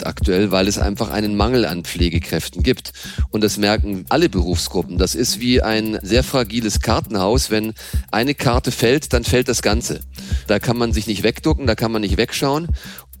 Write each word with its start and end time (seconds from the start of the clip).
hat 0.00 0.06
aktuell, 0.06 0.50
weil 0.50 0.68
es 0.68 0.78
einfach 0.78 1.10
einen 1.10 1.36
Mangel 1.36 1.64
an 1.64 1.84
Pflegekräften 1.84 2.62
gibt. 2.62 2.92
Und 3.30 3.44
das 3.44 3.58
merken 3.58 4.04
alle 4.08 4.28
Berufsgruppen. 4.28 4.98
Das 4.98 5.14
ist 5.14 5.40
wie 5.40 5.62
ein 5.62 5.98
sehr 6.02 6.22
fragiles 6.22 6.80
Kartenhaus. 6.80 7.50
Wenn 7.50 7.74
eine 8.10 8.34
Karte 8.34 8.72
fällt, 8.72 9.12
dann 9.12 9.24
fällt 9.24 9.48
das 9.48 9.62
Ganze. 9.62 10.00
Da 10.46 10.58
kann 10.58 10.76
man 10.76 10.92
sich 10.92 11.06
nicht 11.06 11.22
wegducken, 11.22 11.66
da 11.66 11.74
kann 11.74 11.92
man 11.92 12.02
nicht 12.02 12.16
wegschauen. 12.16 12.68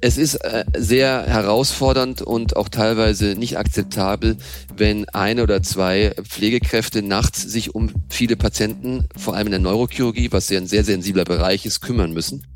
Es 0.02 0.16
ist 0.16 0.36
äh, 0.36 0.64
sehr 0.74 1.26
herausfordernd 1.26 2.22
und 2.22 2.56
auch 2.56 2.70
teilweise 2.70 3.34
nicht 3.34 3.58
akzeptabel, 3.58 4.38
wenn 4.74 5.06
eine 5.10 5.42
oder 5.42 5.62
zwei 5.62 6.14
Pflegekräfte 6.22 7.02
nachts 7.02 7.42
sich 7.42 7.74
um 7.74 7.90
viele 8.08 8.36
Patienten, 8.36 9.06
vor 9.14 9.34
allem 9.36 9.48
in 9.48 9.50
der 9.50 9.60
Neurochirurgie, 9.60 10.32
was 10.32 10.48
ja 10.48 10.58
ein 10.58 10.66
sehr 10.66 10.84
sensibler 10.84 11.24
Bereich 11.24 11.66
ist, 11.66 11.80
kümmern 11.82 12.14
müssen. 12.14 12.46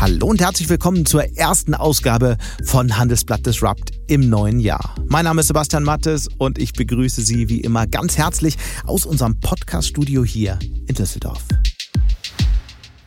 Hallo 0.00 0.28
und 0.28 0.40
herzlich 0.40 0.68
willkommen 0.68 1.06
zur 1.06 1.24
ersten 1.36 1.74
Ausgabe 1.74 2.36
von 2.62 2.96
Handelsblatt 2.96 3.44
Disrupt 3.44 3.90
im 4.06 4.28
neuen 4.28 4.60
Jahr. 4.60 4.94
Mein 5.08 5.24
Name 5.24 5.40
ist 5.40 5.48
Sebastian 5.48 5.82
Mattes 5.82 6.28
und 6.38 6.56
ich 6.56 6.72
begrüße 6.72 7.20
Sie 7.20 7.48
wie 7.48 7.62
immer 7.62 7.88
ganz 7.88 8.16
herzlich 8.16 8.56
aus 8.84 9.04
unserem 9.04 9.40
Podcast-Studio 9.40 10.24
hier 10.24 10.60
in 10.86 10.94
Düsseldorf. 10.94 11.44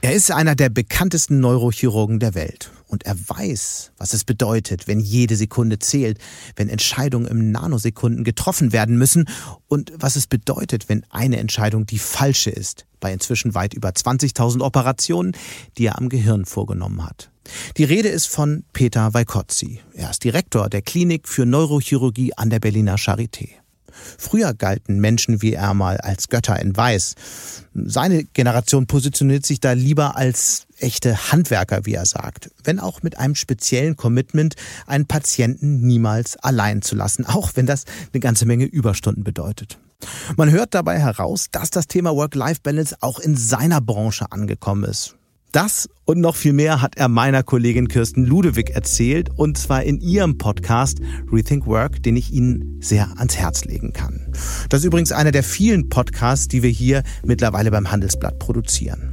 Er 0.02 0.12
ist 0.12 0.32
einer 0.32 0.54
der 0.54 0.68
bekanntesten 0.68 1.40
Neurochirurgen 1.40 2.20
der 2.20 2.36
Welt 2.36 2.72
und 2.88 3.06
er 3.06 3.16
weiß, 3.18 3.94
was 3.98 4.12
es 4.12 4.26
bedeutet, 4.26 4.90
wenn 4.90 5.00
jede 5.00 5.38
Sekunde 5.38 5.80
zählt, 5.80 6.18
wenn 6.58 6.68
Entscheidungen 6.68 7.28
im 7.28 7.52
Nanosekunden 7.52 8.26
getroffen 8.26 8.74
werden 8.74 8.98
müssen 8.98 9.30
und 9.70 9.94
was 9.96 10.18
es 10.18 10.28
bedeutet, 10.28 10.90
wenn 10.90 11.06
eine 11.10 11.38
Entscheidung 11.38 11.86
die 11.86 12.00
falsche 12.00 12.50
ist, 12.50 12.86
bei 13.02 13.12
inzwischen 13.12 13.54
weit 13.54 13.74
über 13.74 13.90
20.000 13.90 14.62
Operationen, 14.62 15.34
die 15.78 15.88
er 15.88 15.98
am 15.98 16.08
Gehirn 16.08 16.46
vorgenommen 16.46 17.06
hat. 17.06 17.30
Die 17.76 17.84
Rede 17.84 18.08
ist 18.08 18.28
von 18.28 18.64
Peter 18.72 19.14
Weikotzi. 19.14 19.82
Er 19.94 20.12
ist 20.12 20.24
Direktor 20.24 20.70
der 20.70 20.82
Klinik 20.82 21.28
für 21.28 21.46
Neurochirurgie 21.46 22.34
an 22.38 22.50
der 22.50 22.60
Berliner 22.60 22.96
Charité. 22.96 23.50
Früher 24.18 24.54
galten 24.54 25.00
Menschen 25.00 25.42
wie 25.42 25.54
er 25.54 25.74
mal 25.74 25.98
als 25.98 26.30
Götter 26.30 26.60
in 26.60 26.76
Weiß. 26.76 27.16
Seine 27.74 28.24
Generation 28.24 28.88
positioniert 28.88 29.46
sich 29.46 29.60
da 29.60 29.74
lieber 29.74 30.16
als 30.16 30.68
echte 30.78 31.32
Handwerker, 31.32 31.86
wie 31.86 31.94
er 31.94 32.06
sagt, 32.06 32.52
wenn 32.64 32.80
auch 32.80 33.04
mit 33.04 33.18
einem 33.18 33.36
speziellen 33.36 33.96
Commitment, 33.96 34.56
einen 34.88 35.06
Patienten 35.06 35.82
niemals 35.82 36.38
allein 36.38 36.82
zu 36.82 36.96
lassen, 36.96 37.26
auch 37.26 37.52
wenn 37.56 37.66
das 37.66 37.86
eine 38.14 38.20
ganze 38.20 38.46
Menge 38.46 38.66
Überstunden 38.66 39.24
bedeutet. 39.24 39.78
Man 40.38 40.52
hört 40.52 40.74
dabei 40.74 41.00
heraus, 41.00 41.48
dass 41.52 41.70
das 41.70 41.88
Thema 41.88 42.16
Work-Life-Balance 42.16 42.98
auch 43.02 43.20
in 43.20 43.36
seiner 43.36 43.82
Branche 43.82 44.32
angekommen 44.32 44.84
ist. 44.84 45.16
Das 45.52 45.90
und 46.06 46.22
noch 46.22 46.38
viel 46.38 46.54
mehr 46.54 46.82
hat 46.82 46.96
er 46.96 47.10
meiner 47.10 47.44
Kollegin 47.44 47.90
Kirsten 47.90 48.26
Ludewig 48.26 48.70
erzählt 48.70 49.30
und 49.36 49.58
zwar 49.58 49.84
in 49.84 50.00
ihrem 50.00 50.38
Podcast 50.38 51.00
Rethink 51.30 51.68
Work, 51.68 52.02
den 52.04 52.16
ich 52.16 52.32
Ihnen 52.32 52.78
sehr 52.82 53.10
ans 53.18 53.36
Herz 53.36 53.66
legen 53.66 53.92
kann. 53.92 54.32
Das 54.70 54.80
ist 54.80 54.86
übrigens 54.86 55.12
einer 55.12 55.32
der 55.32 55.44
vielen 55.44 55.90
Podcasts, 55.90 56.48
die 56.48 56.64
wir 56.64 56.70
hier 56.70 57.04
mittlerweile 57.26 57.70
beim 57.70 57.92
Handelsblatt 57.92 58.40
produzieren. 58.40 59.11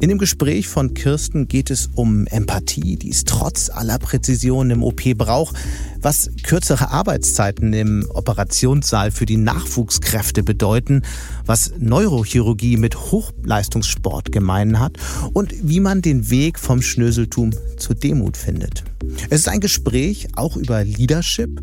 In 0.00 0.08
dem 0.08 0.16
Gespräch 0.16 0.66
von 0.66 0.94
Kirsten 0.94 1.46
geht 1.46 1.70
es 1.70 1.90
um 1.94 2.26
Empathie, 2.26 2.96
die 2.96 3.10
es 3.10 3.24
trotz 3.24 3.68
aller 3.68 3.98
Präzisionen 3.98 4.78
im 4.78 4.82
OP 4.82 5.02
braucht, 5.14 5.56
was 6.00 6.30
kürzere 6.42 6.90
Arbeitszeiten 6.90 7.74
im 7.74 8.06
Operationssaal 8.08 9.10
für 9.10 9.26
die 9.26 9.36
Nachwuchskräfte 9.36 10.42
bedeuten, 10.42 11.02
was 11.44 11.72
Neurochirurgie 11.78 12.78
mit 12.78 12.96
Hochleistungssport 12.96 14.32
gemein 14.32 14.80
hat 14.80 14.96
und 15.34 15.52
wie 15.62 15.80
man 15.80 16.00
den 16.00 16.30
Weg 16.30 16.58
vom 16.58 16.80
Schnöseltum 16.80 17.50
zur 17.76 17.94
Demut 17.94 18.38
findet. 18.38 18.84
Es 19.28 19.40
ist 19.40 19.48
ein 19.48 19.60
Gespräch 19.60 20.28
auch 20.34 20.56
über 20.56 20.82
Leadership 20.82 21.60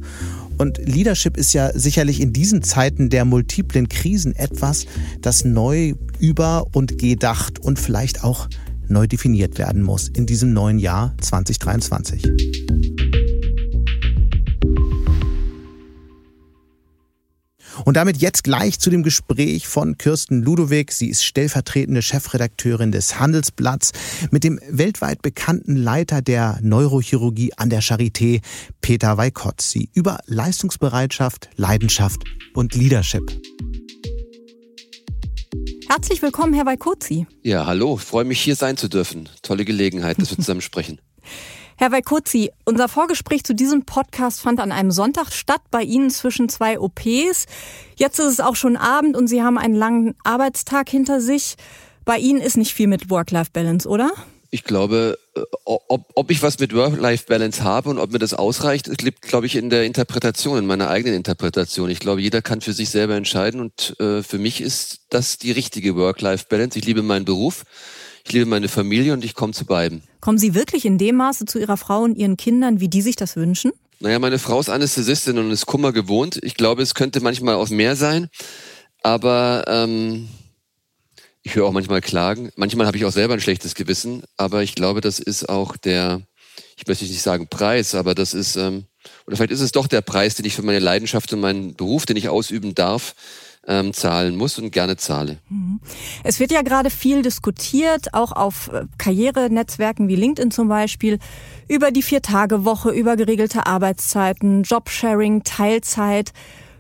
und 0.58 0.78
Leadership 0.80 1.38
ist 1.38 1.54
ja 1.54 1.72
sicherlich 1.74 2.22
in 2.22 2.34
diesen 2.34 2.64
Zeiten 2.64 3.10
der 3.10 3.26
multiplen 3.26 3.90
Krisen 3.90 4.36
etwas, 4.36 4.86
das 5.22 5.46
neu 5.46 5.94
über 6.20 6.66
und 6.74 6.98
gedacht 6.98 7.60
und 7.60 7.80
vielleicht 7.80 8.24
auch 8.24 8.48
neu 8.88 9.08
definiert 9.08 9.58
werden 9.58 9.82
muss 9.84 10.08
in 10.08 10.26
diesem 10.26 10.54
neuen 10.54 10.80
Jahr 10.80 11.14
2023. 11.22 13.17
Und 17.86 17.98
damit 17.98 18.18
jetzt 18.18 18.44
gleich 18.44 18.80
zu 18.80 18.90
dem 18.90 19.04
Gespräch 19.04 19.68
von 19.68 19.98
Kirsten 19.98 20.42
Ludowig. 20.42 20.92
Sie 20.92 21.10
ist 21.10 21.24
stellvertretende 21.24 22.02
Chefredakteurin 22.02 22.92
des 22.92 23.20
Handelsblatts 23.20 23.92
mit 24.32 24.44
dem 24.44 24.60
weltweit 24.70 25.22
bekannten 25.22 25.76
Leiter 25.76 26.22
der 26.22 26.60
Neurochirurgie 26.62 27.54
an 27.58 27.70
der 27.70 27.82
Charité, 27.82 28.42
Peter 28.82 29.18
Weikotzi, 29.18 29.90
über 29.94 30.20
Leistungsbereitschaft, 30.26 31.50
Leidenschaft 31.56 32.24
und 32.54 32.76
Leadership. 32.76 33.32
Herzlich 35.90 36.22
willkommen, 36.22 36.54
Herr 36.54 36.66
Weikotzi. 36.66 37.28
Ja, 37.44 37.66
hallo, 37.66 37.98
freue 37.98 38.26
mich 38.26 38.42
hier 38.42 38.56
sein 38.56 38.76
zu 38.76 38.90
dürfen. 38.90 39.30
Tolle 39.42 39.64
Gelegenheit, 39.64 40.20
dass 40.20 40.32
wir 40.32 40.38
zusammen 40.44 40.62
sprechen. 40.62 41.00
Herr 41.80 41.92
Weikotzi, 41.92 42.50
unser 42.66 42.88
Vorgespräch 42.88 43.44
zu 43.44 43.54
diesem 43.54 43.86
Podcast 43.86 44.42
fand 44.42 44.60
an 44.60 44.72
einem 44.72 44.90
Sonntag 44.90 45.32
statt, 45.32 45.62
bei 45.70 45.84
Ihnen 45.84 46.10
zwischen 46.10 46.50
zwei 46.50 46.80
OPs. 46.80 47.46
Jetzt 47.96 48.18
ist 48.18 48.26
es 48.26 48.40
auch 48.40 48.56
schon 48.56 48.78
Abend 48.78 49.16
und 49.16 49.28
Sie 49.28 49.44
haben 49.44 49.60
einen 49.60 49.76
langen 49.76 50.16
Arbeitstag 50.24 50.90
hinter 50.90 51.22
sich. 51.22 51.54
Bei 52.04 52.18
Ihnen 52.18 52.42
ist 52.42 52.58
nicht 52.58 52.74
viel 52.74 52.88
mit 52.88 53.12
Work-Life-Balance, 53.12 53.88
oder? 53.88 54.12
Ich 54.50 54.64
glaube, 54.64 55.20
äh, 55.36 55.42
ob, 55.66 56.10
ob 56.16 56.32
ich 56.32 56.42
was 56.42 56.58
mit 56.58 56.74
Work-Life-Balance 56.74 57.64
habe 57.64 57.92
und 57.92 58.00
ob 58.00 58.12
mir 58.12 58.18
das 58.18 58.34
ausreicht, 58.34 58.88
liegt, 59.04 59.22
glaube 59.22 59.46
ich, 59.46 59.56
in 59.56 59.70
der 59.70 59.84
Interpretation, 59.84 60.58
in 60.58 60.66
meiner 60.66 60.90
eigenen 60.90 61.16
Interpretation. 61.16 61.92
Ich 61.92 62.00
glaube, 62.00 62.22
jeder 62.22 62.42
kann 62.42 62.62
für 62.62 62.74
sich 62.74 62.90
selber 62.90 63.14
entscheiden 63.14 63.62
und 63.62 64.00
äh, 64.00 64.24
für 64.24 64.40
mich 64.40 64.62
ist 64.62 65.02
das 65.12 65.38
die 65.38 65.52
richtige 65.52 65.96
Work-Life-Balance. 65.96 66.80
Ich 66.80 66.86
liebe 66.86 67.04
meinen 67.04 67.26
Beruf. 67.26 67.66
Ich 68.28 68.34
liebe 68.34 68.46
meine 68.46 68.68
Familie 68.68 69.14
und 69.14 69.24
ich 69.24 69.36
komme 69.36 69.54
zu 69.54 69.66
beiden. 69.66 70.04
Kommen 70.20 70.38
Sie 70.38 70.54
wirklich 70.54 70.84
in 70.84 70.98
dem 70.98 71.16
Maße 71.16 71.46
zu 71.46 71.60
Ihrer 71.60 71.78
Frau 71.78 72.02
und 72.02 72.18
Ihren 72.18 72.36
Kindern, 72.36 72.82
wie 72.82 72.90
die 72.90 73.02
sich 73.02 73.16
das 73.16 73.38
wünschen? 73.38 73.72
Naja, 74.02 74.20
meine 74.20 74.38
Frau 74.38 74.60
ist 74.60 74.68
Anästhesistin 74.70 75.38
und 75.38 75.50
ist 75.50 75.66
Kummer 75.66 75.94
gewohnt. 75.94 76.38
Ich 76.44 76.56
glaube, 76.56 76.82
es 76.82 76.94
könnte 76.94 77.22
manchmal 77.22 77.56
auch 77.56 77.70
mehr 77.70 77.96
sein. 77.96 78.28
Aber 79.02 79.64
ähm, 79.70 80.28
ich 81.42 81.56
höre 81.56 81.68
auch 81.68 81.72
manchmal 81.72 82.02
Klagen. 82.02 82.52
Manchmal 82.58 82.86
habe 82.86 82.98
ich 82.98 83.06
auch 83.06 83.14
selber 83.14 83.34
ein 83.34 83.40
schlechtes 83.40 83.76
Gewissen. 83.76 84.24
Aber 84.36 84.62
ich 84.62 84.76
glaube, 84.76 85.00
das 85.00 85.20
ist 85.20 85.48
auch 85.48 85.78
der, 85.78 86.22
ich 86.76 86.86
möchte 86.86 87.06
nicht 87.06 87.22
sagen 87.22 87.48
Preis, 87.48 87.96
aber 87.96 88.14
das 88.14 88.34
ist, 88.34 88.58
ähm, 88.58 88.88
oder 89.26 89.38
vielleicht 89.38 89.54
ist 89.54 89.62
es 89.62 89.72
doch 89.72 89.88
der 89.88 90.02
Preis, 90.02 90.36
den 90.36 90.46
ich 90.46 90.54
für 90.54 90.64
meine 90.64 90.80
Leidenschaft 90.80 91.32
und 91.32 91.40
meinen 91.40 91.76
Beruf, 91.76 92.06
den 92.06 92.18
ich 92.18 92.28
ausüben 92.28 92.76
darf, 92.76 93.16
ähm, 93.68 93.94
zahlen 93.94 94.36
muss 94.36 94.58
und 94.58 94.72
gerne 94.72 94.98
zahle. 94.98 95.38
Mhm. 95.50 95.80
Es 96.24 96.40
wird 96.40 96.52
ja 96.52 96.62
gerade 96.62 96.90
viel 96.90 97.22
diskutiert, 97.22 98.14
auch 98.14 98.32
auf 98.32 98.70
äh, 98.74 98.86
Karrierenetzwerken 98.98 100.08
wie 100.08 100.16
LinkedIn 100.16 100.52
zum 100.52 100.70
Beispiel, 100.70 101.20
über 101.68 101.92
die 101.92 102.02
Vier-Tage-Woche, 102.02 102.92
über 102.92 103.18
geregelte 103.18 103.66
Arbeitszeiten, 103.66 104.64
Jobsharing, 104.64 105.44
Teilzeit. 105.44 106.32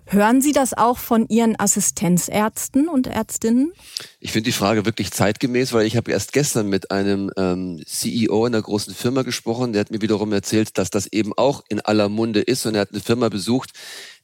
Hören 0.09 0.41
Sie 0.41 0.53
das 0.53 0.73
auch 0.73 0.97
von 0.97 1.27
Ihren 1.27 1.59
Assistenzärzten 1.59 2.87
und 2.87 3.07
Ärztinnen? 3.07 3.73
Ich 4.21 4.31
finde 4.31 4.45
die 4.45 4.53
Frage 4.53 4.85
wirklich 4.85 5.11
zeitgemäß, 5.11 5.73
weil 5.73 5.85
ich 5.85 5.97
habe 5.97 6.11
erst 6.11 6.31
gestern 6.31 6.69
mit 6.69 6.91
einem 6.91 7.29
ähm, 7.35 7.83
CEO 7.85 8.45
einer 8.45 8.61
großen 8.61 8.95
Firma 8.95 9.23
gesprochen, 9.23 9.73
der 9.73 9.81
hat 9.81 9.91
mir 9.91 10.01
wiederum 10.01 10.31
erzählt, 10.31 10.77
dass 10.77 10.89
das 10.89 11.07
eben 11.07 11.33
auch 11.35 11.61
in 11.67 11.81
aller 11.81 12.07
Munde 12.07 12.39
ist 12.39 12.65
und 12.65 12.75
er 12.75 12.81
hat 12.81 12.91
eine 12.93 13.01
Firma 13.01 13.27
besucht, 13.27 13.71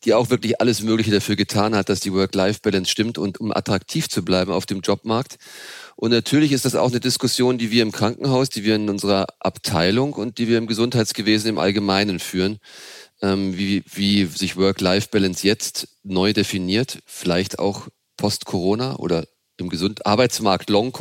die 0.06 0.14
auch 0.14 0.30
wirklich 0.30 0.60
alles 0.60 0.82
Mögliche 0.82 1.12
dafür 1.12 1.36
getan 1.36 1.76
hat, 1.76 1.90
dass 1.90 2.00
die 2.00 2.14
Work-Life-Balance 2.14 2.90
stimmt 2.90 3.18
und 3.18 3.40
um 3.40 3.52
attraktiv 3.52 4.10
zu 4.10 4.24
bleiben 4.24 4.52
auf 4.52 4.66
dem 4.66 4.82
Jobmarkt. 4.82 5.38
Und 5.96 6.12
natürlich 6.12 6.52
ist 6.52 6.66
das 6.66 6.76
auch 6.76 6.90
eine 6.90 7.00
Diskussion, 7.00 7.58
die 7.58 7.72
wir 7.72 7.84
im 7.84 7.92
Krankenhaus, 7.92 8.50
die 8.50 8.64
wir 8.64 8.76
in 8.76 8.90
unserer 8.90 9.28
Abteilung 9.40 10.14
und 10.14 10.38
die 10.38 10.48
wir 10.48 10.58
im 10.58 10.68
Gesundheitsgewesen 10.68 11.50
im 11.50 11.58
Allgemeinen 11.58 12.20
führen, 12.20 12.60
ähm, 13.22 13.58
wie, 13.58 13.84
wie 13.94 14.26
sich 14.26 14.58
Work-Life-Balance 14.58 15.46
jetzt 15.46 15.88
neu 16.04 16.34
definiert, 16.34 17.00
vielleicht 17.06 17.60
auch 17.60 17.88
post-Corona 18.18 18.98
oder 18.98 19.26
im 19.58 19.70
Gesund 19.70 20.06
Arbeitsmarkt. 20.06 20.70
Long 20.70 20.92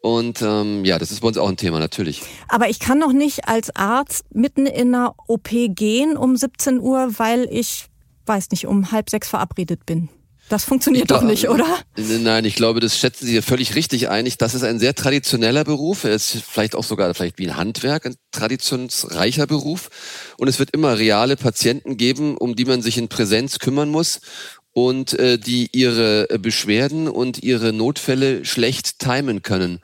und 0.00 0.42
ähm, 0.42 0.84
ja, 0.84 0.98
das 0.98 1.10
ist 1.10 1.20
bei 1.20 1.28
uns 1.28 1.38
auch 1.38 1.48
ein 1.48 1.56
Thema, 1.56 1.78
natürlich. 1.80 2.22
Aber 2.48 2.68
ich 2.68 2.78
kann 2.78 2.98
noch 2.98 3.12
nicht 3.12 3.48
als 3.48 3.74
Arzt 3.74 4.24
mitten 4.32 4.66
in 4.66 4.94
einer 4.94 5.14
OP 5.26 5.48
gehen 5.50 6.16
um 6.16 6.36
17 6.36 6.80
Uhr, 6.80 7.18
weil 7.18 7.48
ich, 7.50 7.86
weiß 8.26 8.50
nicht, 8.50 8.66
um 8.66 8.92
halb 8.92 9.10
sechs 9.10 9.28
verabredet 9.28 9.84
bin. 9.86 10.08
Das 10.48 10.62
funktioniert 10.62 11.08
glaub, 11.08 11.22
doch 11.22 11.26
nicht, 11.26 11.48
oder? 11.48 11.66
Nein, 11.96 12.44
ich 12.44 12.54
glaube, 12.54 12.78
das 12.78 12.96
schätzen 12.96 13.26
Sie 13.26 13.42
völlig 13.42 13.74
richtig 13.74 14.08
ein. 14.08 14.30
Das 14.38 14.54
ist 14.54 14.62
ein 14.62 14.78
sehr 14.78 14.94
traditioneller 14.94 15.64
Beruf. 15.64 16.04
Er 16.04 16.14
ist 16.14 16.36
vielleicht 16.48 16.76
auch 16.76 16.84
sogar 16.84 17.12
vielleicht 17.14 17.38
wie 17.38 17.48
ein 17.48 17.56
Handwerk, 17.56 18.06
ein 18.06 18.14
traditionsreicher 18.30 19.48
Beruf. 19.48 19.90
Und 20.38 20.46
es 20.46 20.60
wird 20.60 20.70
immer 20.70 20.98
reale 20.98 21.36
Patienten 21.36 21.96
geben, 21.96 22.36
um 22.36 22.54
die 22.54 22.64
man 22.64 22.80
sich 22.80 22.96
in 22.96 23.08
Präsenz 23.08 23.58
kümmern 23.58 23.88
muss 23.88 24.20
und 24.76 25.18
äh, 25.18 25.38
die 25.38 25.70
ihre 25.72 26.26
Beschwerden 26.38 27.08
und 27.08 27.42
ihre 27.42 27.72
Notfälle 27.72 28.44
schlecht 28.44 28.98
timen 28.98 29.40
können. 29.40 29.80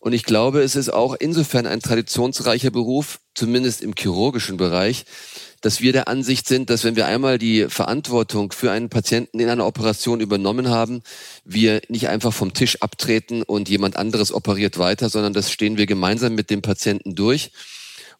Und 0.00 0.12
ich 0.12 0.24
glaube, 0.24 0.60
es 0.60 0.76
ist 0.76 0.92
auch 0.92 1.16
insofern 1.18 1.64
ein 1.66 1.80
traditionsreicher 1.80 2.70
Beruf, 2.70 3.20
zumindest 3.34 3.80
im 3.80 3.94
chirurgischen 3.98 4.58
Bereich, 4.58 5.06
dass 5.62 5.80
wir 5.80 5.94
der 5.94 6.08
Ansicht 6.08 6.46
sind, 6.46 6.68
dass 6.68 6.84
wenn 6.84 6.94
wir 6.94 7.06
einmal 7.06 7.38
die 7.38 7.70
Verantwortung 7.70 8.52
für 8.52 8.70
einen 8.70 8.90
Patienten 8.90 9.40
in 9.40 9.48
einer 9.48 9.66
Operation 9.66 10.20
übernommen 10.20 10.68
haben, 10.68 11.00
wir 11.46 11.80
nicht 11.88 12.08
einfach 12.10 12.34
vom 12.34 12.52
Tisch 12.52 12.82
abtreten 12.82 13.44
und 13.44 13.70
jemand 13.70 13.96
anderes 13.96 14.30
operiert 14.30 14.76
weiter, 14.76 15.08
sondern 15.08 15.32
das 15.32 15.50
stehen 15.50 15.78
wir 15.78 15.86
gemeinsam 15.86 16.34
mit 16.34 16.50
dem 16.50 16.60
Patienten 16.60 17.14
durch. 17.14 17.50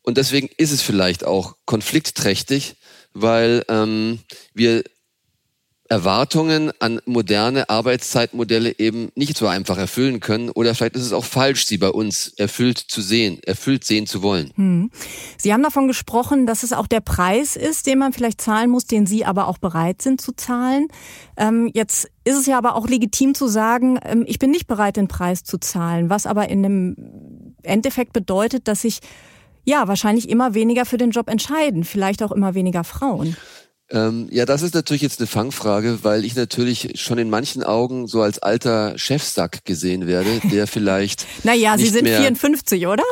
Und 0.01 0.17
deswegen 0.17 0.49
ist 0.57 0.73
es 0.73 0.81
vielleicht 0.81 1.27
auch 1.27 1.57
konfliktträchtig, 1.67 2.77
weil 3.13 3.63
ähm, 3.69 4.21
wir 4.55 4.85
Erwartungen 5.89 6.73
an 6.79 7.01
moderne 7.05 7.69
Arbeitszeitmodelle 7.69 8.79
eben 8.79 9.11
nicht 9.15 9.37
so 9.37 9.47
einfach 9.47 9.77
erfüllen 9.77 10.21
können 10.21 10.49
oder 10.49 10.75
vielleicht 10.75 10.97
ist 10.97 11.03
es 11.03 11.13
auch 11.13 11.25
falsch, 11.25 11.67
sie 11.67 11.77
bei 11.77 11.91
uns 11.91 12.29
erfüllt 12.39 12.79
zu 12.79 13.03
sehen, 13.03 13.43
erfüllt 13.45 13.85
sehen 13.85 14.07
zu 14.07 14.23
wollen. 14.23 14.51
Hm. 14.55 14.91
Sie 15.37 15.53
haben 15.53 15.63
davon 15.63 15.87
gesprochen, 15.87 16.47
dass 16.47 16.63
es 16.63 16.73
auch 16.73 16.87
der 16.87 17.01
Preis 17.01 17.55
ist, 17.57 17.87
den 17.87 17.99
man 17.99 18.15
vielleicht 18.15 18.41
zahlen 18.41 18.71
muss, 18.71 18.87
den 18.87 19.07
Sie 19.07 19.27
aber 19.27 19.47
auch 19.47 19.59
bereit 19.59 20.01
sind 20.01 20.23
zu 20.23 20.33
zahlen. 20.33 20.89
Ähm, 21.37 21.71
jetzt 21.75 22.11
ist 22.25 22.39
es 22.39 22.47
ja 22.47 22.57
aber 22.57 22.77
auch 22.77 22.89
legitim 22.89 23.35
zu 23.35 23.47
sagen, 23.47 23.99
ähm, 24.05 24.25
ich 24.27 24.39
bin 24.39 24.51
nicht 24.51 24.67
bereit, 24.67 24.97
den 24.97 25.09
Preis 25.09 25.45
zu 25.45 25.59
zahlen, 25.59 26.09
was 26.09 26.25
aber 26.25 26.49
in 26.49 26.63
dem 26.63 27.55
Endeffekt 27.63 28.15
bedeutet, 28.15 28.69
dass 28.69 28.83
sich 28.83 29.01
ja 29.65 29.89
wahrscheinlich 29.89 30.29
immer 30.29 30.55
weniger 30.55 30.85
für 30.85 30.99
den 30.99 31.11
Job 31.11 31.29
entscheiden, 31.29 31.85
vielleicht 31.85 32.23
auch 32.23 32.33
immer 32.33 32.55
weniger 32.55 32.85
Frauen. 32.85 33.37
Ähm, 33.91 34.29
ja, 34.31 34.47
das 34.47 34.63
ist 34.63 34.75
natürlich 34.75 35.03
jetzt 35.03 35.21
eine 35.21 35.27
Fangfrage, 35.27 35.99
weil 36.03 36.25
ich 36.25 36.35
natürlich 36.37 36.93
schon 36.95 37.19
in 37.19 37.29
manchen 37.29 37.63
Augen 37.63 38.07
so 38.07 38.23
als 38.23 38.39
alter 38.39 38.97
Chefsack 38.97 39.65
gesehen 39.65 40.07
werde, 40.07 40.41
der 40.51 40.67
vielleicht. 40.67 41.27
naja, 41.45 41.77
Sie 41.77 41.89
sind 41.89 42.09
54, 42.09 42.87
oder? 42.87 43.05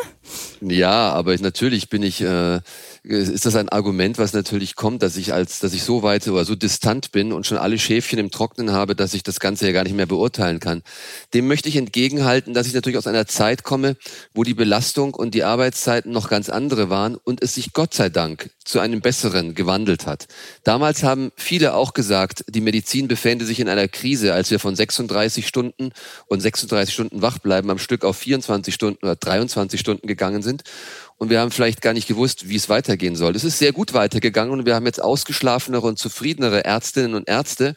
Ja, 0.62 1.12
aber 1.12 1.34
ich, 1.34 1.42
natürlich 1.42 1.90
bin 1.90 2.02
ich 2.02 2.22
äh, 2.22 2.60
ist 3.04 3.46
das 3.46 3.56
ein 3.56 3.68
Argument, 3.68 4.18
was 4.18 4.32
natürlich 4.32 4.76
kommt, 4.76 5.02
dass 5.02 5.16
ich 5.16 5.32
als, 5.32 5.58
dass 5.58 5.74
ich 5.74 5.82
so 5.82 6.04
weit 6.04 6.28
oder 6.28 6.44
so 6.44 6.54
distant 6.54 7.10
bin 7.10 7.32
und 7.32 7.46
schon 7.46 7.58
alle 7.58 7.76
Schäfchen 7.78 8.20
im 8.20 8.30
Trocknen 8.30 8.70
habe, 8.70 8.94
dass 8.94 9.12
ich 9.12 9.24
das 9.24 9.40
Ganze 9.40 9.66
ja 9.66 9.72
gar 9.72 9.82
nicht 9.82 9.96
mehr 9.96 10.06
beurteilen 10.06 10.60
kann. 10.60 10.82
Dem 11.34 11.48
möchte 11.48 11.68
ich 11.68 11.76
entgegenhalten, 11.76 12.54
dass 12.54 12.68
ich 12.68 12.74
natürlich 12.74 12.98
aus 12.98 13.08
einer 13.08 13.26
Zeit 13.26 13.64
komme, 13.64 13.96
wo 14.34 14.44
die 14.44 14.54
Belastung 14.54 15.14
und 15.14 15.34
die 15.34 15.42
Arbeitszeiten 15.42 16.12
noch 16.12 16.30
ganz 16.30 16.48
andere 16.48 16.90
waren 16.90 17.16
und 17.16 17.42
es 17.42 17.56
sich 17.56 17.72
Gott 17.72 17.92
sei 17.92 18.08
Dank 18.08 18.50
zu 18.64 18.78
einem 18.78 19.00
besseren 19.00 19.56
gewandelt 19.56 20.06
hat. 20.06 20.28
Damals 20.62 21.02
haben 21.02 21.32
viele 21.34 21.74
auch 21.74 21.94
gesagt, 21.94 22.44
die 22.48 22.60
Medizin 22.60 23.08
befände 23.08 23.44
sich 23.44 23.58
in 23.58 23.68
einer 23.68 23.88
Krise, 23.88 24.32
als 24.32 24.52
wir 24.52 24.60
von 24.60 24.76
36 24.76 25.48
Stunden 25.48 25.90
und 26.26 26.40
36 26.40 26.94
Stunden 26.94 27.20
wach 27.20 27.38
bleiben 27.40 27.70
am 27.70 27.78
Stück 27.78 28.04
auf 28.04 28.16
24 28.16 28.72
Stunden 28.72 29.04
oder 29.04 29.16
23 29.16 29.80
Stunden 29.80 30.06
gegangen 30.06 30.42
sind 30.42 30.62
und 31.22 31.30
wir 31.30 31.38
haben 31.38 31.52
vielleicht 31.52 31.82
gar 31.82 31.92
nicht 31.92 32.08
gewusst, 32.08 32.48
wie 32.48 32.56
es 32.56 32.68
weitergehen 32.68 33.14
soll. 33.14 33.36
Es 33.36 33.44
ist 33.44 33.60
sehr 33.60 33.70
gut 33.70 33.94
weitergegangen 33.94 34.52
und 34.52 34.66
wir 34.66 34.74
haben 34.74 34.86
jetzt 34.86 35.00
ausgeschlafenere 35.00 35.86
und 35.86 35.96
zufriedenere 35.96 36.64
Ärztinnen 36.64 37.14
und 37.14 37.28
Ärzte 37.28 37.76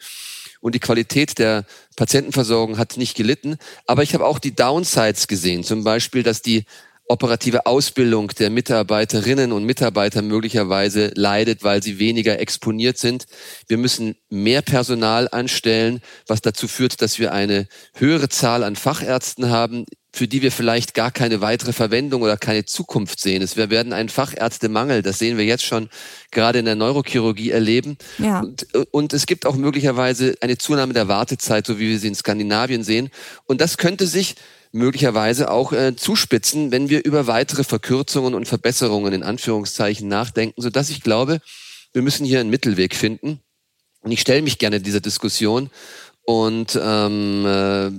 und 0.60 0.74
die 0.74 0.80
Qualität 0.80 1.38
der 1.38 1.64
Patientenversorgung 1.94 2.76
hat 2.76 2.96
nicht 2.96 3.16
gelitten. 3.16 3.56
Aber 3.86 4.02
ich 4.02 4.14
habe 4.14 4.26
auch 4.26 4.40
die 4.40 4.56
Downsides 4.56 5.28
gesehen, 5.28 5.62
zum 5.62 5.84
Beispiel, 5.84 6.24
dass 6.24 6.42
die 6.42 6.64
operative 7.06 7.66
Ausbildung 7.66 8.32
der 8.36 8.50
Mitarbeiterinnen 8.50 9.52
und 9.52 9.62
Mitarbeiter 9.62 10.22
möglicherweise 10.22 11.12
leidet, 11.14 11.62
weil 11.62 11.84
sie 11.84 12.00
weniger 12.00 12.40
exponiert 12.40 12.98
sind. 12.98 13.26
Wir 13.68 13.78
müssen 13.78 14.16
mehr 14.28 14.60
Personal 14.60 15.28
anstellen, 15.30 16.02
was 16.26 16.40
dazu 16.40 16.66
führt, 16.66 17.00
dass 17.00 17.20
wir 17.20 17.32
eine 17.32 17.68
höhere 17.94 18.28
Zahl 18.28 18.64
an 18.64 18.74
Fachärzten 18.74 19.50
haben, 19.50 19.86
für 20.16 20.26
die 20.26 20.40
wir 20.40 20.50
vielleicht 20.50 20.94
gar 20.94 21.10
keine 21.10 21.42
weitere 21.42 21.74
Verwendung 21.74 22.22
oder 22.22 22.38
keine 22.38 22.64
Zukunft 22.64 23.20
sehen. 23.20 23.46
wir 23.54 23.68
werden 23.68 23.92
einen 23.92 24.08
Fachärztemangel, 24.08 25.02
das 25.02 25.18
sehen 25.18 25.36
wir 25.36 25.44
jetzt 25.44 25.64
schon 25.64 25.90
gerade 26.30 26.58
in 26.58 26.64
der 26.64 26.74
Neurochirurgie 26.74 27.50
erleben. 27.50 27.98
Ja. 28.16 28.40
Und, 28.40 28.66
und 28.92 29.12
es 29.12 29.26
gibt 29.26 29.44
auch 29.44 29.56
möglicherweise 29.56 30.34
eine 30.40 30.56
Zunahme 30.56 30.94
der 30.94 31.08
Wartezeit, 31.08 31.66
so 31.66 31.78
wie 31.78 31.90
wir 31.90 31.98
sie 31.98 32.08
in 32.08 32.14
Skandinavien 32.14 32.82
sehen. 32.82 33.10
Und 33.44 33.60
das 33.60 33.76
könnte 33.76 34.06
sich 34.06 34.36
möglicherweise 34.72 35.50
auch 35.50 35.74
äh, 35.74 35.94
zuspitzen, 35.96 36.72
wenn 36.72 36.88
wir 36.88 37.04
über 37.04 37.26
weitere 37.26 37.62
Verkürzungen 37.62 38.32
und 38.32 38.48
Verbesserungen 38.48 39.12
in 39.12 39.22
Anführungszeichen 39.22 40.08
nachdenken, 40.08 40.62
so 40.62 40.70
dass 40.70 40.88
ich 40.88 41.02
glaube, 41.02 41.40
wir 41.92 42.00
müssen 42.00 42.24
hier 42.24 42.40
einen 42.40 42.48
Mittelweg 42.48 42.94
finden. 42.94 43.40
Und 44.00 44.12
ich 44.12 44.20
stelle 44.20 44.40
mich 44.40 44.58
gerne 44.58 44.80
dieser 44.80 45.00
Diskussion 45.00 45.68
und 46.26 46.76
ähm, 46.82 47.46
äh, 47.46 47.90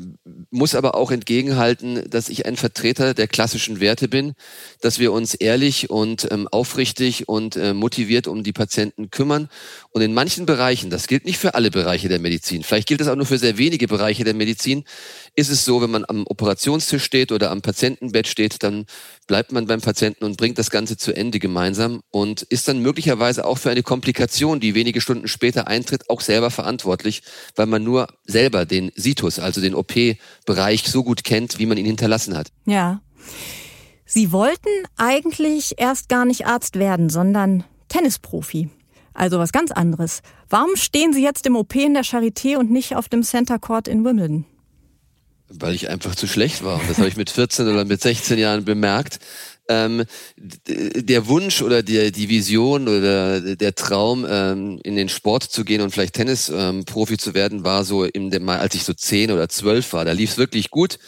muss 0.52 0.76
aber 0.76 0.96
auch 0.96 1.12
entgegenhalten, 1.12 2.10
dass 2.10 2.28
ich 2.28 2.46
ein 2.46 2.58
Vertreter 2.58 3.14
der 3.14 3.30
klassischen 3.30 3.80
Werte 3.80 4.10
bin, 4.10 4.34
dass 4.82 5.00
wir 5.00 5.14
uns 5.14 5.34
ehrlich 5.34 5.90
und 5.90 6.28
ähm, 6.30 6.46
aufrichtig 6.50 7.30
und 7.30 7.56
äh, 7.56 7.74
motiviert 7.74 8.28
um 8.28 8.44
die 8.44 8.52
Patienten 8.52 9.12
kümmern. 9.12 9.48
Und 9.92 10.02
in 10.02 10.14
manchen 10.14 10.46
Bereichen, 10.46 10.90
das 10.90 11.08
gilt 11.08 11.24
nicht 11.24 11.38
für 11.38 11.56
alle 11.56 11.72
Bereiche 11.72 12.10
der 12.10 12.20
Medizin, 12.20 12.64
vielleicht 12.64 12.90
gilt 12.90 13.00
das 13.00 13.08
auch 13.08 13.16
nur 13.16 13.26
für 13.26 13.38
sehr 13.38 13.58
wenige 13.58 13.88
Bereiche 13.88 14.26
der 14.26 14.34
Medizin, 14.34 14.84
ist 15.38 15.50
es 15.50 15.66
so, 15.66 15.82
wenn 15.82 15.92
man 15.92 16.04
am 16.08 16.26
Operationstisch 16.26 17.04
steht 17.04 17.32
oder 17.32 17.52
am 17.52 17.62
Patientenbett 17.62 18.28
steht, 18.28 18.64
dann 18.64 18.88
bleibt 19.28 19.52
man 19.52 19.68
beim 19.68 19.82
Patienten 19.82 20.26
und 20.26 20.36
bringt 20.36 20.58
das 20.58 20.72
Ganze 20.72 20.98
zu 20.98 21.16
Ende 21.16 21.38
gemeinsam 21.38 22.02
und 22.10 22.42
ist 22.42 22.68
dann 22.68 22.80
möglicherweise 22.80 23.46
auch 23.46 23.60
für 23.60 23.70
eine 23.70 23.84
Komplikation, 23.84 24.60
die 24.60 24.74
wenige 24.74 25.00
Stunden 25.00 25.28
später 25.28 25.68
eintritt, 25.68 26.10
auch 26.10 26.22
selber 26.22 26.50
verantwortlich, 26.50 27.22
weil 27.56 27.68
man 27.68 27.84
nur 27.84 28.08
selber 28.26 28.66
den 28.66 28.92
Situs, 28.96 29.38
also 29.38 29.62
den 29.62 29.76
OP-Bereich 29.76 30.88
so 30.88 31.04
gut 31.04 31.24
kennt, 31.24 31.60
wie 31.60 31.68
man 31.68 31.78
ihn 31.78 31.86
hinterlassen 31.86 32.36
hat. 32.36 32.48
Ja. 32.66 33.02
Sie 34.06 34.32
wollten 34.32 34.70
eigentlich 34.96 35.76
erst 35.78 36.10
gar 36.10 36.26
nicht 36.26 36.48
Arzt 36.48 36.80
werden, 36.80 37.10
sondern 37.10 37.64
Tennisprofi. 37.90 38.72
Also 39.14 39.38
was 39.38 39.52
ganz 39.52 39.72
anderes. 39.72 40.22
Warum 40.50 40.76
stehen 40.76 41.14
Sie 41.14 41.22
jetzt 41.22 41.46
im 41.46 41.56
OP 41.56 41.76
in 41.76 41.94
der 41.94 42.06
Charité 42.06 42.58
und 42.58 42.72
nicht 42.72 42.96
auf 42.96 43.08
dem 43.08 43.22
Center 43.22 43.60
Court 43.60 43.88
in 43.88 44.04
Wimbledon? 44.04 44.46
Weil 45.50 45.74
ich 45.76 45.90
einfach 45.90 46.16
zu 46.16 46.28
schlecht 46.28 46.64
war. 46.64 46.82
das 46.88 46.98
habe 46.98 47.08
ich 47.08 47.18
mit 47.18 47.30
14 47.30 47.68
oder 47.68 47.86
mit 47.86 48.02
16 48.02 48.38
Jahren 48.38 48.66
bemerkt. 48.66 49.20
Ähm, 49.70 50.06
der 50.38 51.28
Wunsch 51.28 51.62
oder 51.62 51.84
der, 51.84 52.12
die 52.12 52.30
Vision 52.30 52.88
oder 52.88 53.56
der 53.56 53.76
Traum, 53.76 54.26
ähm, 54.30 54.80
in 54.84 54.96
den 54.96 55.10
Sport 55.10 55.44
zu 55.44 55.66
gehen 55.66 55.82
und 55.82 55.92
vielleicht 55.92 56.16
Tennisprofi 56.16 57.14
ähm, 57.14 57.20
zu 57.20 57.34
werden, 57.34 57.66
war 57.66 57.84
so 57.84 58.06
im, 58.06 58.50
als 58.50 58.76
ich 58.76 58.84
so 58.84 58.94
zehn 58.94 59.30
oder 59.30 59.50
zwölf 59.50 59.92
war. 59.92 60.06
Da 60.06 60.14
lief 60.14 60.32
es 60.32 60.38
wirklich 60.38 60.70
gut. 60.70 61.00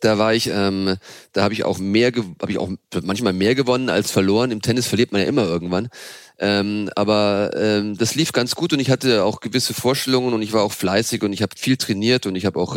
Da 0.00 0.18
war 0.18 0.34
ich, 0.34 0.50
ähm, 0.52 0.96
da 1.32 1.44
habe 1.44 1.54
ich 1.54 1.64
auch 1.64 1.78
mehr, 1.78 2.12
habe 2.40 2.50
ich 2.50 2.58
auch 2.58 2.70
manchmal 3.02 3.32
mehr 3.32 3.54
gewonnen 3.54 3.88
als 3.88 4.10
verloren. 4.10 4.50
Im 4.50 4.62
Tennis 4.62 4.88
verliert 4.88 5.12
man 5.12 5.20
ja 5.20 5.28
immer 5.28 5.44
irgendwann. 5.44 5.88
Ähm, 6.40 6.90
aber 6.96 7.50
ähm, 7.56 7.96
das 7.96 8.16
lief 8.16 8.32
ganz 8.32 8.56
gut 8.56 8.72
und 8.72 8.80
ich 8.80 8.90
hatte 8.90 9.24
auch 9.24 9.40
gewisse 9.40 9.74
Vorstellungen 9.74 10.34
und 10.34 10.42
ich 10.42 10.52
war 10.52 10.62
auch 10.62 10.72
fleißig 10.72 11.22
und 11.22 11.32
ich 11.32 11.42
habe 11.42 11.54
viel 11.56 11.76
trainiert 11.76 12.26
und 12.26 12.34
ich 12.34 12.46
habe 12.46 12.58
auch 12.58 12.76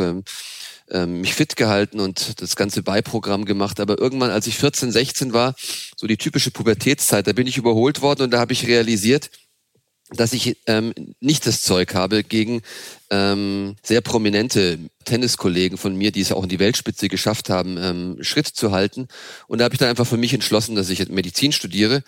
ähm, 0.91 1.21
mich 1.21 1.33
fit 1.33 1.55
gehalten 1.55 1.99
und 1.99 2.41
das 2.41 2.55
ganze 2.55 2.83
Beiprogramm 2.83 3.45
gemacht. 3.45 3.79
Aber 3.79 3.99
irgendwann, 3.99 4.31
als 4.31 4.47
ich 4.47 4.57
14, 4.57 4.91
16 4.91 5.33
war, 5.33 5.55
so 5.95 6.07
die 6.07 6.17
typische 6.17 6.51
Pubertätszeit, 6.51 7.27
da 7.27 7.33
bin 7.33 7.47
ich 7.47 7.57
überholt 7.57 8.01
worden 8.01 8.23
und 8.23 8.31
da 8.31 8.39
habe 8.39 8.53
ich 8.53 8.67
realisiert, 8.67 9.29
dass 10.13 10.33
ich 10.33 10.57
ähm, 10.67 10.93
nicht 11.19 11.47
das 11.47 11.61
Zeug 11.61 11.95
habe, 11.95 12.23
gegen 12.23 12.61
ähm, 13.09 13.75
sehr 13.81 14.01
prominente 14.01 14.77
Tenniskollegen 15.05 15.77
von 15.77 15.95
mir, 15.95 16.11
die 16.11 16.21
es 16.21 16.31
auch 16.31 16.43
in 16.43 16.49
die 16.49 16.59
Weltspitze 16.59 17.07
geschafft 17.07 17.49
haben, 17.49 17.77
ähm, 17.77 18.17
Schritt 18.21 18.47
zu 18.47 18.71
halten. 18.71 19.07
Und 19.47 19.59
da 19.59 19.65
habe 19.65 19.73
ich 19.73 19.79
dann 19.79 19.89
einfach 19.89 20.07
für 20.07 20.17
mich 20.17 20.33
entschlossen, 20.33 20.75
dass 20.75 20.89
ich 20.89 21.07
Medizin 21.09 21.53
studiere. 21.53 22.03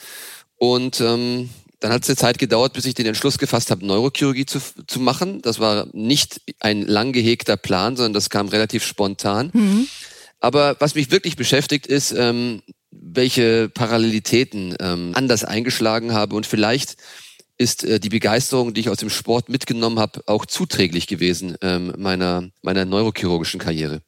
Und 0.57 0.99
ähm, 1.01 1.49
dann 1.83 1.91
hat 1.91 2.03
es 2.03 2.09
eine 2.09 2.15
Zeit 2.15 2.39
gedauert, 2.39 2.71
bis 2.71 2.85
ich 2.85 2.93
den 2.93 3.05
Entschluss 3.05 3.37
gefasst 3.37 3.69
habe, 3.69 3.85
Neurochirurgie 3.85 4.45
zu, 4.45 4.59
zu 4.87 5.01
machen. 5.01 5.41
Das 5.41 5.59
war 5.59 5.87
nicht 5.91 6.39
ein 6.61 6.81
lang 6.81 7.11
gehegter 7.11 7.57
Plan, 7.57 7.97
sondern 7.97 8.13
das 8.13 8.29
kam 8.29 8.47
relativ 8.47 8.85
spontan. 8.85 9.51
Mhm. 9.51 9.87
Aber 10.39 10.77
was 10.79 10.95
mich 10.95 11.11
wirklich 11.11 11.35
beschäftigt, 11.35 11.85
ist, 11.85 12.13
ähm, 12.13 12.61
welche 12.89 13.67
Parallelitäten 13.67 14.77
ähm, 14.79 15.11
anders 15.13 15.43
eingeschlagen 15.43 16.13
habe. 16.13 16.37
Und 16.37 16.45
vielleicht 16.45 16.95
ist 17.57 17.83
äh, 17.83 17.99
die 17.99 18.09
Begeisterung, 18.09 18.73
die 18.73 18.79
ich 18.79 18.89
aus 18.89 18.99
dem 18.99 19.09
Sport 19.09 19.49
mitgenommen 19.49 19.99
habe, 19.99 20.21
auch 20.25 20.45
zuträglich 20.45 21.07
gewesen 21.07 21.57
ähm, 21.61 21.93
meiner, 21.97 22.47
meiner 22.61 22.85
neurochirurgischen 22.85 23.59
Karriere. 23.59 24.01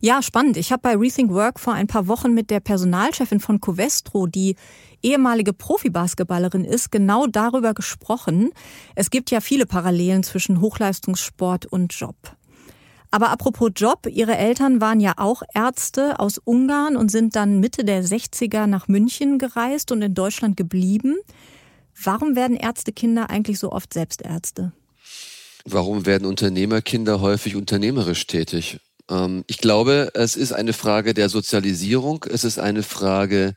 Ja, 0.00 0.22
spannend. 0.22 0.56
Ich 0.56 0.70
habe 0.70 0.82
bei 0.82 0.96
Rethink 0.96 1.32
Work 1.32 1.58
vor 1.58 1.72
ein 1.72 1.88
paar 1.88 2.06
Wochen 2.06 2.32
mit 2.32 2.50
der 2.50 2.60
Personalchefin 2.60 3.40
von 3.40 3.60
Covestro, 3.60 4.28
die 4.28 4.54
ehemalige 5.02 5.52
Profibasketballerin 5.52 6.64
ist, 6.64 6.90
genau 6.90 7.26
darüber 7.26 7.74
gesprochen. 7.74 8.50
Es 8.94 9.10
gibt 9.10 9.30
ja 9.30 9.40
viele 9.40 9.66
Parallelen 9.66 10.22
zwischen 10.22 10.60
Hochleistungssport 10.60 11.66
und 11.66 11.94
Job. 11.94 12.16
Aber 13.10 13.30
apropos 13.30 13.70
Job, 13.74 14.06
Ihre 14.10 14.36
Eltern 14.36 14.80
waren 14.80 15.00
ja 15.00 15.14
auch 15.16 15.42
Ärzte 15.54 16.18
aus 16.18 16.38
Ungarn 16.38 16.96
und 16.96 17.10
sind 17.10 17.36
dann 17.36 17.60
Mitte 17.60 17.84
der 17.84 18.04
60er 18.04 18.66
nach 18.66 18.88
München 18.88 19.38
gereist 19.38 19.92
und 19.92 20.02
in 20.02 20.14
Deutschland 20.14 20.56
geblieben. 20.56 21.16
Warum 22.02 22.36
werden 22.36 22.56
Ärztekinder 22.56 23.30
eigentlich 23.30 23.58
so 23.58 23.72
oft 23.72 23.94
Selbstärzte? 23.94 24.72
Warum 25.64 26.06
werden 26.06 26.26
Unternehmerkinder 26.26 27.20
häufig 27.20 27.56
unternehmerisch 27.56 28.26
tätig? 28.26 28.78
Ähm, 29.10 29.44
ich 29.46 29.58
glaube, 29.58 30.10
es 30.14 30.36
ist 30.36 30.52
eine 30.52 30.72
Frage 30.72 31.14
der 31.14 31.28
Sozialisierung. 31.28 32.24
Es 32.30 32.44
ist 32.44 32.58
eine 32.58 32.82
Frage 32.82 33.54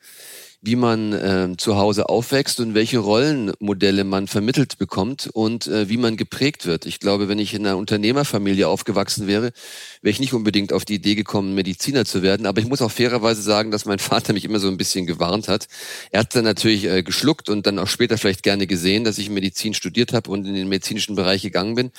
wie 0.62 0.76
man 0.76 1.14
äh, 1.14 1.50
zu 1.58 1.76
Hause 1.76 2.08
aufwächst 2.08 2.60
und 2.60 2.76
welche 2.76 3.00
Rollenmodelle 3.00 4.04
man 4.04 4.28
vermittelt 4.28 4.78
bekommt 4.78 5.28
und 5.34 5.66
äh, 5.66 5.90
wie 5.90 5.98
man 5.98 6.18
geprägt 6.18 6.68
wird. 6.68 6.86
Ich 6.86 7.00
glaube, 7.00 7.28
wenn 7.28 7.40
ich 7.40 7.56
in 7.56 7.66
einer 7.66 7.78
Unternehmerfamilie 7.78 8.68
aufgewachsen 8.68 9.26
wäre, 9.26 9.54
wäre 10.02 10.12
ich 10.12 10.20
nicht 10.20 10.34
unbedingt 10.34 10.72
auf 10.72 10.86
die 10.86 10.96
Idee 10.96 11.16
gekommen, 11.16 11.56
Mediziner 11.56 12.06
zu 12.06 12.22
werden. 12.22 12.46
Aber 12.46 12.62
ich 12.62 12.68
muss 12.68 12.84
auch 12.84 12.92
fairerweise 12.92 13.42
sagen, 13.42 13.72
dass 13.72 13.86
mein 13.86 13.98
Vater 14.00 14.34
mich 14.34 14.46
immer 14.46 14.60
so 14.60 14.68
ein 14.68 14.78
bisschen 14.78 15.08
gewarnt 15.08 15.48
hat. 15.48 15.68
Er 16.12 16.20
hat 16.20 16.36
dann 16.36 16.44
natürlich 16.44 16.86
äh, 16.86 17.02
geschluckt 17.02 17.50
und 17.50 17.66
dann 17.66 17.80
auch 17.80 17.88
später 17.88 18.20
vielleicht 18.20 18.44
gerne 18.44 18.68
gesehen, 18.68 19.04
dass 19.04 19.18
ich 19.18 19.32
Medizin 19.32 19.74
studiert 19.74 20.14
habe 20.14 20.30
und 20.30 20.46
in 20.46 20.54
den 20.54 20.70
medizinischen 20.70 21.16
Bereich 21.16 21.42
gegangen 21.42 21.74
bin. 21.74 21.92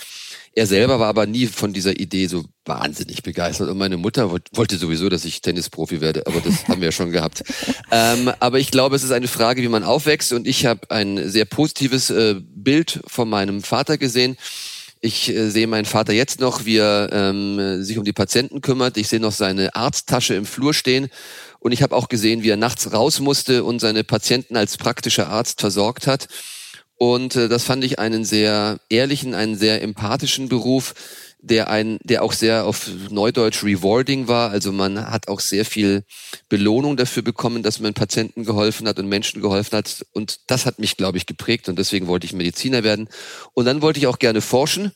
Er 0.54 0.66
selber 0.66 1.00
war 1.00 1.08
aber 1.08 1.26
nie 1.26 1.46
von 1.46 1.72
dieser 1.72 1.98
Idee 1.98 2.26
so 2.26 2.44
wahnsinnig 2.66 3.22
begeistert. 3.22 3.70
Und 3.70 3.78
meine 3.78 3.96
Mutter 3.96 4.30
wollte 4.30 4.76
sowieso, 4.76 5.08
dass 5.08 5.24
ich 5.24 5.40
Tennisprofi 5.40 6.00
werde, 6.00 6.26
aber 6.26 6.40
das 6.40 6.68
haben 6.68 6.80
wir 6.80 6.88
ja 6.88 6.92
schon 6.92 7.10
gehabt. 7.10 7.42
Ähm, 7.90 8.30
aber 8.38 8.58
ich 8.58 8.70
glaube, 8.70 8.96
es 8.96 9.02
ist 9.02 9.12
eine 9.12 9.28
Frage, 9.28 9.62
wie 9.62 9.68
man 9.68 9.82
aufwächst. 9.82 10.32
Und 10.32 10.46
ich 10.46 10.66
habe 10.66 10.90
ein 10.90 11.28
sehr 11.28 11.46
positives 11.46 12.10
äh, 12.10 12.36
Bild 12.38 13.00
von 13.06 13.30
meinem 13.30 13.62
Vater 13.62 13.96
gesehen. 13.96 14.36
Ich 15.00 15.30
äh, 15.30 15.48
sehe 15.48 15.66
meinen 15.66 15.86
Vater 15.86 16.12
jetzt 16.12 16.40
noch, 16.40 16.66
wie 16.66 16.76
er 16.76 17.08
ähm, 17.12 17.82
sich 17.82 17.96
um 17.96 18.04
die 18.04 18.12
Patienten 18.12 18.60
kümmert. 18.60 18.98
Ich 18.98 19.08
sehe 19.08 19.20
noch 19.20 19.32
seine 19.32 19.74
Arzttasche 19.74 20.34
im 20.34 20.44
Flur 20.44 20.74
stehen. 20.74 21.08
Und 21.60 21.72
ich 21.72 21.82
habe 21.82 21.96
auch 21.96 22.08
gesehen, 22.08 22.42
wie 22.42 22.50
er 22.50 22.56
nachts 22.56 22.92
raus 22.92 23.20
musste 23.20 23.64
und 23.64 23.80
seine 23.80 24.04
Patienten 24.04 24.56
als 24.56 24.76
praktischer 24.76 25.28
Arzt 25.28 25.60
versorgt 25.60 26.06
hat. 26.06 26.28
Und 27.02 27.34
äh, 27.34 27.48
das 27.48 27.64
fand 27.64 27.82
ich 27.82 27.98
einen 27.98 28.24
sehr 28.24 28.78
ehrlichen, 28.88 29.34
einen 29.34 29.56
sehr 29.56 29.82
empathischen 29.82 30.48
Beruf, 30.48 30.94
der 31.40 31.68
ein, 31.68 31.98
der 32.04 32.22
auch 32.22 32.32
sehr 32.32 32.64
auf 32.64 32.88
Neudeutsch 33.10 33.64
rewarding 33.64 34.28
war. 34.28 34.52
Also 34.52 34.70
man 34.70 35.10
hat 35.10 35.26
auch 35.26 35.40
sehr 35.40 35.64
viel 35.64 36.04
Belohnung 36.48 36.96
dafür 36.96 37.24
bekommen, 37.24 37.64
dass 37.64 37.80
man 37.80 37.92
Patienten 37.92 38.44
geholfen 38.44 38.86
hat 38.86 39.00
und 39.00 39.08
Menschen 39.08 39.42
geholfen 39.42 39.78
hat. 39.78 40.06
Und 40.12 40.42
das 40.46 40.64
hat 40.64 40.78
mich, 40.78 40.96
glaube 40.96 41.18
ich, 41.18 41.26
geprägt. 41.26 41.68
Und 41.68 41.76
deswegen 41.76 42.06
wollte 42.06 42.26
ich 42.26 42.34
Mediziner 42.34 42.84
werden. 42.84 43.08
Und 43.52 43.64
dann 43.64 43.82
wollte 43.82 43.98
ich 43.98 44.06
auch 44.06 44.20
gerne 44.20 44.40
forschen. 44.40 44.92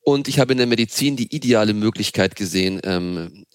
Und 0.00 0.28
ich 0.28 0.38
habe 0.38 0.52
in 0.52 0.58
der 0.58 0.68
Medizin 0.68 1.16
die 1.16 1.34
ideale 1.34 1.74
Möglichkeit 1.74 2.36
gesehen, 2.36 2.80
ähm, 2.84 3.46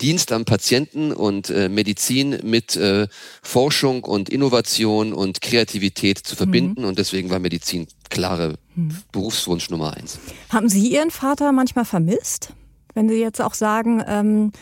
Dienst 0.00 0.32
am 0.32 0.44
Patienten 0.44 1.12
und 1.12 1.50
äh, 1.50 1.68
Medizin 1.68 2.38
mit 2.42 2.76
äh, 2.76 3.06
Forschung 3.42 4.04
und 4.04 4.28
Innovation 4.28 5.12
und 5.12 5.40
Kreativität 5.40 6.18
zu 6.18 6.36
verbinden. 6.36 6.82
Mhm. 6.82 6.88
Und 6.88 6.98
deswegen 6.98 7.30
war 7.30 7.38
Medizin 7.38 7.86
klare 8.08 8.58
mhm. 8.74 8.96
Berufswunsch 9.12 9.70
Nummer 9.70 9.96
eins. 9.96 10.18
Haben 10.48 10.68
Sie 10.68 10.86
Ihren 10.88 11.10
Vater 11.10 11.52
manchmal 11.52 11.84
vermisst? 11.84 12.52
Wenn 12.94 13.08
Sie 13.08 13.16
jetzt 13.16 13.40
auch 13.40 13.54
sagen, 13.54 14.02
ähm, 14.06 14.52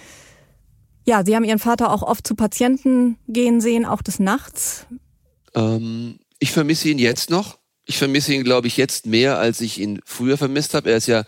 ja, 1.06 1.24
Sie 1.24 1.34
haben 1.34 1.44
Ihren 1.44 1.58
Vater 1.58 1.92
auch 1.92 2.02
oft 2.02 2.26
zu 2.26 2.34
Patienten 2.34 3.16
gehen 3.28 3.60
sehen, 3.60 3.86
auch 3.86 4.02
des 4.02 4.18
Nachts. 4.18 4.86
Ähm, 5.54 6.18
ich 6.38 6.52
vermisse 6.52 6.88
ihn 6.88 6.98
jetzt 6.98 7.30
noch. 7.30 7.58
Ich 7.90 7.96
vermisse 7.96 8.34
ihn, 8.34 8.44
glaube 8.44 8.66
ich, 8.66 8.76
jetzt 8.76 9.06
mehr, 9.06 9.38
als 9.38 9.62
ich 9.62 9.80
ihn 9.80 10.00
früher 10.04 10.36
vermisst 10.36 10.74
habe. 10.74 10.90
Er 10.90 10.98
ist 10.98 11.06
ja 11.06 11.24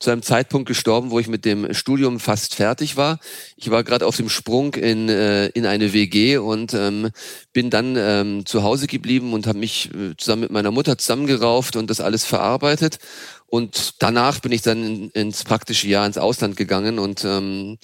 zu 0.00 0.10
einem 0.10 0.22
Zeitpunkt 0.22 0.66
gestorben, 0.66 1.12
wo 1.12 1.20
ich 1.20 1.28
mit 1.28 1.44
dem 1.44 1.72
Studium 1.72 2.18
fast 2.18 2.56
fertig 2.56 2.96
war. 2.96 3.20
Ich 3.54 3.70
war 3.70 3.84
gerade 3.84 4.04
auf 4.04 4.16
dem 4.16 4.28
Sprung 4.28 4.74
in, 4.74 5.08
äh, 5.08 5.46
in 5.50 5.66
eine 5.66 5.92
WG 5.92 6.38
und 6.38 6.74
ähm, 6.74 7.10
bin 7.52 7.70
dann 7.70 7.94
ähm, 7.96 8.44
zu 8.44 8.64
Hause 8.64 8.88
geblieben 8.88 9.32
und 9.32 9.46
habe 9.46 9.60
mich 9.60 9.90
äh, 9.94 10.16
zusammen 10.16 10.42
mit 10.42 10.50
meiner 10.50 10.72
Mutter 10.72 10.98
zusammengerauft 10.98 11.76
und 11.76 11.88
das 11.88 12.00
alles 12.00 12.24
verarbeitet. 12.24 12.98
Und 13.46 14.02
danach 14.02 14.40
bin 14.40 14.50
ich 14.50 14.62
dann 14.62 14.82
in, 14.82 15.10
ins 15.10 15.44
praktische 15.44 15.86
Jahr 15.86 16.06
ins 16.06 16.18
Ausland 16.18 16.56
gegangen 16.56 16.98
und 16.98 17.24
ähm, 17.24 17.78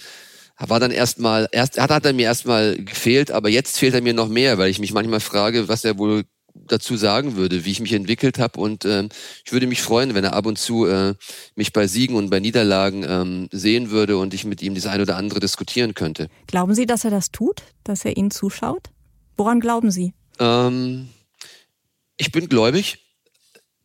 war 0.59 0.81
dann 0.81 0.91
erstmal, 0.91 1.49
erst, 1.53 1.79
hat, 1.79 2.05
er 2.05 2.13
mir 2.13 2.25
erstmal 2.25 2.75
gefehlt, 2.75 3.31
aber 3.31 3.51
jetzt 3.51 3.79
fehlt 3.79 3.95
er 3.95 4.03
mir 4.03 4.15
noch 4.15 4.29
mehr, 4.29 4.59
weil 4.59 4.71
ich 4.71 4.81
mich 4.81 4.93
manchmal 4.93 5.21
frage, 5.21 5.69
was 5.69 5.85
er 5.85 5.97
wohl 5.97 6.25
dazu 6.67 6.97
sagen 6.97 7.37
würde, 7.37 7.65
wie 7.65 7.71
ich 7.71 7.81
mich 7.81 7.93
entwickelt 7.93 8.39
habe. 8.39 8.61
Und 8.61 8.85
äh, 8.85 9.09
ich 9.45 9.53
würde 9.53 9.67
mich 9.67 9.83
freuen, 9.83 10.15
wenn 10.15 10.25
er 10.25 10.33
ab 10.33 10.47
und 10.47 10.59
zu 10.59 10.87
äh, 10.87 11.15
mich 11.55 11.73
bei 11.73 11.87
Siegen 11.87 12.17
und 12.17 12.31
bei 12.31 12.41
Niederlagen 12.41 13.05
ähm, 13.09 13.49
sehen 13.53 13.91
würde 13.91 14.17
und 14.19 14.35
ich 14.35 14.45
mit 14.45 14.63
ihm 14.63 14.75
das 14.75 14.87
eine 14.87 15.03
oder 15.03 15.17
andere 15.17 15.41
diskutieren 15.41 15.95
könnte. 15.95 16.29
Glauben 16.47 16.75
Sie, 16.75 16.87
dass 16.87 17.05
er 17.05 17.11
das 17.11 17.31
tut, 17.31 17.63
dass 17.85 18.05
er 18.05 18.17
Ihnen 18.17 18.31
zuschaut? 18.31 18.91
Woran 19.37 19.61
glauben 19.61 19.91
Sie? 19.91 20.15
Ähm, 20.39 21.09
ich 22.17 22.33
bin 22.33 22.49
gläubig. 22.49 22.99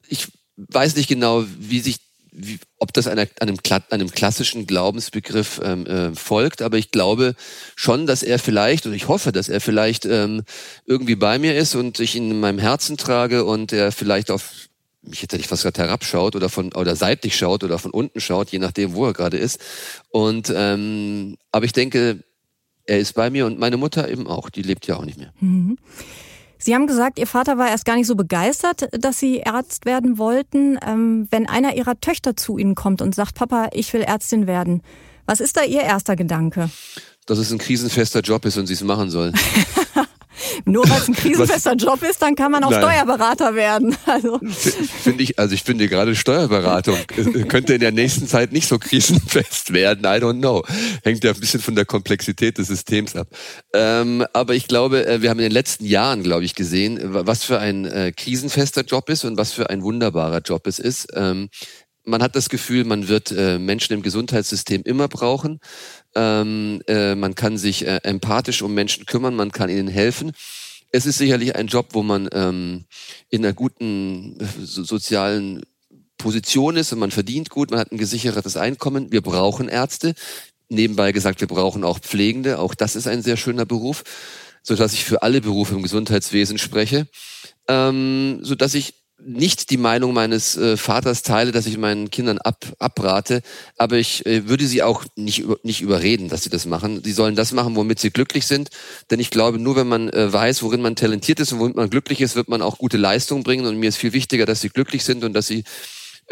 Ich 0.07 0.27
weiß 0.57 0.95
nicht 0.95 1.07
genau, 1.07 1.45
wie 1.59 1.79
sich 1.79 2.10
wie, 2.31 2.59
ob 2.77 2.93
das 2.93 3.07
einer, 3.07 3.27
einem, 3.39 3.57
einem 3.89 4.11
klassischen 4.11 4.65
Glaubensbegriff 4.65 5.59
ähm, 5.63 5.85
äh, 5.85 6.15
folgt, 6.15 6.61
aber 6.61 6.77
ich 6.77 6.91
glaube 6.91 7.35
schon, 7.75 8.07
dass 8.07 8.23
er 8.23 8.39
vielleicht, 8.39 8.85
und 8.85 8.93
ich 8.93 9.07
hoffe, 9.07 9.31
dass 9.31 9.49
er 9.49 9.61
vielleicht 9.61 10.05
ähm, 10.05 10.43
irgendwie 10.85 11.15
bei 11.15 11.39
mir 11.39 11.55
ist 11.55 11.75
und 11.75 11.99
ich 11.99 12.15
ihn 12.15 12.31
in 12.31 12.39
meinem 12.39 12.59
Herzen 12.59 12.97
trage 12.97 13.43
und 13.43 13.73
er 13.73 13.91
vielleicht 13.91 14.31
auf 14.31 14.69
mich 15.03 15.23
hätte 15.23 15.35
ich 15.37 15.47
fast 15.47 15.63
gerade 15.63 15.81
herabschaut 15.81 16.35
oder 16.35 16.47
von 16.47 16.73
oder 16.73 16.95
seitlich 16.95 17.35
schaut 17.35 17.63
oder 17.63 17.79
von 17.79 17.91
unten 17.91 18.21
schaut, 18.21 18.51
je 18.51 18.59
nachdem, 18.59 18.93
wo 18.93 19.07
er 19.07 19.13
gerade 19.13 19.37
ist. 19.37 19.59
Und 20.09 20.53
ähm, 20.55 21.37
aber 21.51 21.65
ich 21.65 21.73
denke, 21.73 22.23
er 22.85 22.99
ist 22.99 23.13
bei 23.13 23.29
mir 23.29 23.45
und 23.45 23.59
meine 23.59 23.77
Mutter 23.77 24.09
eben 24.09 24.27
auch, 24.27 24.49
die 24.49 24.61
lebt 24.61 24.85
ja 24.87 24.97
auch 24.97 25.05
nicht 25.05 25.17
mehr. 25.17 25.33
Mhm. 25.39 25.77
Sie 26.63 26.75
haben 26.75 26.85
gesagt, 26.85 27.17
Ihr 27.17 27.27
Vater 27.27 27.57
war 27.57 27.69
erst 27.69 27.85
gar 27.85 27.95
nicht 27.95 28.07
so 28.07 28.15
begeistert, 28.15 28.87
dass 28.91 29.19
Sie 29.19 29.45
Arzt 29.45 29.85
werden 29.85 30.17
wollten. 30.17 30.77
Ähm, 30.85 31.27
wenn 31.31 31.47
einer 31.49 31.75
Ihrer 31.75 31.99
Töchter 31.99 32.35
zu 32.35 32.57
Ihnen 32.57 32.75
kommt 32.75 33.01
und 33.01 33.15
sagt, 33.15 33.35
Papa, 33.35 33.69
ich 33.73 33.91
will 33.93 34.01
Ärztin 34.01 34.45
werden, 34.45 34.83
was 35.25 35.39
ist 35.39 35.57
da 35.57 35.63
Ihr 35.63 35.81
erster 35.81 36.15
Gedanke? 36.15 36.69
Dass 37.25 37.39
es 37.39 37.51
ein 37.51 37.57
krisenfester 37.57 38.21
Job 38.21 38.45
ist 38.45 38.57
und 38.57 38.67
Sie 38.67 38.73
es 38.73 38.83
machen 38.83 39.09
sollen. 39.09 39.33
Nur 40.65 40.89
weil 40.89 40.97
es 40.99 41.07
ein 41.07 41.15
krisenfester 41.15 41.75
Job 41.75 42.01
ist, 42.03 42.21
dann 42.21 42.35
kann 42.35 42.51
man 42.51 42.63
auch 42.63 42.71
Nein. 42.71 42.81
Steuerberater 42.81 43.55
werden. 43.55 43.95
Also. 44.05 44.39
Finde 45.03 45.23
ich, 45.23 45.39
also 45.39 45.53
ich 45.53 45.63
finde 45.63 45.87
gerade 45.87 46.15
Steuerberatung 46.15 46.97
äh, 47.15 47.43
könnte 47.43 47.75
in 47.75 47.79
der 47.79 47.93
nächsten 47.93 48.27
Zeit 48.27 48.51
nicht 48.51 48.67
so 48.67 48.77
krisenfest 48.77 49.71
werden. 49.71 50.03
I 50.03 50.21
don't 50.21 50.39
know. 50.39 50.63
Hängt 51.03 51.23
ja 51.23 51.31
ein 51.31 51.39
bisschen 51.39 51.61
von 51.61 51.75
der 51.75 51.85
Komplexität 51.85 52.57
des 52.57 52.67
Systems 52.67 53.15
ab. 53.15 53.27
Ähm, 53.73 54.25
aber 54.33 54.53
ich 54.55 54.67
glaube, 54.67 55.05
äh, 55.05 55.21
wir 55.21 55.29
haben 55.29 55.39
in 55.39 55.45
den 55.45 55.51
letzten 55.51 55.85
Jahren, 55.85 56.23
glaube 56.23 56.43
ich, 56.43 56.55
gesehen, 56.55 56.99
was 57.01 57.43
für 57.43 57.59
ein 57.59 57.85
äh, 57.85 58.11
krisenfester 58.11 58.81
Job 58.81 59.09
ist 59.09 59.23
und 59.23 59.37
was 59.37 59.53
für 59.53 59.69
ein 59.69 59.81
wunderbarer 59.81 60.39
Job 60.39 60.67
es 60.67 60.79
ist. 60.79 61.07
Ähm, 61.13 61.49
man 62.03 62.23
hat 62.23 62.35
das 62.35 62.49
Gefühl, 62.49 62.83
man 62.83 63.07
wird 63.07 63.31
äh, 63.31 63.59
Menschen 63.59 63.93
im 63.93 64.01
Gesundheitssystem 64.01 64.81
immer 64.83 65.07
brauchen. 65.07 65.59
Ähm, 66.15 66.81
äh, 66.87 67.15
man 67.15 67.35
kann 67.35 67.57
sich 67.57 67.85
äh, 67.85 67.99
empathisch 68.03 68.61
um 68.61 68.73
Menschen 68.73 69.05
kümmern, 69.05 69.35
man 69.35 69.51
kann 69.51 69.69
ihnen 69.69 69.87
helfen. 69.87 70.33
Es 70.91 71.05
ist 71.05 71.17
sicherlich 71.17 71.55
ein 71.55 71.67
Job, 71.67 71.89
wo 71.93 72.03
man 72.03 72.27
ähm, 72.33 72.85
in 73.29 73.45
einer 73.45 73.53
guten 73.53 74.37
äh, 74.39 74.45
so, 74.61 74.83
sozialen 74.83 75.63
Position 76.17 76.75
ist 76.75 76.91
und 76.91 76.99
man 76.99 77.11
verdient 77.11 77.49
gut, 77.49 77.71
man 77.71 77.79
hat 77.79 77.91
ein 77.91 77.97
gesichertes 77.97 78.57
Einkommen. 78.57 79.11
Wir 79.11 79.21
brauchen 79.21 79.69
Ärzte. 79.69 80.13
Nebenbei 80.69 81.11
gesagt, 81.11 81.41
wir 81.41 81.47
brauchen 81.47 81.83
auch 81.83 81.99
Pflegende. 81.99 82.59
Auch 82.59 82.75
das 82.75 82.95
ist 82.95 83.07
ein 83.07 83.21
sehr 83.21 83.37
schöner 83.37 83.65
Beruf, 83.65 84.03
so 84.63 84.75
dass 84.75 84.93
ich 84.93 85.03
für 85.03 85.23
alle 85.23 85.41
Berufe 85.41 85.75
im 85.75 85.81
Gesundheitswesen 85.81 86.57
spreche, 86.57 87.07
ähm, 87.67 88.39
so 88.41 88.55
dass 88.55 88.73
ich 88.73 89.00
nicht 89.25 89.69
die 89.69 89.77
Meinung 89.77 90.13
meines 90.13 90.57
äh, 90.57 90.77
Vaters 90.77 91.23
teile, 91.23 91.51
dass 91.51 91.65
ich 91.65 91.77
meinen 91.77 92.09
Kindern 92.09 92.37
ab, 92.39 92.65
abrate, 92.79 93.41
aber 93.77 93.97
ich 93.97 94.25
äh, 94.25 94.47
würde 94.47 94.67
sie 94.67 94.83
auch 94.83 95.05
nicht, 95.15 95.43
nicht 95.63 95.81
überreden, 95.81 96.29
dass 96.29 96.43
sie 96.43 96.49
das 96.49 96.65
machen. 96.65 97.03
Sie 97.03 97.11
sollen 97.11 97.35
das 97.35 97.51
machen, 97.51 97.75
womit 97.75 97.99
sie 97.99 98.11
glücklich 98.11 98.47
sind, 98.47 98.69
denn 99.09 99.19
ich 99.19 99.29
glaube, 99.29 99.59
nur 99.59 99.75
wenn 99.75 99.87
man 99.87 100.09
äh, 100.09 100.31
weiß, 100.31 100.63
worin 100.63 100.81
man 100.81 100.95
talentiert 100.95 101.39
ist 101.39 101.51
und 101.51 101.59
womit 101.59 101.75
man 101.75 101.89
glücklich 101.89 102.21
ist, 102.21 102.35
wird 102.35 102.49
man 102.49 102.61
auch 102.61 102.77
gute 102.77 102.97
Leistungen 102.97 103.43
bringen 103.43 103.65
und 103.65 103.77
mir 103.77 103.89
ist 103.89 103.97
viel 103.97 104.13
wichtiger, 104.13 104.45
dass 104.45 104.61
sie 104.61 104.69
glücklich 104.69 105.03
sind 105.03 105.23
und 105.23 105.33
dass 105.33 105.47
sie 105.47 105.63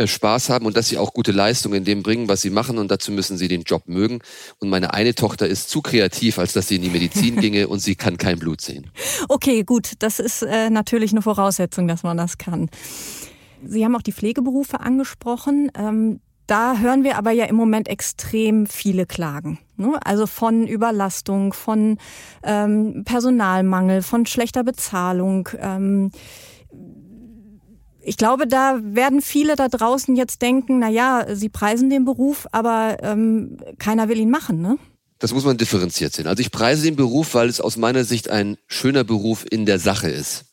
Spaß 0.07 0.49
haben 0.49 0.65
und 0.65 0.77
dass 0.77 0.87
sie 0.87 0.97
auch 0.97 1.13
gute 1.13 1.31
Leistungen 1.31 1.75
in 1.75 1.83
dem 1.83 2.03
bringen, 2.03 2.27
was 2.27 2.41
sie 2.41 2.49
machen 2.49 2.77
und 2.77 2.89
dazu 2.91 3.11
müssen 3.11 3.37
sie 3.37 3.47
den 3.47 3.63
Job 3.63 3.83
mögen. 3.87 4.19
Und 4.59 4.69
meine 4.69 4.93
eine 4.93 5.15
Tochter 5.15 5.47
ist 5.47 5.69
zu 5.69 5.81
kreativ, 5.81 6.39
als 6.39 6.53
dass 6.53 6.67
sie 6.67 6.75
in 6.75 6.81
die 6.81 6.89
Medizin 6.89 7.35
ginge 7.41 7.67
und 7.67 7.79
sie 7.79 7.95
kann 7.95 8.17
kein 8.17 8.39
Blut 8.39 8.61
sehen. 8.61 8.91
Okay, 9.27 9.63
gut, 9.63 9.93
das 9.99 10.19
ist 10.19 10.43
äh, 10.43 10.69
natürlich 10.69 11.11
eine 11.11 11.21
Voraussetzung, 11.21 11.87
dass 11.87 12.03
man 12.03 12.17
das 12.17 12.37
kann. 12.37 12.69
Sie 13.65 13.83
haben 13.83 13.95
auch 13.95 14.01
die 14.01 14.13
Pflegeberufe 14.13 14.79
angesprochen. 14.79 15.71
Ähm, 15.77 16.21
da 16.47 16.77
hören 16.79 17.03
wir 17.03 17.17
aber 17.17 17.29
ja 17.29 17.45
im 17.45 17.55
Moment 17.55 17.87
extrem 17.87 18.65
viele 18.65 19.05
Klagen. 19.05 19.59
Ne? 19.77 19.99
Also 20.03 20.25
von 20.25 20.65
Überlastung, 20.65 21.53
von 21.53 21.99
ähm, 22.41 23.03
Personalmangel, 23.05 24.01
von 24.01 24.25
schlechter 24.25 24.63
Bezahlung. 24.63 25.49
Ähm, 25.59 26.11
ich 28.09 28.17
glaube, 28.17 28.47
da 28.47 28.79
werden 28.81 29.21
viele 29.21 29.55
da 29.55 29.67
draußen 29.67 30.15
jetzt 30.15 30.41
denken, 30.41 30.79
na 30.79 30.89
ja, 30.89 31.27
sie 31.35 31.47
preisen 31.47 31.91
den 31.91 32.05
Beruf, 32.05 32.47
aber 32.51 32.97
ähm, 33.03 33.57
keiner 33.77 34.09
will 34.09 34.17
ihn 34.17 34.31
machen, 34.31 34.61
ne? 34.61 34.79
Das 35.19 35.31
muss 35.31 35.45
man 35.45 35.57
differenziert 35.57 36.13
sehen. 36.13 36.25
Also 36.25 36.41
ich 36.41 36.49
preise 36.49 36.81
den 36.81 36.95
Beruf, 36.95 37.35
weil 37.35 37.49
es 37.49 37.61
aus 37.61 37.77
meiner 37.77 38.03
Sicht 38.05 38.27
ein 38.31 38.57
schöner 38.65 39.03
Beruf 39.03 39.45
in 39.47 39.67
der 39.67 39.77
Sache 39.77 40.09
ist. 40.09 40.45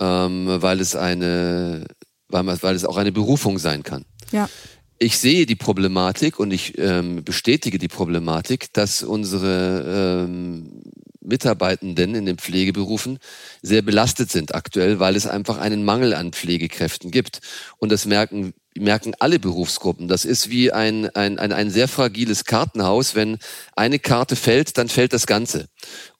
Ähm, 0.00 0.46
weil 0.46 0.80
es 0.80 0.94
eine, 0.94 1.86
weil, 2.28 2.44
weil 2.62 2.76
es 2.76 2.84
auch 2.84 2.98
eine 2.98 3.12
Berufung 3.12 3.58
sein 3.58 3.84
kann. 3.84 4.04
Ja. 4.30 4.50
ich 4.98 5.16
sehe 5.18 5.46
die 5.46 5.56
Problematik 5.56 6.38
und 6.38 6.50
ich 6.50 6.76
ähm, 6.76 7.24
bestätige 7.24 7.78
die 7.78 7.88
Problematik, 7.88 8.70
dass 8.74 9.02
unsere 9.02 10.26
ähm, 10.26 10.82
Mitarbeitenden 11.22 12.14
in 12.14 12.26
den 12.26 12.38
Pflegeberufen 12.38 13.18
sehr 13.62 13.82
belastet 13.82 14.30
sind 14.30 14.54
aktuell, 14.54 14.98
weil 14.98 15.16
es 15.16 15.26
einfach 15.26 15.58
einen 15.58 15.84
Mangel 15.84 16.14
an 16.14 16.32
Pflegekräften 16.32 17.10
gibt. 17.10 17.40
Und 17.78 17.92
das 17.92 18.06
merken 18.06 18.54
merken 18.78 19.14
alle 19.18 19.38
Berufsgruppen. 19.38 20.08
Das 20.08 20.24
ist 20.24 20.50
wie 20.50 20.72
ein, 20.72 21.08
ein, 21.10 21.38
ein, 21.38 21.52
ein 21.52 21.70
sehr 21.70 21.88
fragiles 21.88 22.44
Kartenhaus. 22.44 23.14
Wenn 23.14 23.38
eine 23.76 23.98
Karte 23.98 24.36
fällt, 24.36 24.78
dann 24.78 24.88
fällt 24.88 25.12
das 25.12 25.26
Ganze. 25.26 25.68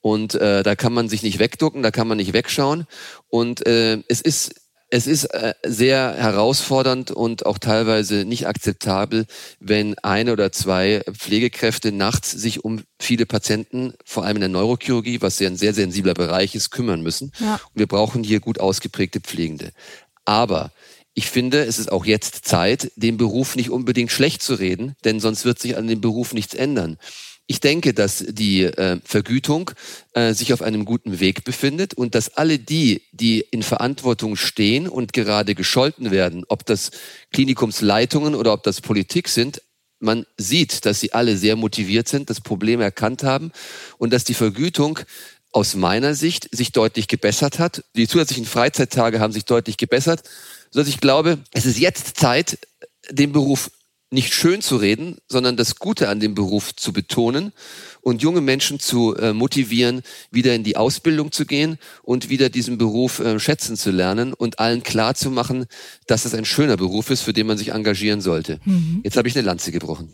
Und 0.01 0.35
äh, 0.35 0.63
da 0.63 0.75
kann 0.75 0.93
man 0.93 1.09
sich 1.09 1.23
nicht 1.23 1.39
wegducken, 1.39 1.81
da 1.81 1.91
kann 1.91 2.07
man 2.07 2.17
nicht 2.17 2.33
wegschauen. 2.33 2.85
Und 3.27 3.65
äh, 3.65 4.03
es 4.07 4.21
ist 4.21 4.62
es 4.89 5.07
ist 5.07 5.25
äh, 5.25 5.53
sehr 5.65 6.13
herausfordernd 6.15 7.11
und 7.11 7.45
auch 7.45 7.57
teilweise 7.57 8.25
nicht 8.25 8.47
akzeptabel, 8.47 9.25
wenn 9.59 9.97
eine 9.99 10.33
oder 10.33 10.51
zwei 10.51 11.01
Pflegekräfte 11.11 11.91
nachts 11.91 12.31
sich 12.31 12.63
um 12.63 12.83
viele 12.99 13.25
Patienten, 13.25 13.93
vor 14.05 14.23
allem 14.23 14.37
in 14.37 14.41
der 14.41 14.49
Neurochirurgie, 14.49 15.21
was 15.21 15.39
ja 15.39 15.47
ein 15.47 15.57
sehr 15.57 15.73
sensibler 15.73 16.13
Bereich 16.13 16.53
ist, 16.53 16.69
kümmern 16.69 17.01
müssen. 17.01 17.31
Ja. 17.39 17.55
Und 17.55 17.79
wir 17.79 17.87
brauchen 17.87 18.23
hier 18.23 18.39
gut 18.39 18.59
ausgeprägte 18.59 19.19
Pflegende. 19.19 19.71
Aber 20.25 20.71
ich 21.15 21.29
finde, 21.29 21.63
es 21.63 21.77
ist 21.79 21.91
auch 21.91 22.05
jetzt 22.05 22.45
Zeit, 22.45 22.91
den 22.95 23.17
Beruf 23.17 23.55
nicht 23.55 23.69
unbedingt 23.69 24.11
schlecht 24.11 24.41
zu 24.41 24.55
reden, 24.55 24.95
denn 25.03 25.19
sonst 25.19 25.45
wird 25.45 25.59
sich 25.59 25.77
an 25.77 25.87
dem 25.87 26.01
Beruf 26.01 26.33
nichts 26.33 26.53
ändern. 26.55 26.97
Ich 27.45 27.59
denke, 27.59 27.93
dass 27.93 28.23
die 28.27 28.63
äh, 28.63 28.99
Vergütung 29.03 29.71
äh, 30.13 30.33
sich 30.33 30.53
auf 30.53 30.61
einem 30.61 30.85
guten 30.85 31.19
Weg 31.19 31.43
befindet 31.43 31.93
und 31.93 32.15
dass 32.15 32.37
alle 32.37 32.57
die, 32.57 33.01
die 33.11 33.41
in 33.41 33.63
Verantwortung 33.63 34.37
stehen 34.37 34.87
und 34.87 35.11
gerade 35.11 35.53
gescholten 35.53 36.11
werden, 36.11 36.45
ob 36.47 36.65
das 36.65 36.91
Klinikumsleitungen 37.33 38.33
oder 38.33 38.53
ob 38.53 38.63
das 38.63 38.79
Politik 38.79 39.27
sind, 39.27 39.61
man 39.99 40.25
sieht, 40.37 40.85
dass 40.85 40.99
sie 40.99 41.13
alle 41.13 41.37
sehr 41.37 41.55
motiviert 41.55 42.07
sind, 42.07 42.29
das 42.29 42.41
Problem 42.41 42.81
erkannt 42.81 43.23
haben 43.23 43.51
und 43.97 44.13
dass 44.13 44.23
die 44.23 44.33
Vergütung 44.33 44.99
aus 45.51 45.75
meiner 45.75 46.15
Sicht 46.15 46.49
sich 46.51 46.71
deutlich 46.71 47.07
gebessert 47.07 47.59
hat. 47.59 47.83
Die 47.95 48.07
zusätzlichen 48.07 48.45
Freizeittage 48.45 49.19
haben 49.19 49.33
sich 49.33 49.45
deutlich 49.45 49.77
gebessert, 49.77 50.23
sodass 50.71 50.89
ich 50.89 50.99
glaube, 50.99 51.39
es 51.51 51.65
ist 51.65 51.79
jetzt 51.79 52.17
Zeit, 52.17 52.57
den 53.09 53.31
Beruf 53.31 53.69
nicht 54.13 54.33
schön 54.33 54.61
zu 54.61 54.77
reden, 54.77 55.17
sondern 55.27 55.57
das 55.57 55.75
Gute 55.75 56.07
an 56.07 56.19
dem 56.19 56.35
Beruf 56.35 56.75
zu 56.75 56.93
betonen 56.93 57.51
und 58.01 58.21
junge 58.21 58.41
Menschen 58.41 58.79
zu 58.79 59.15
äh, 59.15 59.33
motivieren, 59.33 60.01
wieder 60.29 60.53
in 60.53 60.63
die 60.63 60.77
Ausbildung 60.77 61.31
zu 61.31 61.45
gehen 61.45 61.77
und 62.03 62.29
wieder 62.29 62.49
diesen 62.49 62.77
Beruf 62.77 63.19
äh, 63.19 63.39
schätzen 63.39 63.75
zu 63.75 63.91
lernen 63.91 64.33
und 64.33 64.59
allen 64.59 64.83
klar 64.83 65.15
zu 65.15 65.31
machen, 65.31 65.65
dass 66.07 66.25
es 66.25 66.35
ein 66.35 66.45
schöner 66.45 66.77
Beruf 66.77 67.09
ist, 67.09 67.21
für 67.21 67.33
den 67.33 67.47
man 67.47 67.57
sich 67.57 67.69
engagieren 67.69 68.21
sollte. 68.21 68.59
Mhm. 68.65 69.01
Jetzt 69.03 69.17
habe 69.17 69.27
ich 69.27 69.35
eine 69.35 69.45
Lanze 69.45 69.71
gebrochen. 69.71 70.13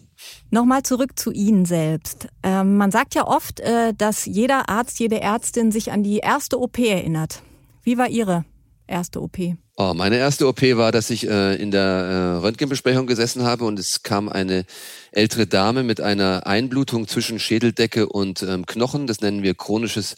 Nochmal 0.50 0.84
zurück 0.84 1.20
zu 1.20 1.32
Ihnen 1.32 1.66
selbst. 1.66 2.28
Ähm, 2.42 2.78
man 2.78 2.92
sagt 2.92 3.16
ja 3.16 3.28
oft, 3.28 3.60
äh, 3.60 3.94
dass 3.94 4.26
jeder 4.26 4.70
Arzt, 4.70 5.00
jede 5.00 5.20
Ärztin 5.20 5.72
sich 5.72 5.92
an 5.92 6.04
die 6.04 6.18
erste 6.18 6.60
OP 6.60 6.80
erinnert. 6.80 7.42
Wie 7.84 7.98
war 7.98 8.10
Ihre 8.10 8.46
erste 8.90 9.22
OP? 9.22 9.38
Oh, 9.78 9.94
meine 9.96 10.18
erste 10.18 10.48
OP 10.48 10.62
war, 10.62 10.92
dass 10.92 11.10
ich 11.10 11.28
äh, 11.28 11.56
in 11.56 11.72
der 11.72 11.82
äh, 11.82 12.38
Röntgenbesprechung 12.40 13.08
gesessen 13.08 13.44
habe 13.44 13.64
und 13.66 13.80
es 13.80 14.04
kam 14.04 14.28
eine 14.28 14.66
ältere 15.12 15.48
Dame 15.48 15.84
mit 15.84 16.02
einer 16.02 16.46
Einblutung 16.46 17.08
zwischen 17.08 17.40
Schädeldecke 17.40 18.10
und 18.10 18.44
ähm, 18.44 18.66
Knochen. 18.66 19.08
Das 19.08 19.22
nennen 19.22 19.44
wir 19.44 19.56
chronisches 19.56 20.18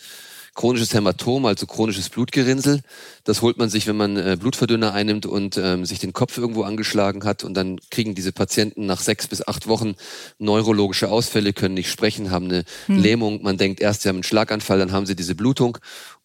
chronisches 0.54 0.94
Hämatom, 0.94 1.46
also 1.46 1.66
chronisches 1.66 2.10
Blutgerinnsel. 2.10 2.82
Das 3.24 3.42
holt 3.42 3.58
man 3.58 3.70
sich, 3.70 3.88
wenn 3.88 3.96
man 3.96 4.18
äh, 4.18 4.38
Blutverdünner 4.40 4.94
einnimmt 4.94 5.26
und 5.26 5.58
ähm, 5.58 5.86
sich 5.86 6.00
den 6.00 6.12
Kopf 6.12 6.38
irgendwo 6.38 6.64
angeschlagen 6.64 7.24
hat. 7.24 7.44
Und 7.44 7.54
dann 7.54 7.80
kriegen 7.90 8.16
diese 8.16 8.34
Patienten 8.34 8.86
nach 8.86 9.00
sechs 9.00 9.28
bis 9.28 9.48
acht 9.48 9.68
Wochen 9.68 9.96
neurologische 10.40 11.10
Ausfälle, 11.10 11.54
können 11.54 11.76
nicht 11.76 11.90
sprechen, 11.90 12.32
haben 12.32 12.46
eine 12.46 12.66
hm. 12.88 12.98
Lähmung. 13.00 13.44
Man 13.44 13.58
denkt 13.58 13.80
erst, 13.80 14.02
sie 14.02 14.10
haben 14.10 14.18
einen 14.18 14.24
Schlaganfall, 14.24 14.80
dann 14.80 14.92
haben 14.92 15.06
sie 15.06 15.16
diese 15.16 15.36
Blutung. 15.36 15.78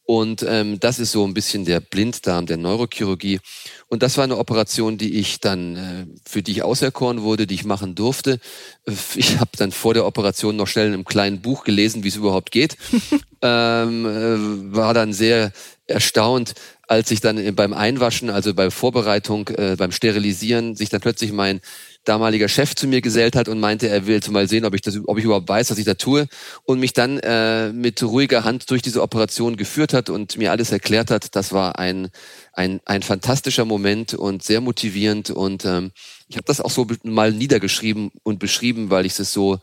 Und 0.06 0.46
ähm, 0.48 0.78
das 0.78 1.00
ist 1.00 1.10
so 1.10 1.26
ein 1.26 1.34
bisschen 1.34 1.64
der 1.64 1.80
Blinddarm 1.80 2.46
der 2.46 2.56
Neurochirurgie. 2.56 3.40
Und 3.88 4.04
das 4.04 4.16
war 4.16 4.24
eine 4.24 4.38
Operation, 4.38 4.98
die 4.98 5.18
ich 5.18 5.40
dann, 5.40 5.76
äh, 5.76 6.06
für 6.24 6.42
die 6.42 6.52
ich 6.52 6.62
auserkoren 6.62 7.22
wurde, 7.22 7.48
die 7.48 7.56
ich 7.56 7.64
machen 7.64 7.96
durfte. 7.96 8.38
Äh, 8.86 8.92
ich 9.16 9.40
habe 9.40 9.50
dann 9.56 9.72
vor 9.72 9.94
der 9.94 10.06
Operation 10.06 10.54
noch 10.54 10.68
schnell 10.68 10.86
in 10.86 10.94
einem 10.94 11.04
kleinen 11.04 11.42
Buch 11.42 11.64
gelesen, 11.64 12.04
wie 12.04 12.08
es 12.08 12.16
überhaupt 12.16 12.52
geht. 12.52 12.76
ähm, 13.42 14.06
äh, 14.06 14.74
war 14.76 14.94
dann 14.94 15.12
sehr 15.12 15.52
erstaunt, 15.88 16.54
als 16.86 17.10
ich 17.10 17.20
dann 17.20 17.54
beim 17.56 17.72
Einwaschen, 17.72 18.30
also 18.30 18.54
bei 18.54 18.70
Vorbereitung, 18.70 19.48
äh, 19.48 19.74
beim 19.76 19.90
Sterilisieren, 19.90 20.76
sich 20.76 20.88
dann 20.88 21.00
plötzlich 21.00 21.32
mein 21.32 21.60
damaliger 22.06 22.48
Chef 22.48 22.74
zu 22.74 22.86
mir 22.86 23.00
gesellt 23.00 23.36
hat 23.36 23.48
und 23.48 23.60
meinte, 23.60 23.88
er 23.88 24.06
will 24.06 24.20
mal 24.30 24.48
sehen, 24.48 24.64
ob 24.64 24.74
ich 24.74 24.80
das, 24.80 24.98
ob 25.04 25.18
ich 25.18 25.24
überhaupt 25.24 25.48
weiß, 25.48 25.70
was 25.70 25.78
ich 25.78 25.84
da 25.84 25.94
tue 25.94 26.26
und 26.64 26.80
mich 26.80 26.92
dann 26.92 27.18
äh, 27.18 27.72
mit 27.72 28.02
ruhiger 28.02 28.44
Hand 28.44 28.70
durch 28.70 28.82
diese 28.82 29.02
Operation 29.02 29.56
geführt 29.56 29.92
hat 29.92 30.08
und 30.08 30.38
mir 30.38 30.50
alles 30.50 30.72
erklärt 30.72 31.10
hat. 31.10 31.34
Das 31.36 31.52
war 31.52 31.78
ein 31.78 32.08
ein, 32.56 32.80
ein 32.86 33.02
fantastischer 33.02 33.66
Moment 33.66 34.14
und 34.14 34.42
sehr 34.42 34.62
motivierend 34.62 35.30
und 35.30 35.64
ähm, 35.66 35.92
ich 36.26 36.36
habe 36.36 36.46
das 36.46 36.60
auch 36.60 36.70
so 36.70 36.86
mal 37.04 37.30
niedergeschrieben 37.30 38.10
und 38.22 38.38
beschrieben, 38.38 38.88
weil 38.88 39.04
ich 39.04 39.18
es 39.18 39.32
so 39.32 39.58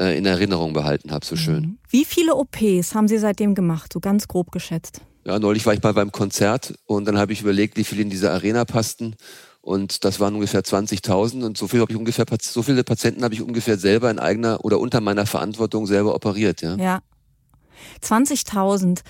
äh, 0.00 0.16
in 0.16 0.24
Erinnerung 0.24 0.72
behalten 0.72 1.12
habe, 1.12 1.26
so 1.26 1.36
schön. 1.36 1.60
Mhm. 1.60 1.78
Wie 1.90 2.04
viele 2.06 2.34
OPs 2.34 2.94
haben 2.94 3.06
Sie 3.06 3.18
seitdem 3.18 3.54
gemacht, 3.54 3.92
so 3.92 4.00
ganz 4.00 4.28
grob 4.28 4.50
geschätzt? 4.50 5.02
Ja, 5.26 5.38
neulich 5.38 5.66
war 5.66 5.74
ich 5.74 5.82
mal 5.82 5.92
beim 5.92 6.10
Konzert 6.10 6.74
und 6.86 7.04
dann 7.04 7.18
habe 7.18 7.34
ich 7.34 7.42
überlegt, 7.42 7.76
wie 7.76 7.84
viele 7.84 8.00
in 8.00 8.10
diese 8.10 8.30
Arena 8.30 8.64
passten 8.64 9.14
und 9.68 10.04
das 10.04 10.18
waren 10.18 10.34
ungefähr 10.34 10.62
20.000 10.62 11.44
und 11.44 11.58
so 11.58 11.68
viel 11.68 11.80
habe 11.80 11.92
ich 11.92 11.98
ungefähr 11.98 12.24
so 12.40 12.62
viele 12.62 12.84
Patienten 12.84 13.22
habe 13.22 13.34
ich 13.34 13.42
ungefähr 13.42 13.78
selber 13.78 14.10
in 14.10 14.18
eigener 14.18 14.64
oder 14.64 14.80
unter 14.80 15.00
meiner 15.02 15.26
Verantwortung 15.26 15.86
selber 15.86 16.14
operiert, 16.14 16.62
ja. 16.62 16.74
Ja. 16.76 17.00
20.000. 18.02 19.00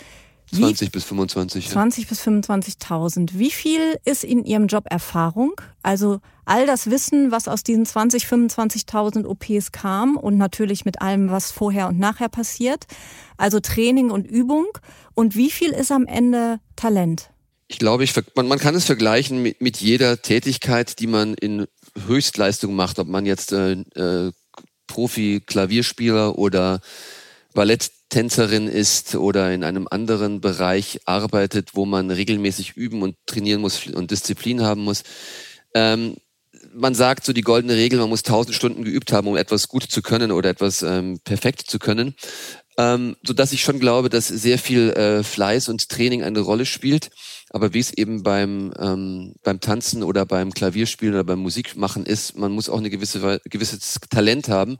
20 0.52 0.90
bis 0.90 1.04
25. 1.04 1.68
20 1.68 2.04
ja. 2.04 2.08
bis 2.08 2.20
25.000. 2.22 3.30
Wie 3.34 3.50
viel 3.50 3.98
ist 4.04 4.24
in 4.24 4.44
Ihrem 4.44 4.66
Job 4.66 4.86
Erfahrung? 4.88 5.52
Also 5.82 6.20
all 6.44 6.66
das 6.66 6.90
Wissen, 6.90 7.30
was 7.30 7.48
aus 7.48 7.62
diesen 7.62 7.84
20, 7.84 8.24
25.000 8.24 9.26
OPs 9.26 9.72
kam 9.72 10.16
und 10.16 10.38
natürlich 10.38 10.84
mit 10.84 11.02
allem, 11.02 11.30
was 11.30 11.50
vorher 11.50 11.88
und 11.88 11.98
nachher 11.98 12.30
passiert. 12.30 12.86
Also 13.36 13.60
Training 13.60 14.10
und 14.10 14.26
Übung. 14.26 14.66
Und 15.14 15.36
wie 15.36 15.50
viel 15.50 15.70
ist 15.70 15.92
am 15.92 16.06
Ende 16.06 16.60
Talent? 16.76 17.30
Ich 17.68 17.78
glaube, 17.78 18.04
ich, 18.04 18.14
man, 18.34 18.48
man 18.48 18.58
kann 18.58 18.74
es 18.74 18.86
vergleichen 18.86 19.42
mit, 19.42 19.60
mit 19.60 19.76
jeder 19.76 20.22
Tätigkeit, 20.22 20.98
die 20.98 21.06
man 21.06 21.34
in 21.34 21.66
Höchstleistung 22.06 22.74
macht, 22.74 22.98
ob 22.98 23.08
man 23.08 23.26
jetzt 23.26 23.52
äh, 23.52 23.72
äh, 23.72 24.32
Profi-Klavierspieler 24.86 26.38
oder 26.38 26.80
Balletttänzerin 27.52 28.68
ist 28.68 29.14
oder 29.14 29.52
in 29.52 29.64
einem 29.64 29.86
anderen 29.90 30.40
Bereich 30.40 31.00
arbeitet, 31.04 31.70
wo 31.74 31.84
man 31.84 32.10
regelmäßig 32.10 32.72
üben 32.76 33.02
und 33.02 33.16
trainieren 33.26 33.60
muss 33.60 33.86
und 33.86 34.10
Disziplin 34.10 34.62
haben 34.62 34.82
muss. 34.82 35.02
Ähm, 35.74 36.16
man 36.72 36.94
sagt 36.94 37.24
so 37.24 37.32
die 37.32 37.42
goldene 37.42 37.74
Regel, 37.74 37.98
man 37.98 38.08
muss 38.08 38.22
tausend 38.22 38.54
Stunden 38.54 38.84
geübt 38.84 39.12
haben, 39.12 39.28
um 39.28 39.36
etwas 39.36 39.68
gut 39.68 39.84
zu 39.84 40.00
können 40.02 40.32
oder 40.32 40.48
etwas 40.48 40.82
ähm, 40.82 41.20
perfekt 41.22 41.62
zu 41.68 41.78
können. 41.78 42.14
Ähm, 42.78 43.16
so 43.22 43.34
ich 43.36 43.62
schon 43.62 43.80
glaube, 43.80 44.08
dass 44.08 44.28
sehr 44.28 44.58
viel 44.58 44.90
äh, 44.90 45.22
Fleiß 45.24 45.68
und 45.68 45.88
Training 45.88 46.22
eine 46.22 46.40
Rolle 46.40 46.64
spielt. 46.64 47.10
Aber 47.50 47.72
wie 47.72 47.78
es 47.80 47.92
eben 47.92 48.22
beim, 48.22 48.72
ähm, 48.78 49.34
beim 49.42 49.60
Tanzen 49.60 50.02
oder 50.02 50.26
beim 50.26 50.52
Klavierspielen 50.52 51.14
oder 51.14 51.24
beim 51.24 51.38
Musikmachen 51.38 52.04
ist, 52.04 52.36
man 52.36 52.52
muss 52.52 52.68
auch 52.68 52.78
eine 52.78 52.90
gewisse 52.90 53.40
gewisses 53.44 53.98
Talent 54.10 54.48
haben. 54.48 54.78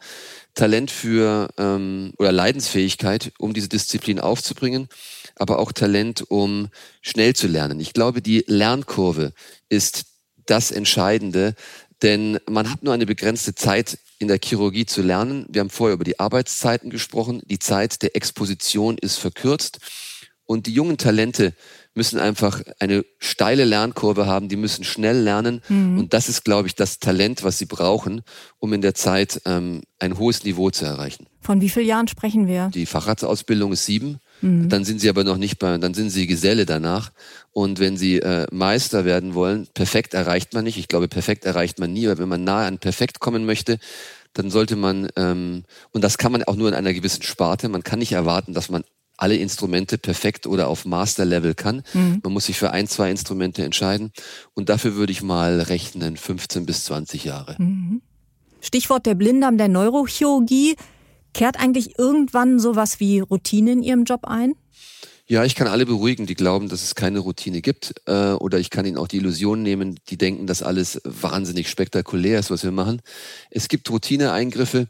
Talent 0.55 0.91
für 0.91 1.49
ähm, 1.57 2.13
oder 2.19 2.33
Leidensfähigkeit, 2.33 3.33
um 3.39 3.55
diese 3.55 3.69
Disziplin 3.69 4.21
aufzubringen, 4.21 4.89
aber 5.37 5.59
auch 5.59 5.73
Talent, 5.73 6.31
um 6.31 6.69
schnell 7.01 7.35
zu 7.35 7.47
lernen. 7.47 7.81
Ich 7.81 7.93
glaube, 7.93 8.21
die 8.21 8.45
Lernkurve 8.47 9.33
ist 9.69 10.07
das 10.47 10.71
Entscheidende, 10.71 11.55
denn 12.03 12.39
man 12.49 12.71
hat 12.71 12.83
nur 12.83 12.95
eine 12.95 13.07
begrenzte 13.07 13.55
Zeit 13.55 13.99
in 14.19 14.29
der 14.29 14.41
Chirurgie 14.43 14.87
zu 14.87 15.03
lernen. 15.03 15.47
Wir 15.49 15.61
haben 15.61 15.71
vorher 15.71 15.95
über 15.95 16.05
die 16.05 16.19
Arbeitszeiten 16.19 16.91
gesprochen. 16.91 17.43
Die 17.47 17.59
Zeit 17.59 18.03
der 18.03 18.17
Exposition 18.17 18.99
ist 18.99 19.17
verkürzt. 19.17 19.79
Und 20.45 20.67
die 20.67 20.73
jungen 20.73 20.97
Talente 20.97 21.55
müssen 21.95 22.19
einfach 22.19 22.63
eine 22.79 23.05
steile 23.19 23.65
Lernkurve 23.65 24.27
haben, 24.27 24.49
die 24.49 24.57
müssen 24.57 24.85
schnell 24.85 25.19
lernen. 25.19 25.63
Mhm. 25.69 25.99
Und 25.99 26.15
das 26.15 26.29
ist, 26.29 26.45
glaube 26.45 26.69
ich, 26.69 26.75
das 26.75 26.99
Talent, 26.99 27.43
was 27.43 27.59
sie 27.59 27.67
brauchen, 27.67 28.23
um 28.59 28.73
in 28.73 28.81
der 28.81 28.95
Zeit 28.95 29.41
ähm, 29.45 29.83
ein 29.99 30.19
hohes 30.19 30.45
Niveau 30.45 30.71
zu 30.71 30.85
erreichen. 30.85 31.27
Von 31.41 31.61
wie 31.61 31.69
vielen 31.69 31.87
Jahren 31.87 32.09
sprechen 32.09 32.47
wir? 32.47 32.71
Die 32.73 32.87
Facharztausbildung 32.87 33.73
ist 33.73 33.87
sieben. 33.87 34.19
Mhm. 34.43 34.69
Dann 34.69 34.85
sind 34.85 35.01
sie 35.01 35.09
aber 35.09 35.25
noch 35.25 35.39
nicht 35.39 35.59
bei, 35.59 35.77
dann 35.79 35.95
sind 35.95 36.11
sie 36.11 36.27
Geselle 36.27 36.67
danach. 36.67 37.11
Und 37.53 37.81
wenn 37.81 37.97
sie 37.97 38.19
äh, 38.19 38.47
Meister 38.53 39.05
werden 39.05 39.35
wollen, 39.35 39.67
perfekt 39.75 40.15
erreicht 40.15 40.55
man 40.55 40.65
nicht. 40.65 40.79
Ich 40.79 40.89
glaube, 40.89 41.09
perfekt 41.09 41.45
erreicht 41.45 41.79
man 41.79 41.93
nie, 41.93 42.07
aber 42.07 42.19
wenn 42.19 42.29
man 42.29 42.45
nahe 42.45 42.67
an 42.67 42.79
perfekt 42.79 43.19
kommen 43.21 43.47
möchte, 43.47 43.79
dann 44.35 44.51
sollte 44.51 44.77
man, 44.77 45.09
ähm, 45.17 45.65
und 45.91 46.05
das 46.05 46.19
kann 46.19 46.33
man 46.33 46.45
auch 46.45 46.55
nur 46.55 46.69
in 46.69 46.75
einer 46.75 46.93
gewissen 46.93 47.23
Sparte, 47.23 47.69
man 47.69 47.83
kann 47.83 47.99
nicht 47.99 48.13
erwarten, 48.13 48.55
dass 48.55 48.69
man 48.69 48.85
alle 49.19 49.37
Instrumente 49.37 49.99
perfekt 49.99 50.47
oder 50.47 50.69
auf 50.69 50.87
Master-Level 50.87 51.55
kann. 51.55 51.83
Mhm. 51.93 52.21
Man 52.23 52.33
muss 52.33 52.47
sich 52.47 52.59
für 52.59 52.71
ein, 52.71 52.87
zwei 52.87 53.11
Instrumente 53.11 53.65
entscheiden. 53.65 54.13
Und 54.55 54.71
dafür 54.71 54.95
würde 54.95 55.13
ich 55.13 55.23
mal 55.23 55.61
rechnen 55.61 56.17
15 56.17 56.65
bis 56.65 56.85
20 56.87 57.25
Jahre. 57.25 57.57
Mhm. 57.59 58.01
Stichwort 58.61 59.07
der 59.07 59.15
Blinddarm 59.15 59.59
der 59.59 59.69
Neurochirurgie. 59.69 60.77
Kehrt 61.35 61.59
eigentlich 61.59 61.99
irgendwann 61.99 62.59
sowas 62.59 63.01
wie 63.01 63.21
Routine 63.21 63.73
in 63.73 63.83
Ihrem 63.83 64.05
Job 64.05 64.25
ein? 64.25 64.55
Ja, 65.31 65.45
ich 65.45 65.55
kann 65.55 65.67
alle 65.67 65.85
beruhigen, 65.85 66.27
die 66.27 66.35
glauben, 66.35 66.71
dass 66.71 66.83
es 66.83 66.95
keine 66.95 67.19
Routine 67.19 67.61
gibt. 67.61 67.95
Äh, 68.07 68.33
oder 68.33 68.59
ich 68.59 68.71
kann 68.71 68.87
ihnen 68.87 68.97
auch 68.97 69.09
die 69.09 69.19
Illusion 69.19 69.63
nehmen, 69.63 70.01
die 70.09 70.17
denken, 70.17 70.47
dass 70.47 70.63
alles 70.63 71.03
wahnsinnig 71.05 71.69
spektakulär 71.69 72.39
ist, 72.39 72.51
was 72.51 72.65
wir 72.65 72.71
machen. 72.71 73.03
Es 73.51 73.69
gibt 73.69 73.91
Routineeingriffe, 73.91 74.89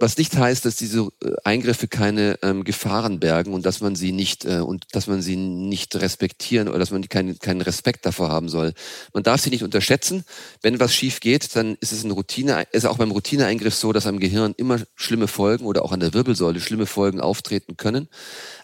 was 0.00 0.16
nicht 0.16 0.36
heißt, 0.36 0.64
dass 0.64 0.76
diese 0.76 1.08
äh, 1.22 1.32
Eingriffe 1.44 1.86
keine 1.86 2.38
ähm, 2.42 2.64
Gefahren 2.64 3.20
bergen 3.20 3.52
und 3.52 3.66
dass 3.66 3.80
man 3.80 3.94
sie 3.94 4.12
nicht 4.12 4.44
äh, 4.44 4.60
und 4.60 4.86
dass 4.92 5.06
man 5.06 5.22
sie 5.22 5.36
nicht 5.36 5.94
respektieren 5.96 6.68
oder 6.68 6.78
dass 6.78 6.90
man 6.90 7.08
keinen 7.08 7.38
keinen 7.38 7.60
Respekt 7.60 8.06
davor 8.06 8.30
haben 8.30 8.48
soll. 8.48 8.72
Man 9.12 9.22
darf 9.22 9.40
sie 9.40 9.50
nicht 9.50 9.62
unterschätzen. 9.62 10.24
Wenn 10.62 10.80
was 10.80 10.94
schief 10.94 11.20
geht, 11.20 11.54
dann 11.54 11.76
ist 11.80 11.92
es 11.92 12.04
eine 12.04 12.14
Routine, 12.14 12.66
ist 12.72 12.86
auch 12.86 12.98
beim 12.98 13.10
Routineeingriff 13.10 13.74
so, 13.74 13.92
dass 13.92 14.06
am 14.06 14.18
Gehirn 14.18 14.54
immer 14.56 14.78
schlimme 14.94 15.28
Folgen 15.28 15.66
oder 15.66 15.84
auch 15.84 15.92
an 15.92 16.00
der 16.00 16.14
Wirbelsäule 16.14 16.60
schlimme 16.60 16.86
Folgen 16.86 17.20
auftreten 17.20 17.76
können. 17.76 18.08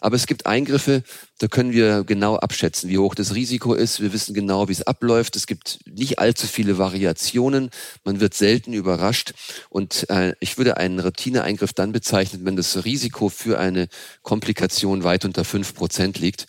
Aber 0.00 0.16
es 0.16 0.26
gibt 0.26 0.46
Eingriffe, 0.46 1.02
da 1.38 1.48
können 1.48 1.72
wir 1.72 2.04
genau 2.04 2.36
abschätzen, 2.36 2.88
wie 2.88 2.96
hoch 2.96 3.14
das 3.14 3.34
Risiko 3.34 3.74
ist. 3.74 4.00
Wir 4.00 4.12
wissen 4.14 4.32
genau, 4.34 4.68
wie 4.68 4.72
es 4.72 4.86
abläuft. 4.86 5.36
Es 5.36 5.46
gibt 5.46 5.80
nicht 5.84 6.18
allzu 6.18 6.46
viele 6.46 6.78
Variationen. 6.78 7.70
Man 8.04 8.20
wird 8.20 8.32
selten 8.32 8.72
überrascht. 8.72 9.34
Und 9.68 10.08
äh, 10.08 10.34
ich 10.40 10.56
würde 10.56 10.78
einen 10.78 10.98
Routineeingriff 10.98 11.74
dann 11.74 11.92
bezeichnen, 11.92 12.46
wenn 12.46 12.56
das 12.56 12.84
Risiko 12.86 13.28
für 13.28 13.58
eine 13.58 13.88
Komplikation 14.22 15.04
weit 15.04 15.26
unter 15.26 15.44
fünf 15.44 15.74
Prozent 15.74 16.18
liegt. 16.18 16.46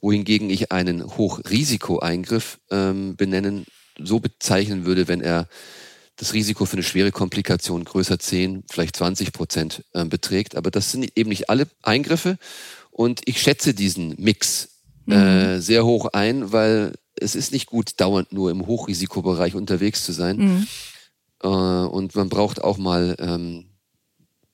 Wohingegen 0.00 0.50
ich 0.50 0.72
einen 0.72 1.16
Hochrisikoeingriff 1.16 2.58
ähm, 2.70 3.14
benennen, 3.16 3.66
so 3.98 4.18
bezeichnen 4.18 4.84
würde, 4.84 5.06
wenn 5.06 5.20
er 5.20 5.48
das 6.16 6.32
Risiko 6.32 6.64
für 6.64 6.74
eine 6.74 6.82
schwere 6.82 7.12
Komplikation 7.12 7.84
größer 7.84 8.18
10, 8.18 8.64
vielleicht 8.70 8.96
20 8.96 9.32
Prozent 9.32 9.84
äh, 9.92 10.04
beträgt. 10.04 10.56
Aber 10.56 10.70
das 10.70 10.92
sind 10.92 11.10
eben 11.16 11.28
nicht 11.28 11.50
alle 11.50 11.66
Eingriffe. 11.82 12.38
Und 12.94 13.22
ich 13.24 13.42
schätze 13.42 13.74
diesen 13.74 14.14
Mix 14.18 14.68
äh, 15.08 15.14
mhm. 15.14 15.14
äh, 15.14 15.60
sehr 15.60 15.84
hoch 15.84 16.06
ein, 16.12 16.52
weil 16.52 16.92
es 17.16 17.34
ist 17.34 17.52
nicht 17.52 17.66
gut, 17.66 18.00
dauernd 18.00 18.32
nur 18.32 18.52
im 18.52 18.68
Hochrisikobereich 18.68 19.56
unterwegs 19.56 20.04
zu 20.04 20.12
sein. 20.12 20.36
Mhm. 20.36 20.66
Äh, 21.42 21.48
und 21.48 22.14
man 22.14 22.28
braucht 22.28 22.62
auch 22.62 22.78
mal 22.78 23.16
ähm, 23.18 23.66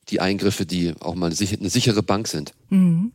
die 0.08 0.20
Eingriffe, 0.20 0.64
die 0.64 0.94
auch 1.00 1.14
mal 1.14 1.26
eine 1.26 1.34
sichere 1.70 2.02
Bank 2.02 2.28
sind. 2.28 2.54
Mhm. 2.70 3.12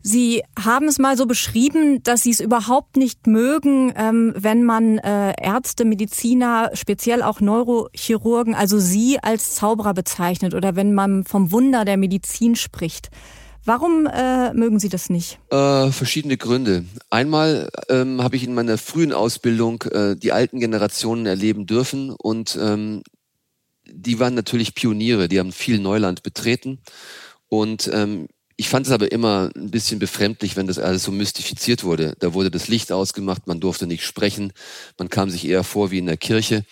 Sie 0.00 0.42
haben 0.58 0.86
es 0.86 0.98
mal 0.98 1.18
so 1.18 1.26
beschrieben, 1.26 2.02
dass 2.02 2.22
Sie 2.22 2.30
es 2.30 2.40
überhaupt 2.40 2.96
nicht 2.96 3.26
mögen, 3.26 3.92
ähm, 3.94 4.32
wenn 4.36 4.64
man 4.64 4.98
äh, 4.98 5.34
Ärzte, 5.38 5.84
Mediziner, 5.84 6.70
speziell 6.72 7.22
auch 7.22 7.40
Neurochirurgen, 7.40 8.54
also 8.54 8.78
Sie 8.78 9.18
als 9.18 9.56
Zauberer 9.56 9.92
bezeichnet 9.92 10.54
oder 10.54 10.76
wenn 10.76 10.94
man 10.94 11.24
vom 11.24 11.50
Wunder 11.50 11.84
der 11.84 11.96
Medizin 11.98 12.56
spricht. 12.56 13.10
Warum 13.66 14.06
äh, 14.06 14.54
mögen 14.54 14.78
Sie 14.78 14.88
das 14.88 15.10
nicht? 15.10 15.40
Äh, 15.50 15.90
verschiedene 15.90 16.36
Gründe. 16.36 16.84
Einmal 17.10 17.68
ähm, 17.88 18.22
habe 18.22 18.36
ich 18.36 18.44
in 18.44 18.54
meiner 18.54 18.78
frühen 18.78 19.12
Ausbildung 19.12 19.82
äh, 19.90 20.14
die 20.14 20.30
alten 20.30 20.60
Generationen 20.60 21.26
erleben 21.26 21.66
dürfen 21.66 22.10
und 22.10 22.56
ähm, 22.62 23.02
die 23.84 24.20
waren 24.20 24.34
natürlich 24.34 24.76
Pioniere, 24.76 25.26
die 25.26 25.40
haben 25.40 25.50
viel 25.50 25.80
Neuland 25.80 26.22
betreten 26.22 26.78
und 27.48 27.90
ähm, 27.92 28.28
ich 28.56 28.68
fand 28.68 28.86
es 28.86 28.92
aber 28.92 29.10
immer 29.10 29.50
ein 29.54 29.70
bisschen 29.70 29.98
befremdlich, 29.98 30.56
wenn 30.56 30.66
das 30.68 30.78
alles 30.78 31.02
so 31.02 31.12
mystifiziert 31.12 31.84
wurde. 31.84 32.14
Da 32.20 32.32
wurde 32.32 32.50
das 32.50 32.68
Licht 32.68 32.90
ausgemacht, 32.90 33.46
man 33.46 33.60
durfte 33.60 33.86
nicht 33.86 34.04
sprechen, 34.04 34.52
man 34.96 35.10
kam 35.10 35.28
sich 35.28 35.46
eher 35.46 35.64
vor 35.64 35.90
wie 35.90 35.98
in 35.98 36.06
der 36.06 36.16
Kirche 36.16 36.64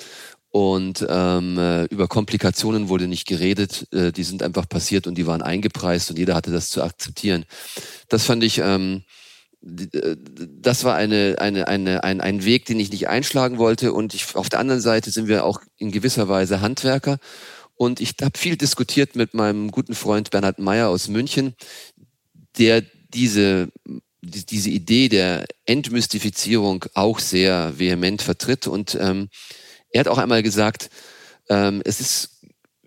und 0.54 1.04
ähm, 1.08 1.58
äh, 1.58 1.86
über 1.86 2.06
Komplikationen 2.06 2.88
wurde 2.88 3.08
nicht 3.08 3.26
geredet, 3.26 3.88
äh, 3.92 4.12
die 4.12 4.22
sind 4.22 4.40
einfach 4.40 4.68
passiert 4.68 5.08
und 5.08 5.16
die 5.18 5.26
waren 5.26 5.42
eingepreist 5.42 6.10
und 6.10 6.16
jeder 6.16 6.36
hatte 6.36 6.52
das 6.52 6.68
zu 6.68 6.80
akzeptieren. 6.80 7.44
Das 8.08 8.24
fand 8.24 8.44
ich, 8.44 8.58
ähm, 8.58 9.02
äh, 9.64 10.14
das 10.60 10.84
war 10.84 10.94
eine, 10.94 11.38
eine, 11.40 11.66
eine, 11.66 12.04
ein, 12.04 12.20
ein 12.20 12.44
Weg, 12.44 12.66
den 12.66 12.78
ich 12.78 12.92
nicht 12.92 13.08
einschlagen 13.08 13.58
wollte. 13.58 13.92
Und 13.92 14.14
ich, 14.14 14.36
auf 14.36 14.48
der 14.48 14.60
anderen 14.60 14.80
Seite 14.80 15.10
sind 15.10 15.26
wir 15.26 15.44
auch 15.44 15.60
in 15.76 15.90
gewisser 15.90 16.28
Weise 16.28 16.60
Handwerker. 16.60 17.18
Und 17.74 18.00
ich 18.00 18.14
habe 18.22 18.38
viel 18.38 18.56
diskutiert 18.56 19.16
mit 19.16 19.34
meinem 19.34 19.72
guten 19.72 19.96
Freund 19.96 20.30
Bernhard 20.30 20.60
Meyer 20.60 20.88
aus 20.88 21.08
München, 21.08 21.56
der 22.58 22.84
diese 23.12 23.72
diese 24.22 24.70
Idee 24.70 25.10
der 25.10 25.44
Entmystifizierung 25.66 26.86
auch 26.94 27.18
sehr 27.18 27.78
vehement 27.78 28.22
vertritt 28.22 28.66
und 28.66 28.96
ähm, 28.98 29.28
er 29.94 30.00
hat 30.00 30.08
auch 30.08 30.18
einmal 30.18 30.42
gesagt, 30.42 30.90
ähm, 31.48 31.80
es 31.84 32.00
ist 32.00 32.30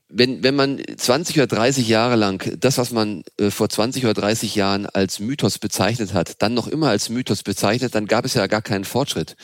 wenn, 0.10 0.41
wenn 0.41 0.56
man 0.56 0.82
20 0.96 1.36
oder 1.38 1.48
30 1.48 1.88
Jahre 1.88 2.15
lang 2.15 2.58
das, 2.60 2.78
was 2.78 2.91
man 2.91 3.24
äh, 3.38 3.52
vor 3.52 3.67
20 3.67 4.06
oder 4.06 4.13
30 4.13 4.56
Jahren 4.56 4.86
als 4.86 5.20
Mythos 5.20 5.60
bezeichnet 5.60 6.13
hat, 6.13 6.41
dann 6.41 6.54
noch 6.54 6.67
immer 6.67 6.89
als 6.89 7.10
Mythos 7.10 7.43
bezeichnet, 7.43 7.93
dann 7.93 8.06
gab 8.06 8.24
es 8.24 8.34
ja 8.34 8.48
gar 8.48 8.62
keinen 8.62 8.86
Fortschritt. 8.86 9.36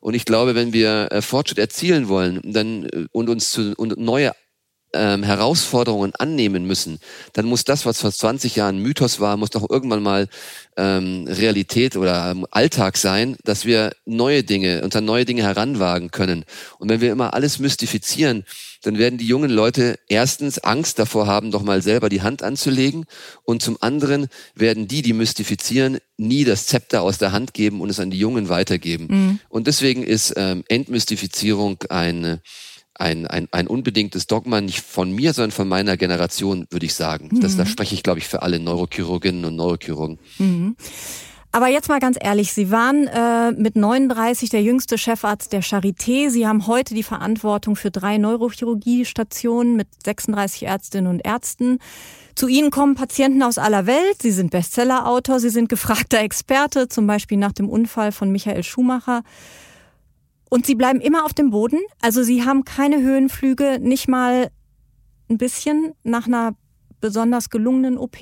Und 0.00 0.14
ich 0.14 0.24
glaube, 0.24 0.54
wenn 0.54 0.72
wir 0.72 1.08
äh, 1.10 1.20
Fortschritt 1.20 1.58
erzielen 1.58 2.08
wollen 2.08 2.40
dann, 2.42 2.84
äh, 2.84 3.06
und 3.12 3.28
uns 3.28 3.50
zu, 3.50 3.74
und 3.76 3.98
neue 3.98 4.32
ähm, 4.92 5.22
Herausforderungen 5.22 6.14
annehmen 6.14 6.66
müssen, 6.66 6.98
dann 7.32 7.46
muss 7.46 7.64
das, 7.64 7.86
was 7.86 8.00
vor 8.00 8.12
20 8.12 8.56
Jahren 8.56 8.78
Mythos 8.78 9.20
war, 9.20 9.36
muss 9.36 9.50
doch 9.50 9.68
irgendwann 9.68 10.02
mal 10.02 10.28
ähm, 10.76 11.26
Realität 11.28 11.96
oder 11.96 12.30
ähm, 12.30 12.46
Alltag 12.50 12.96
sein, 12.96 13.36
dass 13.44 13.64
wir 13.64 13.92
neue 14.06 14.44
Dinge, 14.44 14.82
uns 14.82 14.96
an 14.96 15.04
neue 15.04 15.24
Dinge 15.24 15.42
heranwagen 15.42 16.10
können. 16.10 16.44
Und 16.78 16.88
wenn 16.88 17.00
wir 17.00 17.12
immer 17.12 17.34
alles 17.34 17.58
mystifizieren, 17.58 18.44
dann 18.82 18.98
werden 18.98 19.18
die 19.18 19.26
jungen 19.26 19.50
Leute 19.50 19.98
erstens 20.08 20.58
Angst 20.60 20.98
davor 20.98 21.26
haben, 21.26 21.50
doch 21.50 21.62
mal 21.62 21.82
selber 21.82 22.08
die 22.08 22.22
Hand 22.22 22.42
anzulegen 22.42 23.06
und 23.42 23.60
zum 23.62 23.76
anderen 23.80 24.28
werden 24.54 24.86
die, 24.86 25.02
die 25.02 25.12
mystifizieren, 25.12 25.98
nie 26.16 26.44
das 26.44 26.66
Zepter 26.66 27.02
aus 27.02 27.18
der 27.18 27.32
Hand 27.32 27.54
geben 27.54 27.80
und 27.80 27.90
es 27.90 28.00
an 28.00 28.10
die 28.10 28.18
Jungen 28.18 28.48
weitergeben. 28.48 29.06
Mhm. 29.10 29.40
Und 29.48 29.66
deswegen 29.66 30.04
ist 30.04 30.34
ähm, 30.36 30.64
Entmystifizierung 30.68 31.82
eine 31.88 32.40
ein, 32.98 33.26
ein, 33.26 33.48
ein 33.52 33.66
unbedingtes 33.66 34.26
Dogma, 34.26 34.60
nicht 34.60 34.82
von 34.82 35.12
mir, 35.12 35.32
sondern 35.32 35.52
von 35.52 35.68
meiner 35.68 35.96
Generation, 35.96 36.66
würde 36.70 36.86
ich 36.86 36.94
sagen. 36.94 37.30
Mhm. 37.32 37.40
Das, 37.40 37.56
da 37.56 37.64
spreche 37.64 37.94
ich, 37.94 38.02
glaube 38.02 38.18
ich, 38.18 38.26
für 38.26 38.42
alle 38.42 38.58
Neurochirurginnen 38.58 39.44
und 39.44 39.56
Neurochirurgen. 39.56 40.18
Mhm. 40.38 40.76
Aber 41.50 41.68
jetzt 41.68 41.88
mal 41.88 42.00
ganz 42.00 42.18
ehrlich, 42.20 42.52
Sie 42.52 42.70
waren 42.70 43.06
äh, 43.06 43.52
mit 43.52 43.74
39 43.74 44.50
der 44.50 44.62
jüngste 44.62 44.98
Chefarzt 44.98 45.52
der 45.52 45.62
Charité. 45.62 46.28
Sie 46.28 46.46
haben 46.46 46.66
heute 46.66 46.94
die 46.94 47.02
Verantwortung 47.02 47.74
für 47.74 47.90
drei 47.90 48.18
Neurochirurgiestationen 48.18 49.74
mit 49.74 49.88
36 50.04 50.66
Ärztinnen 50.66 51.10
und 51.10 51.20
Ärzten. 51.24 51.78
Zu 52.34 52.48
Ihnen 52.48 52.70
kommen 52.70 52.96
Patienten 52.96 53.42
aus 53.42 53.56
aller 53.56 53.86
Welt. 53.86 54.20
Sie 54.20 54.30
sind 54.30 54.50
Bestsellerautor, 54.50 55.40
Sie 55.40 55.48
sind 55.48 55.68
gefragter 55.68 56.20
Experte, 56.20 56.88
zum 56.88 57.06
Beispiel 57.06 57.38
nach 57.38 57.52
dem 57.52 57.68
Unfall 57.68 58.12
von 58.12 58.30
Michael 58.30 58.62
Schumacher. 58.62 59.22
Und 60.50 60.66
sie 60.66 60.74
bleiben 60.74 61.00
immer 61.00 61.24
auf 61.24 61.34
dem 61.34 61.50
Boden. 61.50 61.80
Also 62.00 62.22
sie 62.22 62.44
haben 62.44 62.64
keine 62.64 63.02
Höhenflüge, 63.02 63.78
nicht 63.80 64.08
mal 64.08 64.50
ein 65.28 65.38
bisschen 65.38 65.92
nach 66.04 66.26
einer 66.26 66.54
besonders 67.00 67.50
gelungenen 67.50 67.98
OP. 67.98 68.18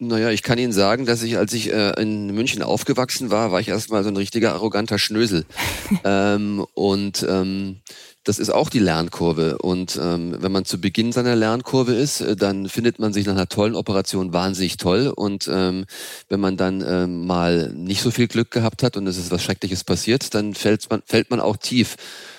Naja, 0.00 0.30
ich 0.30 0.42
kann 0.42 0.58
Ihnen 0.58 0.72
sagen, 0.72 1.06
dass 1.06 1.22
ich, 1.22 1.38
als 1.38 1.52
ich 1.52 1.72
äh, 1.72 2.00
in 2.00 2.34
München 2.34 2.62
aufgewachsen 2.62 3.30
war, 3.30 3.52
war 3.52 3.60
ich 3.60 3.68
erstmal 3.68 4.02
so 4.02 4.10
ein 4.10 4.16
richtiger 4.16 4.52
arroganter 4.52 4.98
Schnösel. 4.98 5.46
ähm, 6.04 6.66
und 6.74 7.24
ähm, 7.28 7.80
das 8.24 8.38
ist 8.38 8.50
auch 8.50 8.70
die 8.70 8.78
Lernkurve. 8.78 9.58
Und 9.58 9.98
ähm, 10.02 10.36
wenn 10.40 10.50
man 10.50 10.64
zu 10.64 10.80
Beginn 10.80 11.12
seiner 11.12 11.36
Lernkurve 11.36 11.94
ist, 11.94 12.22
äh, 12.22 12.36
dann 12.36 12.68
findet 12.68 12.98
man 12.98 13.12
sich 13.12 13.26
nach 13.26 13.34
einer 13.34 13.48
tollen 13.48 13.74
Operation 13.74 14.32
wahnsinnig 14.32 14.78
toll. 14.78 15.12
Und 15.14 15.48
ähm, 15.52 15.84
wenn 16.28 16.40
man 16.40 16.56
dann 16.56 16.82
ähm, 16.86 17.26
mal 17.26 17.70
nicht 17.74 18.02
so 18.02 18.10
viel 18.10 18.26
Glück 18.26 18.50
gehabt 18.50 18.82
hat 18.82 18.96
und 18.96 19.06
es 19.06 19.18
ist 19.18 19.30
was 19.30 19.42
Schreckliches 19.42 19.84
passiert, 19.84 20.34
dann 20.34 20.54
fällt 20.54 20.88
man, 20.90 21.02
fällt 21.04 21.30
man 21.30 21.40
auch 21.40 21.58
tief 21.58 21.96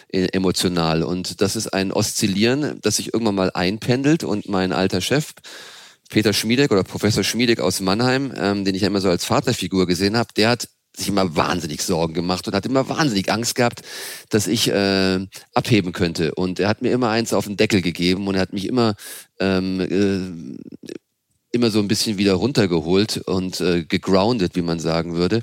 äh, 0.10 0.28
emotional. 0.34 1.04
Und 1.04 1.42
das 1.42 1.56
ist 1.56 1.74
ein 1.74 1.92
Oszillieren, 1.92 2.80
das 2.82 2.98
sich 2.98 3.14
irgendwann 3.14 3.36
mal 3.36 3.52
einpendelt. 3.54 4.24
Und 4.24 4.50
mein 4.50 4.74
alter 4.74 5.02
Chef, 5.02 5.34
Peter 6.10 6.34
Schmiedek 6.34 6.72
oder 6.72 6.84
Professor 6.84 7.24
Schmiedek 7.24 7.60
aus 7.60 7.80
Mannheim, 7.80 8.34
ähm, 8.36 8.66
den 8.66 8.76
ich 8.76 8.82
ja 8.82 8.88
immer 8.88 9.02
so 9.02 9.10
als 9.10 9.26
Vaterfigur 9.26 9.86
gesehen 9.86 10.18
habe, 10.18 10.30
der 10.36 10.50
hat 10.50 10.68
sich 10.96 11.10
immer 11.10 11.36
wahnsinnig 11.36 11.82
Sorgen 11.82 12.14
gemacht 12.14 12.48
und 12.48 12.54
hat 12.54 12.66
immer 12.66 12.88
wahnsinnig 12.90 13.32
Angst 13.32 13.56
gehabt, 13.56 13.82
dass 14.30 14.48
ich 14.48 14.70
äh, 14.70 15.26
abheben 15.54 15.92
könnte. 15.92 16.34
Und 16.36 16.60
er 16.60 16.70
hat 16.70 16.82
mir 16.82 16.92
immer 16.92 17.10
eins 17.10 17.34
auf 17.34 17.46
den 17.46 17.58
Deckel 17.58 17.82
gegeben 17.82 18.28
und 18.28 18.36
er 18.36 18.42
hat 18.42 18.54
mich 18.54 18.68
immer 18.68 18.96
ähm, 19.40 19.80
äh, 19.80 20.90
immer 21.56 21.72
so 21.72 21.80
ein 21.80 21.88
bisschen 21.88 22.18
wieder 22.18 22.34
runtergeholt 22.34 23.18
und 23.26 23.62
äh, 23.62 23.84
gegroundet, 23.86 24.56
wie 24.56 24.62
man 24.62 24.80
sagen 24.80 25.16
würde. 25.16 25.42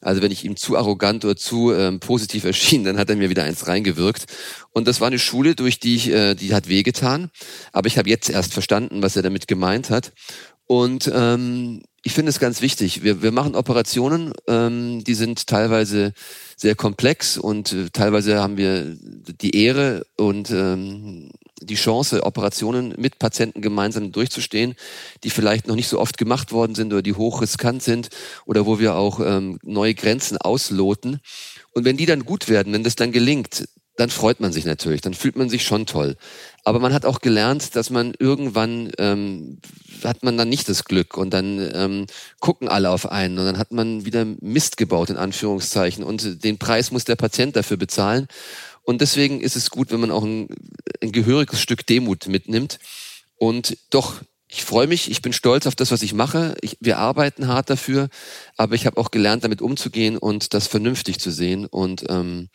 Also 0.00 0.22
wenn 0.22 0.30
ich 0.30 0.44
ihm 0.44 0.56
zu 0.56 0.76
arrogant 0.76 1.24
oder 1.24 1.36
zu 1.36 1.72
ähm, 1.72 1.98
positiv 1.98 2.44
erschien, 2.44 2.84
dann 2.84 2.96
hat 2.96 3.10
er 3.10 3.16
mir 3.16 3.28
wieder 3.28 3.42
eins 3.42 3.66
reingewirkt. 3.66 4.26
Und 4.70 4.86
das 4.86 5.00
war 5.00 5.08
eine 5.08 5.18
Schule, 5.18 5.56
durch 5.56 5.80
die 5.80 5.96
ich, 5.96 6.10
äh, 6.10 6.34
die 6.34 6.54
hat 6.54 6.68
wehgetan. 6.68 7.30
Aber 7.72 7.88
ich 7.88 7.98
habe 7.98 8.08
jetzt 8.08 8.30
erst 8.30 8.52
verstanden, 8.52 9.02
was 9.02 9.16
er 9.16 9.22
damit 9.22 9.48
gemeint 9.48 9.90
hat. 9.90 10.12
Und 10.68 11.10
ähm, 11.12 11.82
ich 12.02 12.12
finde 12.12 12.28
es 12.30 12.38
ganz 12.38 12.60
wichtig. 12.60 13.02
Wir, 13.02 13.22
wir 13.22 13.32
machen 13.32 13.56
Operationen, 13.56 14.32
ähm, 14.46 15.02
die 15.02 15.14
sind 15.14 15.46
teilweise 15.46 16.12
sehr 16.56 16.74
komplex 16.74 17.38
und 17.38 17.72
äh, 17.72 17.90
teilweise 17.90 18.38
haben 18.38 18.56
wir 18.58 18.96
die 19.40 19.56
Ehre 19.56 20.06
und 20.16 20.50
ähm, 20.50 21.30
die 21.60 21.74
Chance, 21.74 22.22
Operationen 22.22 22.94
mit 22.98 23.18
Patienten 23.18 23.62
gemeinsam 23.62 24.12
durchzustehen, 24.12 24.74
die 25.24 25.30
vielleicht 25.30 25.66
noch 25.68 25.74
nicht 25.74 25.88
so 25.88 25.98
oft 25.98 26.18
gemacht 26.18 26.52
worden 26.52 26.74
sind 26.74 26.92
oder 26.92 27.02
die 27.02 27.14
hochriskant 27.14 27.82
sind 27.82 28.10
oder 28.44 28.66
wo 28.66 28.78
wir 28.78 28.94
auch 28.94 29.20
ähm, 29.20 29.58
neue 29.62 29.94
Grenzen 29.94 30.36
ausloten. 30.36 31.20
Und 31.72 31.84
wenn 31.86 31.96
die 31.96 32.06
dann 32.06 32.26
gut 32.26 32.48
werden, 32.48 32.74
wenn 32.74 32.84
das 32.84 32.94
dann 32.94 33.10
gelingt, 33.10 33.68
dann 33.98 34.10
freut 34.10 34.38
man 34.38 34.52
sich 34.52 34.64
natürlich, 34.64 35.00
dann 35.00 35.12
fühlt 35.12 35.34
man 35.34 35.50
sich 35.50 35.64
schon 35.64 35.84
toll. 35.84 36.16
Aber 36.62 36.78
man 36.78 36.94
hat 36.94 37.04
auch 37.04 37.20
gelernt, 37.20 37.74
dass 37.74 37.90
man 37.90 38.14
irgendwann 38.16 38.92
ähm, 38.96 39.58
hat 40.04 40.22
man 40.22 40.38
dann 40.38 40.48
nicht 40.48 40.68
das 40.68 40.84
Glück 40.84 41.16
und 41.16 41.30
dann 41.34 41.68
ähm, 41.74 42.06
gucken 42.38 42.68
alle 42.68 42.90
auf 42.90 43.10
einen 43.10 43.38
und 43.38 43.44
dann 43.44 43.58
hat 43.58 43.72
man 43.72 44.04
wieder 44.04 44.24
Mist 44.40 44.76
gebaut 44.76 45.10
in 45.10 45.16
Anführungszeichen 45.16 46.04
und 46.04 46.44
den 46.44 46.58
Preis 46.58 46.92
muss 46.92 47.04
der 47.04 47.16
Patient 47.16 47.56
dafür 47.56 47.76
bezahlen. 47.76 48.28
Und 48.84 49.00
deswegen 49.00 49.40
ist 49.40 49.56
es 49.56 49.68
gut, 49.68 49.90
wenn 49.90 50.00
man 50.00 50.12
auch 50.12 50.22
ein, 50.22 50.48
ein 51.02 51.10
gehöriges 51.10 51.60
Stück 51.60 51.84
Demut 51.84 52.28
mitnimmt. 52.28 52.78
Und 53.34 53.76
doch, 53.90 54.22
ich 54.46 54.64
freue 54.64 54.86
mich, 54.86 55.10
ich 55.10 55.22
bin 55.22 55.32
stolz 55.32 55.66
auf 55.66 55.74
das, 55.74 55.90
was 55.90 56.02
ich 56.02 56.14
mache. 56.14 56.54
Ich, 56.60 56.78
wir 56.80 56.98
arbeiten 56.98 57.48
hart 57.48 57.68
dafür, 57.68 58.08
aber 58.56 58.76
ich 58.76 58.86
habe 58.86 58.98
auch 58.98 59.10
gelernt, 59.10 59.42
damit 59.42 59.60
umzugehen 59.60 60.16
und 60.16 60.54
das 60.54 60.68
vernünftig 60.68 61.18
zu 61.18 61.32
sehen. 61.32 61.66
Und 61.66 62.04
ähm, 62.08 62.48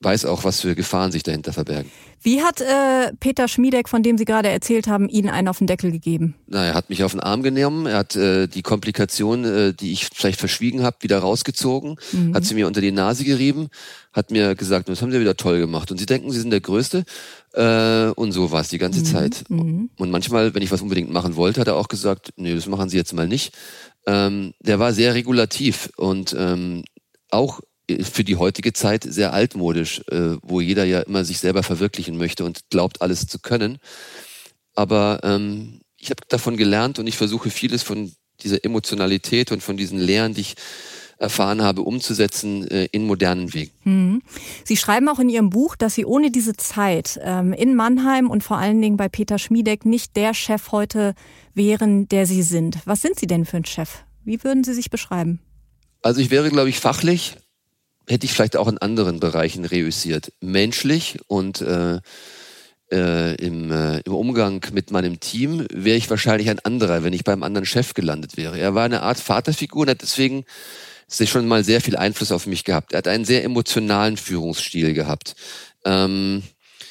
weiß 0.00 0.24
auch, 0.26 0.44
was 0.44 0.60
für 0.60 0.74
Gefahren 0.74 1.12
sich 1.12 1.22
dahinter 1.22 1.52
verbergen. 1.52 1.90
Wie 2.22 2.42
hat 2.42 2.60
äh, 2.60 3.12
Peter 3.20 3.48
Schmiedeck, 3.48 3.88
von 3.88 4.02
dem 4.02 4.16
Sie 4.16 4.24
gerade 4.24 4.48
erzählt 4.48 4.86
haben, 4.86 5.08
Ihnen 5.08 5.28
einen 5.28 5.48
auf 5.48 5.58
den 5.58 5.66
Deckel 5.66 5.90
gegeben? 5.90 6.34
Na, 6.46 6.64
er 6.64 6.74
hat 6.74 6.88
mich 6.88 7.04
auf 7.04 7.12
den 7.12 7.20
Arm 7.20 7.42
genommen, 7.42 7.86
er 7.86 7.98
hat 7.98 8.16
äh, 8.16 8.46
die 8.46 8.62
Komplikation, 8.62 9.44
äh, 9.44 9.74
die 9.74 9.92
ich 9.92 10.06
vielleicht 10.06 10.40
verschwiegen 10.40 10.82
habe, 10.82 10.96
wieder 11.00 11.18
rausgezogen, 11.18 11.96
mhm. 12.12 12.34
hat 12.34 12.44
sie 12.44 12.54
mir 12.54 12.66
unter 12.66 12.80
die 12.80 12.92
Nase 12.92 13.24
gerieben, 13.24 13.68
hat 14.12 14.30
mir 14.30 14.54
gesagt, 14.54 14.88
das 14.88 15.02
haben 15.02 15.12
Sie 15.12 15.20
wieder 15.20 15.36
toll 15.36 15.58
gemacht. 15.58 15.90
Und 15.90 15.98
Sie 15.98 16.06
denken, 16.06 16.30
Sie 16.30 16.40
sind 16.40 16.50
der 16.50 16.60
Größte. 16.60 17.04
Äh, 17.52 18.06
und 18.14 18.32
so 18.32 18.50
war 18.50 18.62
es 18.62 18.68
die 18.68 18.78
ganze 18.78 19.00
mhm. 19.00 19.04
Zeit. 19.04 19.44
Mhm. 19.48 19.90
Und 19.98 20.10
manchmal, 20.10 20.54
wenn 20.54 20.62
ich 20.62 20.70
was 20.72 20.82
unbedingt 20.82 21.10
machen 21.10 21.36
wollte, 21.36 21.60
hat 21.60 21.68
er 21.68 21.76
auch 21.76 21.88
gesagt, 21.88 22.32
nee, 22.36 22.54
das 22.54 22.66
machen 22.66 22.88
Sie 22.88 22.96
jetzt 22.96 23.12
mal 23.12 23.28
nicht. 23.28 23.52
Ähm, 24.06 24.54
der 24.60 24.78
war 24.78 24.92
sehr 24.92 25.14
regulativ 25.14 25.90
und 25.96 26.34
ähm, 26.38 26.84
auch 27.30 27.60
für 28.02 28.24
die 28.24 28.36
heutige 28.36 28.72
Zeit 28.72 29.04
sehr 29.04 29.32
altmodisch, 29.32 30.00
äh, 30.10 30.36
wo 30.42 30.60
jeder 30.60 30.84
ja 30.84 31.00
immer 31.00 31.24
sich 31.24 31.38
selber 31.38 31.62
verwirklichen 31.62 32.16
möchte 32.16 32.44
und 32.44 32.60
glaubt, 32.70 33.02
alles 33.02 33.26
zu 33.26 33.38
können. 33.38 33.78
Aber 34.74 35.20
ähm, 35.22 35.80
ich 35.98 36.10
habe 36.10 36.22
davon 36.28 36.56
gelernt 36.56 36.98
und 36.98 37.06
ich 37.06 37.16
versuche 37.16 37.50
vieles 37.50 37.82
von 37.82 38.12
dieser 38.40 38.64
Emotionalität 38.64 39.52
und 39.52 39.62
von 39.62 39.76
diesen 39.76 39.98
Lehren, 39.98 40.34
die 40.34 40.42
ich 40.42 40.54
erfahren 41.18 41.62
habe, 41.62 41.82
umzusetzen 41.82 42.66
äh, 42.68 42.86
in 42.90 43.06
modernen 43.06 43.54
Wegen. 43.54 43.70
Mhm. 43.84 44.22
Sie 44.64 44.76
schreiben 44.76 45.08
auch 45.08 45.20
in 45.20 45.28
Ihrem 45.28 45.50
Buch, 45.50 45.76
dass 45.76 45.94
Sie 45.94 46.04
ohne 46.04 46.30
diese 46.30 46.54
Zeit 46.54 47.20
ähm, 47.22 47.52
in 47.52 47.76
Mannheim 47.76 48.30
und 48.30 48.42
vor 48.42 48.58
allen 48.58 48.80
Dingen 48.82 48.96
bei 48.96 49.08
Peter 49.08 49.38
Schmiedeck 49.38 49.84
nicht 49.84 50.16
der 50.16 50.34
Chef 50.34 50.72
heute 50.72 51.14
wären, 51.54 52.08
der 52.08 52.26
Sie 52.26 52.42
sind. 52.42 52.78
Was 52.84 53.00
sind 53.00 53.18
Sie 53.18 53.26
denn 53.26 53.44
für 53.44 53.58
ein 53.58 53.64
Chef? 53.64 54.04
Wie 54.24 54.42
würden 54.42 54.64
Sie 54.64 54.74
sich 54.74 54.90
beschreiben? 54.90 55.40
Also 56.02 56.20
ich 56.20 56.30
wäre, 56.30 56.50
glaube 56.50 56.68
ich, 56.68 56.80
fachlich 56.80 57.36
hätte 58.08 58.26
ich 58.26 58.32
vielleicht 58.32 58.56
auch 58.56 58.68
in 58.68 58.78
anderen 58.78 59.20
Bereichen 59.20 59.64
reüssiert. 59.64 60.32
Menschlich 60.40 61.18
und 61.26 61.60
äh, 61.60 62.00
äh, 62.92 63.34
im, 63.36 63.70
äh, 63.70 64.00
im 64.00 64.14
Umgang 64.14 64.64
mit 64.72 64.90
meinem 64.90 65.20
Team 65.20 65.66
wäre 65.72 65.96
ich 65.96 66.10
wahrscheinlich 66.10 66.50
ein 66.50 66.60
anderer, 66.60 67.02
wenn 67.02 67.12
ich 67.12 67.24
beim 67.24 67.42
anderen 67.42 67.66
Chef 67.66 67.94
gelandet 67.94 68.36
wäre. 68.36 68.58
Er 68.58 68.74
war 68.74 68.84
eine 68.84 69.02
Art 69.02 69.18
Vaterfigur 69.18 69.82
und 69.82 69.90
hat 69.90 70.02
deswegen 70.02 70.44
sich 71.06 71.30
schon 71.30 71.48
mal 71.48 71.64
sehr 71.64 71.80
viel 71.80 71.96
Einfluss 71.96 72.32
auf 72.32 72.46
mich 72.46 72.64
gehabt. 72.64 72.92
Er 72.92 72.98
hat 72.98 73.08
einen 73.08 73.24
sehr 73.24 73.44
emotionalen 73.44 74.16
Führungsstil 74.16 74.94
gehabt. 74.94 75.34
Ähm, 75.84 76.42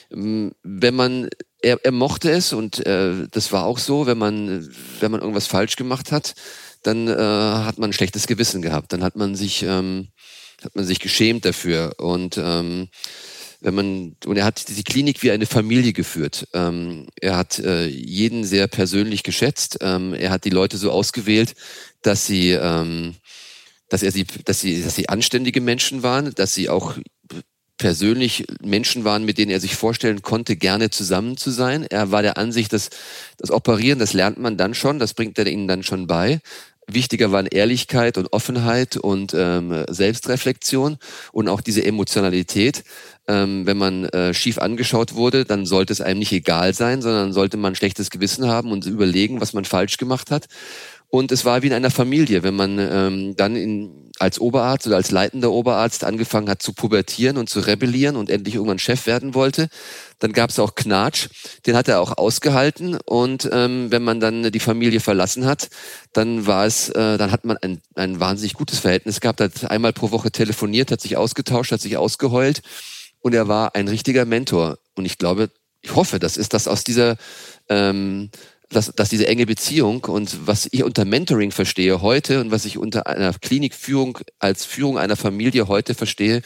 wenn 0.10 0.96
man 0.96 1.30
er, 1.62 1.80
er 1.84 1.92
mochte 1.92 2.30
es 2.30 2.54
und 2.54 2.86
äh, 2.86 3.28
das 3.32 3.52
war 3.52 3.66
auch 3.66 3.80
so, 3.80 4.06
wenn 4.06 4.18
man 4.18 4.70
wenn 5.00 5.12
man 5.12 5.22
irgendwas 5.22 5.48
falsch 5.48 5.76
gemacht 5.76 6.12
hat, 6.12 6.36
dann 6.84 7.08
äh, 7.08 7.14
hat 7.16 7.80
man 7.80 7.90
ein 7.90 7.94
schlechtes 7.94 8.28
Gewissen 8.28 8.62
gehabt. 8.62 8.94
Dann 8.94 9.04
hat 9.04 9.16
man 9.16 9.36
sich 9.36 9.64
ähm, 9.64 10.10
hat 10.64 10.76
man 10.76 10.86
sich 10.86 11.00
geschämt 11.00 11.46
dafür. 11.46 11.94
Und 11.98 12.38
ähm, 12.38 12.90
wenn 13.64 13.76
man 13.76 14.16
und 14.26 14.38
er 14.38 14.46
hat 14.46 14.68
die 14.68 14.84
Klinik 14.84 15.24
wie 15.24 15.32
eine 15.32 15.46
Familie 15.46 15.94
geführt. 15.94 16.48
Ähm, 16.54 17.08
er 17.20 17.38
hat 17.38 17.60
äh, 17.60 17.88
jeden 17.88 18.44
sehr 18.44 18.68
persönlich 18.68 19.24
geschätzt. 19.24 19.78
Ähm, 19.82 20.14
er 20.14 20.32
hat 20.32 20.44
die 20.44 20.50
Leute 20.50 20.78
so 20.78 20.92
ausgewählt, 20.92 21.56
dass 22.02 22.26
sie, 22.26 22.52
ähm, 22.52 23.16
dass 23.88 24.04
er 24.04 24.12
sie, 24.12 24.26
dass 24.46 24.60
sie, 24.60 24.84
dass 24.84 24.96
sie 24.96 25.08
anständige 25.08 25.62
Menschen 25.62 26.04
waren, 26.04 26.34
dass 26.36 26.54
sie 26.54 26.68
auch 26.68 26.98
persönlich 27.78 28.46
Menschen 28.62 29.04
waren, 29.04 29.26
mit 29.26 29.38
denen 29.38 29.52
er 29.52 29.60
sich 29.60 29.76
vorstellen 29.76 30.22
konnte, 30.22 30.56
gerne 30.56 30.90
zusammen 30.90 31.38
zu 31.38 31.50
sein. 31.50 31.86
Er 31.90 32.12
war 32.12 32.22
der 32.22 32.38
Ansicht, 32.38 32.72
dass 32.72 32.90
das 33.38 33.52
Operieren, 33.52 34.00
das 34.00 34.14
lernt 34.14 34.38
man 34.38 34.58
dann 34.58 34.74
schon, 34.74 35.00
das 35.00 35.14
bringt 35.14 35.38
er 35.40 35.48
ihnen 35.48 35.68
dann 35.68 35.84
schon 35.84 36.06
bei. 36.08 36.40
Wichtiger 36.88 37.32
waren 37.32 37.46
Ehrlichkeit 37.46 38.18
und 38.18 38.34
Offenheit 38.34 38.98
und 38.98 39.34
ähm, 39.36 39.86
Selbstreflexion 39.90 40.98
und 41.32 41.48
auch 41.48 41.62
diese 41.62 41.86
Emotionalität. 41.86 42.84
Ähm, 43.28 43.66
wenn 43.66 43.78
man 43.78 44.06
äh, 44.06 44.34
schief 44.34 44.58
angeschaut 44.58 45.16
wurde, 45.16 45.46
dann 45.46 45.66
sollte 45.66 45.94
es 45.94 46.02
einem 46.02 46.20
nicht 46.20 46.34
egal 46.34 46.74
sein, 46.74 47.02
sondern 47.02 47.32
sollte 47.32 47.56
man 47.56 47.72
ein 47.72 47.76
schlechtes 47.76 48.10
Gewissen 48.10 48.48
haben 48.48 48.72
und 48.72 48.86
überlegen, 48.86 49.40
was 49.40 49.54
man 49.54 49.64
falsch 49.64 49.98
gemacht 49.98 50.30
hat. 50.30 50.48
Und 51.14 51.32
es 51.32 51.46
war 51.46 51.62
wie 51.62 51.68
in 51.68 51.74
einer 51.74 51.92
Familie, 51.92 52.42
wenn 52.42 52.56
man 52.56 52.80
ähm, 52.80 53.36
dann 53.36 53.56
in, 53.56 54.12
als 54.18 54.40
Oberarzt 54.40 54.88
oder 54.88 54.96
als 54.96 55.12
leitender 55.12 55.52
Oberarzt 55.52 56.04
angefangen 56.04 56.50
hat 56.50 56.64
zu 56.64 56.74
pubertieren 56.74 57.38
und 57.38 57.50
zu 57.50 57.60
rebellieren 57.60 58.16
und 58.16 58.32
endlich 58.32 58.56
irgendwann 58.56 58.80
Chef 58.80 59.06
werden 59.06 59.36
wollte, 59.36 59.70
dann 60.24 60.32
gab 60.32 60.52
es 60.52 60.60
auch 60.60 60.74
Knatsch, 60.74 61.28
den 61.66 61.76
hat 61.76 61.90
er 61.90 62.00
auch 62.00 62.18
ausgehalten. 62.18 62.96
Und 62.96 63.50
ähm, 63.52 63.92
wenn 63.92 64.04
man 64.04 64.22
dann 64.22 64.54
die 64.54 64.60
Familie 64.62 65.02
verlassen 65.02 65.46
hat, 65.46 65.70
dann 66.14 66.48
war 66.48 66.66
es, 66.66 66.88
äh, 66.88 67.18
dann 67.18 67.34
hat 67.34 67.44
man 67.44 67.58
ein, 67.58 67.82
ein 67.96 68.22
wahnsinnig 68.22 68.54
gutes 68.54 68.80
Verhältnis 68.80 69.20
gehabt, 69.20 69.42
hat 69.42 69.70
einmal 69.70 69.92
pro 69.92 70.12
Woche 70.12 70.32
telefoniert, 70.32 70.92
hat 70.92 71.02
sich 71.02 71.18
ausgetauscht, 71.18 71.74
hat 71.74 71.82
sich 71.82 71.98
ausgeheult 71.98 72.62
und 73.20 73.36
er 73.36 73.50
war 73.50 73.76
ein 73.76 73.90
richtiger 73.90 74.24
Mentor. 74.24 74.78
Und 74.96 75.04
ich 75.04 75.18
glaube, 75.18 75.50
ich 75.82 75.94
hoffe, 75.94 76.20
das 76.20 76.38
ist 76.38 76.54
das 76.54 76.70
aus 76.70 76.86
dieser 76.86 77.18
ähm, 77.68 78.30
dass, 78.70 78.94
dass 78.96 79.10
diese 79.10 79.28
enge 79.28 79.46
Beziehung 79.46 80.06
und 80.06 80.48
was 80.48 80.70
ich 80.72 80.86
unter 80.86 81.04
Mentoring 81.04 81.52
verstehe 81.52 82.02
heute 82.02 82.40
und 82.40 82.50
was 82.50 82.64
ich 82.64 82.78
unter 82.78 83.08
einer 83.08 83.34
Klinikführung 83.34 84.20
als 84.40 84.64
Führung 84.64 84.98
einer 84.98 85.18
Familie 85.18 85.68
heute 85.68 85.96
verstehe, 85.96 86.42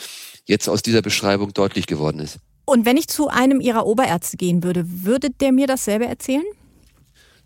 jetzt 0.45 0.67
aus 0.67 0.81
dieser 0.81 1.03
Beschreibung 1.03 1.53
deutlich 1.53 1.85
geworden 1.85 2.19
ist. 2.19 2.39
Und 2.69 2.85
wenn 2.85 2.97
ich 2.97 3.07
zu 3.07 3.29
einem 3.29 3.61
Ihrer 3.61 3.85
Oberärzte 3.85 4.35
gehen 4.35 4.61
würde, 4.61 4.83
würde 4.85 5.29
der 5.29 5.53
mir 5.53 5.67
dasselbe 5.67 6.05
erzählen? 6.05 6.43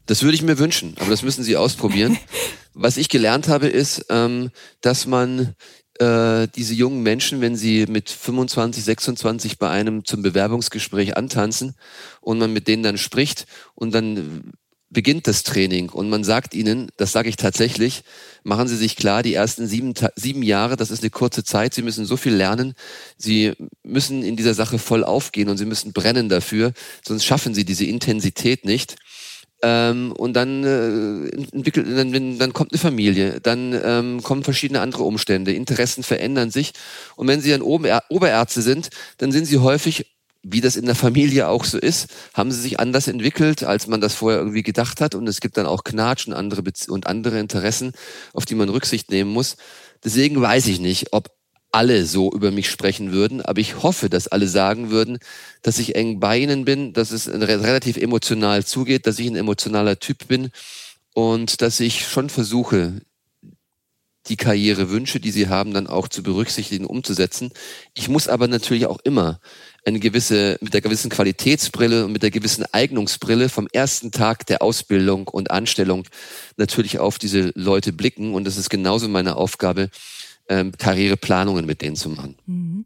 Das 0.08 0.24
würde 0.24 0.34
ich 0.34 0.42
mir 0.42 0.58
wünschen, 0.58 0.96
aber 1.00 1.12
das 1.12 1.22
müssen 1.22 1.44
Sie 1.44 1.56
ausprobieren. 1.56 2.18
Was 2.74 2.98
ich 2.98 3.08
gelernt 3.08 3.48
habe, 3.48 3.68
ist, 3.68 4.08
ähm, 4.10 4.50
dass 4.82 5.06
man 5.06 5.56
äh, 6.00 6.48
diese 6.56 6.74
jungen 6.74 7.04
Menschen, 7.04 7.40
wenn 7.40 7.56
sie 7.56 7.86
mit 7.86 8.10
25, 8.10 8.84
26 8.84 9.60
bei 9.60 9.70
einem 9.70 10.06
zum 10.06 10.24
Bewerbungsgespräch 10.24 11.16
antanzen 11.16 11.76
und 12.22 12.40
man 12.40 12.52
mit 12.52 12.68
denen 12.68 12.82
dann 12.82 12.98
spricht 12.98 13.46
und 13.76 13.94
dann 13.94 14.54
beginnt 14.92 15.26
das 15.26 15.44
Training 15.44 15.90
und 15.90 16.10
man 16.10 16.24
sagt 16.24 16.54
ihnen, 16.54 16.90
das 16.98 17.14
sage 17.14 17.30
ich 17.30 17.38
tatsächlich, 17.38 18.04
machen 18.44 18.68
Sie 18.68 18.76
sich 18.76 18.98
klar, 18.98 19.24
die 19.24 19.34
ersten 19.34 19.66
sieben, 19.66 19.94
sieben 20.16 20.44
Jahre, 20.44 20.76
das 20.76 20.92
ist 20.92 21.02
eine 21.02 21.10
kurze 21.10 21.44
Zeit, 21.44 21.74
Sie 21.74 21.82
müssen 21.82 22.06
so 22.06 22.18
viel 22.18 22.34
lernen, 22.34 22.74
Sie 23.18 23.54
müssen 23.84 24.22
in 24.22 24.36
dieser 24.36 24.54
Sache 24.54 24.78
voll 24.78 25.04
aufgehen 25.04 25.50
und 25.50 25.58
Sie 25.58 25.66
müssen 25.66 25.94
brennen 25.94 26.28
dafür, 26.28 26.74
sonst 27.06 27.26
schaffen 27.26 27.54
Sie 27.54 27.66
diese 27.66 27.86
Intensität 27.86 28.66
nicht. 28.66 28.98
Ähm, 29.64 30.12
und 30.18 30.34
dann 30.34 30.64
äh, 30.64 31.28
entwickelt, 31.56 31.86
dann, 31.88 32.40
dann 32.40 32.52
kommt 32.52 32.74
eine 32.74 32.80
Familie, 32.80 33.40
dann 33.42 33.80
ähm, 33.84 34.24
kommen 34.24 34.44
verschiedene 34.44 34.82
andere 34.82 35.04
Umstände, 35.04 35.54
Interessen 35.54 36.04
verändern 36.04 36.50
sich. 36.50 36.74
Und 37.16 37.28
wenn 37.28 37.42
Sie 37.42 37.52
dann 37.52 37.62
Oberärzte 37.62 38.64
sind, 38.64 38.90
dann 39.20 39.32
sind 39.32 39.46
Sie 39.46 39.60
häufig 39.60 40.08
wie 40.44 40.62
das 40.62 40.76
in 40.76 40.86
der 40.86 40.96
Familie 40.96 41.48
auch 41.48 41.66
so 41.66 41.78
ist, 41.78 42.08
haben 42.34 42.52
sie 42.52 42.62
sich 42.62 42.80
anders 42.80 43.08
entwickelt, 43.08 43.64
als 43.64 43.88
man 43.88 44.02
das 44.02 44.16
vorher 44.16 44.40
irgendwie 44.40 44.64
gedacht 44.64 45.02
hat. 45.02 45.16
Und 45.16 45.28
es 45.28 45.40
gibt 45.40 45.58
dann 45.58 45.66
auch 45.66 45.84
Knatsch 45.84 46.28
und 46.28 46.34
andere, 46.34 46.64
Bezie 46.64 46.92
und 46.92 47.08
andere 47.08 47.40
Interessen, 47.40 47.94
auf 48.34 48.46
die 48.46 48.56
man 48.56 48.70
Rücksicht 48.70 49.12
nehmen 49.12 49.32
muss. 49.32 49.58
Deswegen 50.04 50.42
weiß 50.42 50.68
ich 50.68 50.80
nicht, 50.80 51.14
ob 51.14 51.30
alle 51.72 52.06
so 52.06 52.32
über 52.32 52.52
mich 52.52 52.70
sprechen 52.70 53.12
würden, 53.12 53.42
aber 53.42 53.62
ich 53.62 53.82
hoffe, 53.82 54.10
dass 54.10 54.28
alle 54.28 54.48
sagen 54.48 54.90
würden, 54.92 55.20
dass 55.62 55.80
ich 55.80 55.96
eng 55.96 56.20
bei 56.20 56.38
ihnen 56.38 56.66
bin, 56.66 56.92
dass 56.92 57.12
es 57.12 57.30
relativ 57.30 57.96
emotional 57.98 58.66
zugeht, 58.66 59.08
dass 59.08 59.20
ich 59.20 59.28
ein 59.28 59.38
emotionaler 59.38 59.98
Typ 59.98 60.28
bin 60.28 60.52
und 61.14 61.62
dass 61.62 61.80
ich 61.80 62.08
schon 62.08 62.30
versuche, 62.30 63.02
die 64.28 64.38
Karrierewünsche, 64.38 65.20
die 65.20 65.32
sie 65.32 65.48
haben, 65.48 65.74
dann 65.74 65.88
auch 65.88 66.08
zu 66.08 66.22
berücksichtigen, 66.24 66.86
umzusetzen. 66.86 67.52
Ich 67.96 68.08
muss 68.08 68.28
aber 68.28 68.48
natürlich 68.48 68.86
auch 68.86 69.00
immer 69.04 69.40
eine 69.86 70.00
gewisse, 70.00 70.58
mit 70.62 70.74
der 70.74 70.82
gewissen 70.82 71.10
Qualitätsbrille 71.10 72.06
und 72.06 72.12
mit 72.12 72.24
der 72.24 72.32
gewissen 72.32 72.66
Eignungsbrille 72.72 73.50
vom 73.50 73.68
ersten 73.72 74.12
Tag 74.12 74.46
der 74.46 74.62
Ausbildung 74.62 75.28
und 75.28 75.50
Anstellung 75.50 76.06
natürlich 76.58 77.00
auf 77.00 77.18
diese 77.18 77.52
Leute 77.56 77.92
blicken. 77.92 78.34
Und 78.34 78.46
das 78.46 78.58
ist 78.58 78.70
genauso 78.70 79.08
meine 79.08 79.36
Aufgabe, 79.38 79.90
ähm, 80.50 80.72
Karriereplanungen 80.78 81.66
mit 81.66 81.82
denen 81.82 81.96
zu 81.96 82.10
machen. 82.10 82.36
Mhm. 82.46 82.86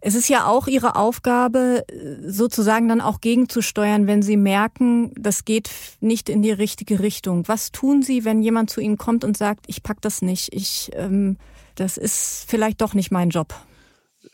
Es 0.00 0.14
ist 0.14 0.28
ja 0.28 0.46
auch 0.46 0.68
Ihre 0.68 0.94
Aufgabe, 0.94 1.84
sozusagen 2.24 2.88
dann 2.88 3.00
auch 3.00 3.20
gegenzusteuern, 3.20 4.06
wenn 4.06 4.22
Sie 4.22 4.36
merken, 4.36 5.10
das 5.18 5.44
geht 5.44 5.70
nicht 6.00 6.28
in 6.28 6.42
die 6.42 6.52
richtige 6.52 7.00
Richtung. 7.00 7.48
Was 7.48 7.72
tun 7.72 8.02
Sie, 8.02 8.24
wenn 8.24 8.40
jemand 8.40 8.70
zu 8.70 8.80
Ihnen 8.80 8.98
kommt 8.98 9.24
und 9.24 9.36
sagt, 9.36 9.64
ich 9.66 9.82
pack 9.82 10.00
das 10.02 10.22
nicht, 10.22 10.54
ich, 10.54 10.90
ähm, 10.94 11.38
das 11.74 11.96
ist 11.96 12.44
vielleicht 12.46 12.82
doch 12.82 12.94
nicht 12.94 13.10
mein 13.10 13.30
Job? 13.30 13.54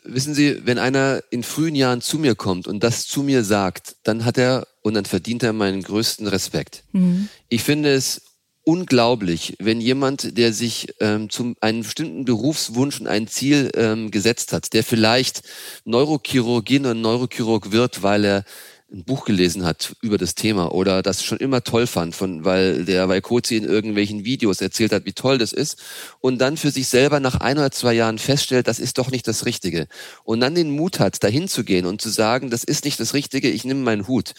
Wissen 0.05 0.33
Sie, 0.33 0.65
wenn 0.65 0.79
einer 0.79 1.21
in 1.29 1.43
frühen 1.43 1.75
Jahren 1.75 2.01
zu 2.01 2.19
mir 2.19 2.35
kommt 2.35 2.67
und 2.67 2.83
das 2.83 3.07
zu 3.07 3.23
mir 3.23 3.43
sagt, 3.43 3.95
dann 4.03 4.25
hat 4.25 4.37
er 4.37 4.67
und 4.81 4.95
dann 4.95 5.05
verdient 5.05 5.43
er 5.43 5.53
meinen 5.53 5.81
größten 5.81 6.27
Respekt. 6.27 6.83
Mhm. 6.91 7.29
Ich 7.49 7.63
finde 7.63 7.93
es 7.93 8.21
unglaublich, 8.65 9.55
wenn 9.59 9.81
jemand, 9.81 10.37
der 10.37 10.53
sich 10.53 10.93
ähm, 10.99 11.29
zum 11.29 11.55
einen 11.59 11.83
bestimmten 11.83 12.25
Berufswunsch 12.25 12.99
und 12.99 13.07
ein 13.07 13.27
Ziel 13.27 13.71
ähm, 13.75 14.09
gesetzt 14.09 14.53
hat, 14.53 14.73
der 14.73 14.83
vielleicht 14.83 15.41
Neurochirurgin 15.85 16.85
oder 16.85 16.93
Neurochirurg 16.93 17.71
wird, 17.71 18.03
weil 18.03 18.23
er 18.23 18.45
ein 18.93 19.03
Buch 19.03 19.25
gelesen 19.25 19.65
hat 19.65 19.95
über 20.01 20.17
das 20.17 20.35
Thema 20.35 20.71
oder 20.71 21.01
das 21.01 21.23
schon 21.23 21.39
immer 21.39 21.63
toll 21.63 21.87
fand, 21.87 22.15
von, 22.15 22.45
weil 22.45 22.85
der 22.85 23.09
Waikozi 23.09 23.57
in 23.57 23.63
irgendwelchen 23.63 24.23
Videos 24.23 24.61
erzählt 24.61 24.91
hat, 24.91 25.05
wie 25.05 25.13
toll 25.13 25.39
das 25.39 25.51
ist 25.51 25.81
und 26.19 26.39
dann 26.39 26.57
für 26.57 26.69
sich 26.69 26.87
selber 26.87 27.19
nach 27.19 27.35
ein 27.41 27.57
oder 27.57 27.71
zwei 27.71 27.93
Jahren 27.93 28.19
feststellt, 28.19 28.67
das 28.67 28.79
ist 28.79 28.99
doch 28.99 29.09
nicht 29.09 29.27
das 29.27 29.45
Richtige. 29.45 29.87
Und 30.23 30.41
dann 30.41 30.53
den 30.53 30.71
Mut 30.71 30.99
hat, 30.99 31.23
dahin 31.23 31.47
zu 31.47 31.63
gehen 31.63 31.87
und 31.87 32.01
zu 32.01 32.09
sagen, 32.09 32.51
das 32.51 32.63
ist 32.63 32.85
nicht 32.85 32.99
das 32.99 33.15
Richtige, 33.15 33.49
ich 33.49 33.65
nehme 33.65 33.81
meinen 33.81 34.07
Hut, 34.07 34.33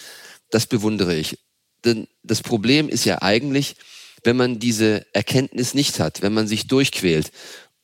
das 0.50 0.66
bewundere 0.66 1.16
ich. 1.16 1.38
Denn 1.84 2.06
das 2.22 2.40
Problem 2.40 2.88
ist 2.88 3.04
ja 3.04 3.22
eigentlich, 3.22 3.74
wenn 4.22 4.36
man 4.36 4.58
diese 4.60 5.04
Erkenntnis 5.12 5.74
nicht 5.74 5.98
hat, 5.98 6.22
wenn 6.22 6.32
man 6.32 6.46
sich 6.46 6.68
durchquält 6.68 7.30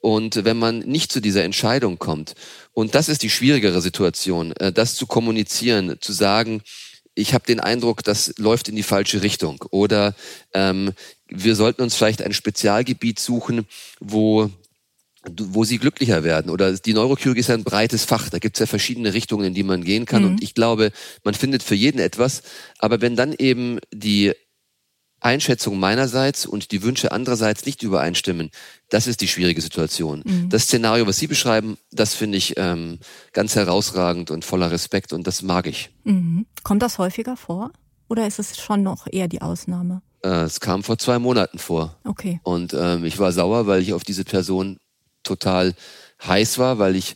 und 0.01 0.45
wenn 0.45 0.59
man 0.59 0.81
nicht 0.81 1.13
zu 1.13 1.21
dieser 1.21 1.45
Entscheidung 1.45 1.99
kommt. 1.99 2.35
Und 2.73 2.95
das 2.95 3.09
ist 3.09 3.23
die 3.23 3.31
schwierigere 3.31 3.81
Situation, 3.81 4.53
äh, 4.53 4.73
das 4.73 4.97
zu 4.97 5.07
kommunizieren, 5.07 5.97
zu 6.01 6.13
sagen, 6.13 6.63
ich 7.15 7.35
habe 7.35 7.45
den 7.47 7.61
Eindruck, 7.61 8.03
das 8.03 8.35
läuft 8.39 8.69
in 8.69 8.77
die 8.77 8.83
falsche 8.83 9.23
Richtung. 9.23 9.65
Oder 9.71 10.15
ähm, 10.55 10.93
wir 11.29 11.55
sollten 11.55 11.83
uns 11.83 11.95
vielleicht 11.95 12.23
ein 12.23 12.33
Spezialgebiet 12.33 13.19
suchen, 13.19 13.67
wo 14.01 14.51
wo 15.29 15.65
sie 15.65 15.77
glücklicher 15.77 16.25
werden. 16.25 16.51
Oder 16.51 16.73
die 16.73 16.95
Neurochirurgie 16.95 17.41
ist 17.41 17.49
ja 17.49 17.55
ein 17.55 17.65
breites 17.65 18.07
Fach. 18.07 18.31
Da 18.31 18.39
gibt 18.39 18.57
es 18.57 18.61
ja 18.61 18.67
verschiedene 18.67 19.13
Richtungen, 19.13 19.45
in 19.45 19.55
die 19.55 19.63
man 19.63 19.85
gehen 19.85 20.07
kann. 20.07 20.23
Mhm. 20.23 20.29
Und 20.31 20.43
ich 20.43 20.55
glaube, 20.55 20.93
man 21.25 21.35
findet 21.35 21.63
für 21.63 21.75
jeden 21.75 21.99
etwas. 21.99 22.43
Aber 22.79 23.03
wenn 23.03 23.17
dann 23.17 23.35
eben 23.35 23.81
die 23.93 24.33
Einschätzung 25.21 25.79
meinerseits 25.79 26.47
und 26.47 26.73
die 26.73 26.83
Wünsche 26.83 27.13
andererseits 27.13 27.67
nicht 27.67 27.83
übereinstimmen, 27.83 28.51
das 28.89 29.07
ist 29.07 29.21
die 29.21 29.29
schwierige 29.29 29.61
Situation. 29.61 30.23
Mhm. 30.25 30.49
Das 30.49 30.65
Szenario, 30.65 31.07
was 31.07 31.19
Sie 31.19 31.27
beschreiben, 31.27 31.79
das 31.93 32.15
finde 32.15 32.39
ich 32.39 32.55
ähm, 32.57 32.99
ganz 33.33 33.55
herausragend 33.55 34.31
und 34.31 34.45
voller 34.45 34.71
Respekt 34.71 35.13
und 35.13 35.27
das 35.27 35.43
mag 35.43 35.67
ich. 35.67 35.91
Mhm. 36.05 36.47
Kommt 36.63 36.83
das 36.83 36.99
häufiger 36.99 37.37
vor 37.37 37.71
oder 38.09 38.27
ist 38.27 38.39
es 38.39 38.59
schon 38.59 38.83
noch 38.83 39.07
eher 39.11 39.29
die 39.29 39.43
Ausnahme? 39.43 40.03
Äh, 40.23 40.43
es 40.43 40.61
kam 40.61 40.83
vor 40.83 40.99
zwei 40.99 41.19
Monaten 41.19 41.59
vor. 41.59 41.97
Okay. 42.05 42.41
Und 42.43 42.75
ähm, 42.75 43.05
ich 43.05 43.19
war 43.19 43.33
sauer, 43.33 43.67
weil 43.67 43.83
ich 43.83 43.93
auf 43.93 44.05
diese 44.05 44.25
Person 44.25 44.79
total 45.23 45.75
heiß 46.27 46.59
war, 46.59 46.79
weil 46.79 46.97
ich 46.97 47.15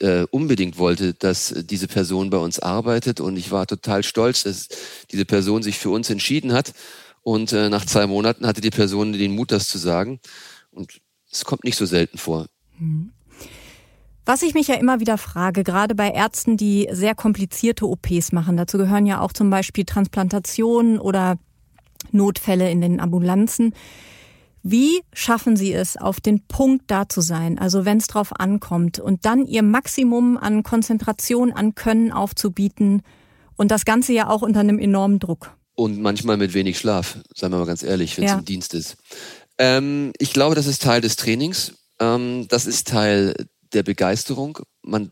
äh, 0.00 0.26
unbedingt 0.30 0.78
wollte, 0.78 1.14
dass 1.14 1.54
diese 1.56 1.86
Person 1.86 2.30
bei 2.30 2.38
uns 2.38 2.58
arbeitet 2.58 3.20
und 3.20 3.36
ich 3.36 3.50
war 3.50 3.66
total 3.66 4.02
stolz, 4.02 4.42
dass 4.42 4.68
diese 5.10 5.24
Person 5.24 5.62
sich 5.62 5.78
für 5.78 5.90
uns 5.90 6.10
entschieden 6.10 6.52
hat 6.52 6.72
und 7.24 7.52
äh, 7.52 7.70
nach 7.70 7.84
zwei 7.84 8.06
Monaten 8.06 8.46
hatte 8.46 8.60
die 8.60 8.70
Person 8.70 9.12
den 9.12 9.34
Mut, 9.34 9.50
das 9.50 9.66
zu 9.66 9.78
sagen. 9.78 10.20
Und 10.70 11.00
es 11.32 11.44
kommt 11.44 11.64
nicht 11.64 11.76
so 11.76 11.86
selten 11.86 12.18
vor. 12.18 12.46
Mhm. 12.78 13.10
Was 14.26 14.42
ich 14.42 14.54
mich 14.54 14.68
ja 14.68 14.76
immer 14.76 15.00
wieder 15.00 15.18
frage, 15.18 15.64
gerade 15.64 15.94
bei 15.94 16.10
Ärzten, 16.10 16.56
die 16.56 16.88
sehr 16.92 17.14
komplizierte 17.14 17.86
OPs 17.86 18.32
machen, 18.32 18.56
dazu 18.56 18.78
gehören 18.78 19.06
ja 19.06 19.20
auch 19.20 19.32
zum 19.32 19.50
Beispiel 19.50 19.84
Transplantationen 19.84 20.98
oder 20.98 21.36
Notfälle 22.10 22.70
in 22.70 22.80
den 22.80 23.00
Ambulanzen. 23.00 23.74
Wie 24.62 25.02
schaffen 25.12 25.56
Sie 25.56 25.74
es, 25.74 25.98
auf 25.98 26.20
den 26.20 26.46
Punkt 26.46 26.84
da 26.86 27.06
zu 27.08 27.20
sein, 27.20 27.58
also 27.58 27.84
wenn 27.84 27.98
es 27.98 28.06
drauf 28.06 28.38
ankommt, 28.38 28.98
und 28.98 29.26
dann 29.26 29.46
Ihr 29.46 29.62
Maximum 29.62 30.38
an 30.38 30.62
Konzentration, 30.62 31.52
an 31.52 31.74
Können 31.74 32.12
aufzubieten 32.12 33.02
und 33.56 33.70
das 33.70 33.84
Ganze 33.84 34.14
ja 34.14 34.28
auch 34.28 34.40
unter 34.40 34.60
einem 34.60 34.78
enormen 34.78 35.18
Druck? 35.18 35.54
Und 35.76 36.00
manchmal 36.00 36.36
mit 36.36 36.54
wenig 36.54 36.78
Schlaf, 36.78 37.18
seien 37.34 37.50
wir 37.50 37.58
mal 37.58 37.66
ganz 37.66 37.82
ehrlich, 37.82 38.16
wenn 38.16 38.24
es 38.24 38.30
ja. 38.30 38.38
im 38.38 38.44
Dienst 38.44 38.74
ist. 38.74 38.96
Ähm, 39.58 40.12
ich 40.18 40.32
glaube, 40.32 40.54
das 40.54 40.66
ist 40.66 40.82
Teil 40.82 41.00
des 41.00 41.16
Trainings. 41.16 41.74
Ähm, 42.00 42.46
das 42.48 42.66
ist 42.66 42.88
Teil 42.88 43.34
der 43.72 43.82
Begeisterung. 43.82 44.58
Man 44.82 45.10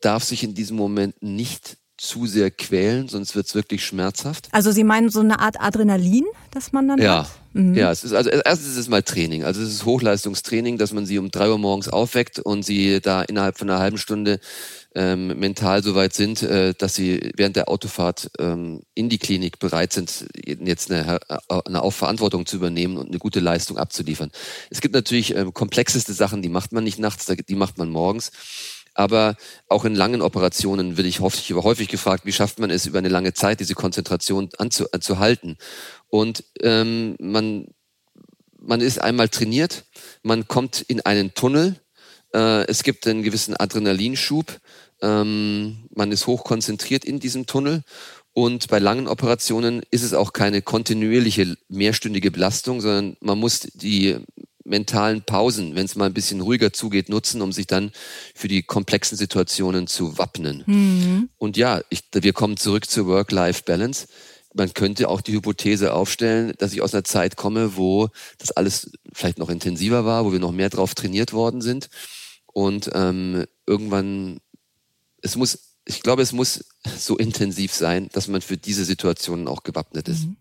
darf 0.00 0.24
sich 0.24 0.44
in 0.44 0.54
diesem 0.54 0.76
Moment 0.76 1.20
nicht 1.22 1.78
zu 1.96 2.26
sehr 2.26 2.50
quälen, 2.50 3.08
sonst 3.08 3.36
wird 3.36 3.46
es 3.46 3.54
wirklich 3.54 3.84
schmerzhaft. 3.84 4.48
Also 4.52 4.72
Sie 4.72 4.84
meinen 4.84 5.10
so 5.10 5.20
eine 5.20 5.38
Art 5.38 5.60
Adrenalin, 5.60 6.24
das 6.50 6.72
man 6.72 6.88
dann 6.88 7.00
ja. 7.00 7.20
hat? 7.20 7.30
Mhm. 7.54 7.74
Ja, 7.74 7.92
es 7.92 8.02
ist 8.02 8.12
also 8.12 8.30
erstens 8.30 8.70
ist 8.70 8.78
es 8.78 8.88
mal 8.88 9.02
Training. 9.02 9.44
Also 9.44 9.62
es 9.62 9.68
ist 9.68 9.84
Hochleistungstraining, 9.84 10.76
dass 10.76 10.92
man 10.92 11.06
sie 11.06 11.18
um 11.18 11.30
drei 11.30 11.48
Uhr 11.48 11.58
morgens 11.58 11.88
aufweckt 11.88 12.40
und 12.40 12.64
sie 12.64 13.00
da 13.00 13.22
innerhalb 13.22 13.58
von 13.58 13.70
einer 13.70 13.78
halben 13.78 13.96
Stunde 13.96 14.40
ähm, 14.96 15.38
mental 15.38 15.82
so 15.84 15.94
weit 15.94 16.14
sind, 16.14 16.42
äh, 16.42 16.74
dass 16.76 16.96
sie 16.96 17.30
während 17.36 17.54
der 17.54 17.68
Autofahrt 17.68 18.30
ähm, 18.40 18.82
in 18.94 19.08
die 19.08 19.18
Klinik 19.18 19.60
bereit 19.60 19.92
sind, 19.92 20.26
jetzt 20.44 20.90
eine, 20.90 21.20
eine 21.48 21.82
Aufverantwortung 21.82 22.44
zu 22.44 22.56
übernehmen 22.56 22.96
und 22.96 23.08
eine 23.08 23.18
gute 23.18 23.40
Leistung 23.40 23.78
abzuliefern. 23.78 24.32
Es 24.70 24.80
gibt 24.80 24.94
natürlich 24.94 25.36
äh, 25.36 25.46
komplexeste 25.52 26.12
Sachen, 26.12 26.42
die 26.42 26.48
macht 26.48 26.72
man 26.72 26.82
nicht 26.82 26.98
nachts, 26.98 27.26
die 27.26 27.54
macht 27.54 27.78
man 27.78 27.88
morgens. 27.88 28.32
Aber 28.94 29.36
auch 29.68 29.84
in 29.84 29.94
langen 29.94 30.22
Operationen 30.22 30.96
will 30.96 31.06
ich 31.06 31.20
häufig, 31.20 31.52
häufig 31.52 31.88
gefragt, 31.88 32.24
wie 32.24 32.32
schafft 32.32 32.58
man 32.58 32.70
es 32.70 32.86
über 32.86 32.98
eine 32.98 33.08
lange 33.08 33.34
Zeit, 33.34 33.60
diese 33.60 33.74
Konzentration 33.74 34.48
anzuhalten? 34.58 35.58
Und 36.08 36.44
ähm, 36.60 37.16
man, 37.18 37.66
man 38.60 38.80
ist 38.80 39.00
einmal 39.00 39.28
trainiert, 39.28 39.84
man 40.22 40.46
kommt 40.46 40.80
in 40.80 41.00
einen 41.00 41.34
Tunnel, 41.34 41.76
äh, 42.32 42.66
es 42.66 42.84
gibt 42.84 43.06
einen 43.06 43.24
gewissen 43.24 43.56
Adrenalinschub, 43.56 44.60
ähm, 45.02 45.88
man 45.94 46.12
ist 46.12 46.26
hoch 46.28 46.44
konzentriert 46.44 47.04
in 47.04 47.18
diesem 47.18 47.46
Tunnel 47.46 47.82
und 48.32 48.68
bei 48.68 48.80
langen 48.80 49.06
Operationen 49.06 49.82
ist 49.90 50.02
es 50.02 50.12
auch 50.12 50.32
keine 50.32 50.60
kontinuierliche 50.60 51.56
mehrstündige 51.68 52.32
Belastung, 52.32 52.80
sondern 52.80 53.16
man 53.20 53.38
muss 53.38 53.60
die 53.60 54.16
mentalen 54.64 55.22
Pausen, 55.22 55.74
wenn 55.74 55.84
es 55.84 55.94
mal 55.94 56.06
ein 56.06 56.14
bisschen 56.14 56.40
ruhiger 56.40 56.72
zugeht, 56.72 57.08
nutzen, 57.08 57.42
um 57.42 57.52
sich 57.52 57.66
dann 57.66 57.92
für 58.34 58.48
die 58.48 58.62
komplexen 58.62 59.16
Situationen 59.16 59.86
zu 59.86 60.18
wappnen. 60.18 60.64
Mhm. 60.66 61.28
Und 61.38 61.56
ja, 61.56 61.82
ich, 61.90 62.02
wir 62.12 62.32
kommen 62.32 62.56
zurück 62.56 62.88
zur 62.88 63.06
Work-Life-Balance. 63.06 64.06
Man 64.54 64.72
könnte 64.72 65.08
auch 65.08 65.20
die 65.20 65.32
Hypothese 65.32 65.92
aufstellen, 65.92 66.54
dass 66.58 66.72
ich 66.72 66.80
aus 66.80 66.94
einer 66.94 67.04
Zeit 67.04 67.36
komme, 67.36 67.76
wo 67.76 68.08
das 68.38 68.52
alles 68.52 68.92
vielleicht 69.12 69.38
noch 69.38 69.50
intensiver 69.50 70.04
war, 70.04 70.24
wo 70.24 70.32
wir 70.32 70.38
noch 70.38 70.52
mehr 70.52 70.70
drauf 70.70 70.94
trainiert 70.94 71.32
worden 71.32 71.60
sind. 71.60 71.88
Und 72.46 72.90
ähm, 72.94 73.44
irgendwann 73.66 74.38
es 75.24 75.36
muss, 75.36 75.76
ich 75.86 76.02
glaube, 76.02 76.22
es 76.22 76.32
muss 76.32 76.64
so 76.84 77.16
intensiv 77.16 77.72
sein, 77.72 78.08
dass 78.12 78.28
man 78.28 78.42
für 78.42 78.58
diese 78.58 78.84
Situationen 78.84 79.48
auch 79.48 79.62
gewappnet 79.62 80.08
ist. 80.08 80.26
Mhm. 80.26 80.36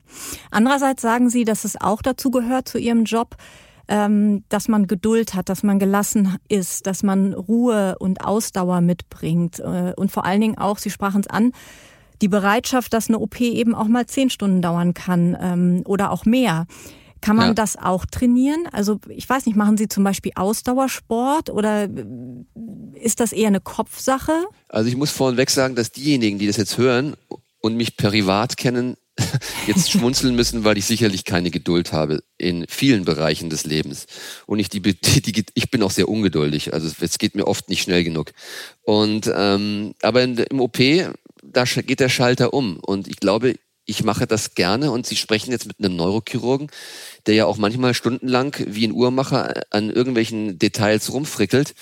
Andererseits 0.52 1.02
sagen 1.02 1.30
Sie, 1.30 1.46
dass 1.46 1.64
es 1.64 1.80
auch 1.80 2.02
dazu 2.02 2.30
gehört 2.30 2.68
zu 2.68 2.78
Ihrem 2.78 3.06
Job, 3.06 3.38
ähm, 3.88 4.44
dass 4.50 4.68
man 4.68 4.88
Geduld 4.88 5.34
hat, 5.34 5.50
dass 5.50 5.64
man 5.64 5.80
gelassen 5.80 6.38
ist, 6.48 6.88
dass 6.88 7.04
man 7.04 7.34
Ruhe 7.34 7.96
und 8.00 8.24
Ausdauer 8.24 8.82
mitbringt 8.82 9.60
äh, 9.60 9.94
und 9.96 10.12
vor 10.12 10.26
allen 10.26 10.42
Dingen 10.42 10.58
auch, 10.58 10.78
Sie 10.78 10.90
sprachen 10.90 11.22
es 11.22 11.28
an, 11.28 11.52
die 12.22 12.30
Bereitschaft, 12.30 12.94
dass 12.94 13.10
eine 13.10 13.20
OP 13.20 13.42
eben 13.42 13.76
auch 13.76 13.88
mal 13.88 14.06
zehn 14.06 14.30
Stunden 14.30 14.62
dauern 14.62 14.94
kann 14.94 15.38
ähm, 15.40 15.82
oder 15.86 16.12
auch 16.12 16.26
mehr. 16.26 16.66
Kann 17.20 17.38
man 17.38 17.48
ja. 17.48 17.54
das 17.54 17.78
auch 17.78 18.06
trainieren? 18.06 18.68
Also 18.72 19.00
ich 19.08 19.30
weiß 19.30 19.46
nicht, 19.46 19.56
machen 19.56 19.78
Sie 19.78 19.88
zum 19.88 20.04
Beispiel 20.04 20.34
Ausdauersport 20.36 21.50
oder 21.50 21.88
ist 22.96 23.22
das 23.22 23.32
eher 23.32 23.48
eine 23.48 23.62
Kopfsache? 23.62 24.34
Also 24.68 24.90
ich 24.90 24.98
muss 24.98 25.12
vorneweg 25.12 25.50
sagen, 25.50 25.76
dass 25.76 25.92
diejenigen, 25.92 26.38
die 26.38 26.48
das 26.48 26.58
jetzt 26.58 26.78
hören 26.78 27.16
und 27.62 27.78
mich 27.78 27.96
privat 27.96 28.58
kennen, 28.58 28.98
jetzt 29.68 29.92
schmunzeln 29.92 30.36
müssen, 30.36 30.64
weil 30.64 30.78
ich 30.78 30.86
sicherlich 30.86 31.24
keine 31.24 31.52
Geduld 31.52 31.94
habe 31.94 32.24
in 32.38 32.66
vielen 32.68 33.06
Bereichen 33.06 33.50
des 33.50 33.66
Lebens. 33.66 34.08
Und 34.46 34.60
ich, 34.60 34.70
die, 34.70 34.82
die, 34.82 35.46
ich 35.54 35.72
bin 35.72 35.84
auch 35.84 35.92
sehr 35.92 36.10
ungeduldig. 36.10 36.74
Also 36.74 36.90
es 37.00 37.18
geht 37.18 37.36
mir 37.36 37.48
oft 37.48 37.70
nicht 37.70 37.84
schnell 37.84 38.04
genug. 38.04 38.32
Und 38.82 39.32
ähm, 39.34 39.94
aber 40.02 40.24
in, 40.24 40.38
im 40.38 40.60
OP, 40.60 40.78
da 41.44 41.64
geht 41.66 42.00
der 42.00 42.10
Schalter 42.10 42.54
um. 42.54 42.78
Und 42.78 43.08
ich 43.08 43.18
glaube, 43.18 43.56
ich 43.86 44.04
mache 44.04 44.28
das 44.28 44.56
gerne 44.56 44.92
und 44.92 45.06
Sie 45.06 45.16
sprechen 45.16 45.52
jetzt 45.52 45.68
mit 45.68 45.80
einem 45.80 45.96
Neurochirurgen, 45.96 46.70
der 47.26 47.36
ja 47.36 47.46
auch 47.46 47.58
manchmal 47.58 47.94
stundenlang 47.94 48.56
wie 48.66 48.88
ein 48.88 48.94
Uhrmacher 48.94 49.62
an 49.72 49.90
irgendwelchen 49.90 50.58
Details 50.58 51.12
rumfrickelt 51.12 51.76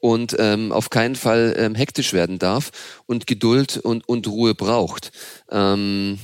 und 0.00 0.36
ähm, 0.38 0.72
auf 0.72 0.90
keinen 0.90 1.16
Fall 1.16 1.54
ähm, 1.56 1.74
hektisch 1.74 2.12
werden 2.12 2.38
darf 2.38 3.02
und 3.06 3.26
Geduld 3.26 3.78
und, 3.78 4.06
und 4.08 4.26
Ruhe 4.26 4.54
braucht. 4.54 5.12
Ähm, 5.50 6.18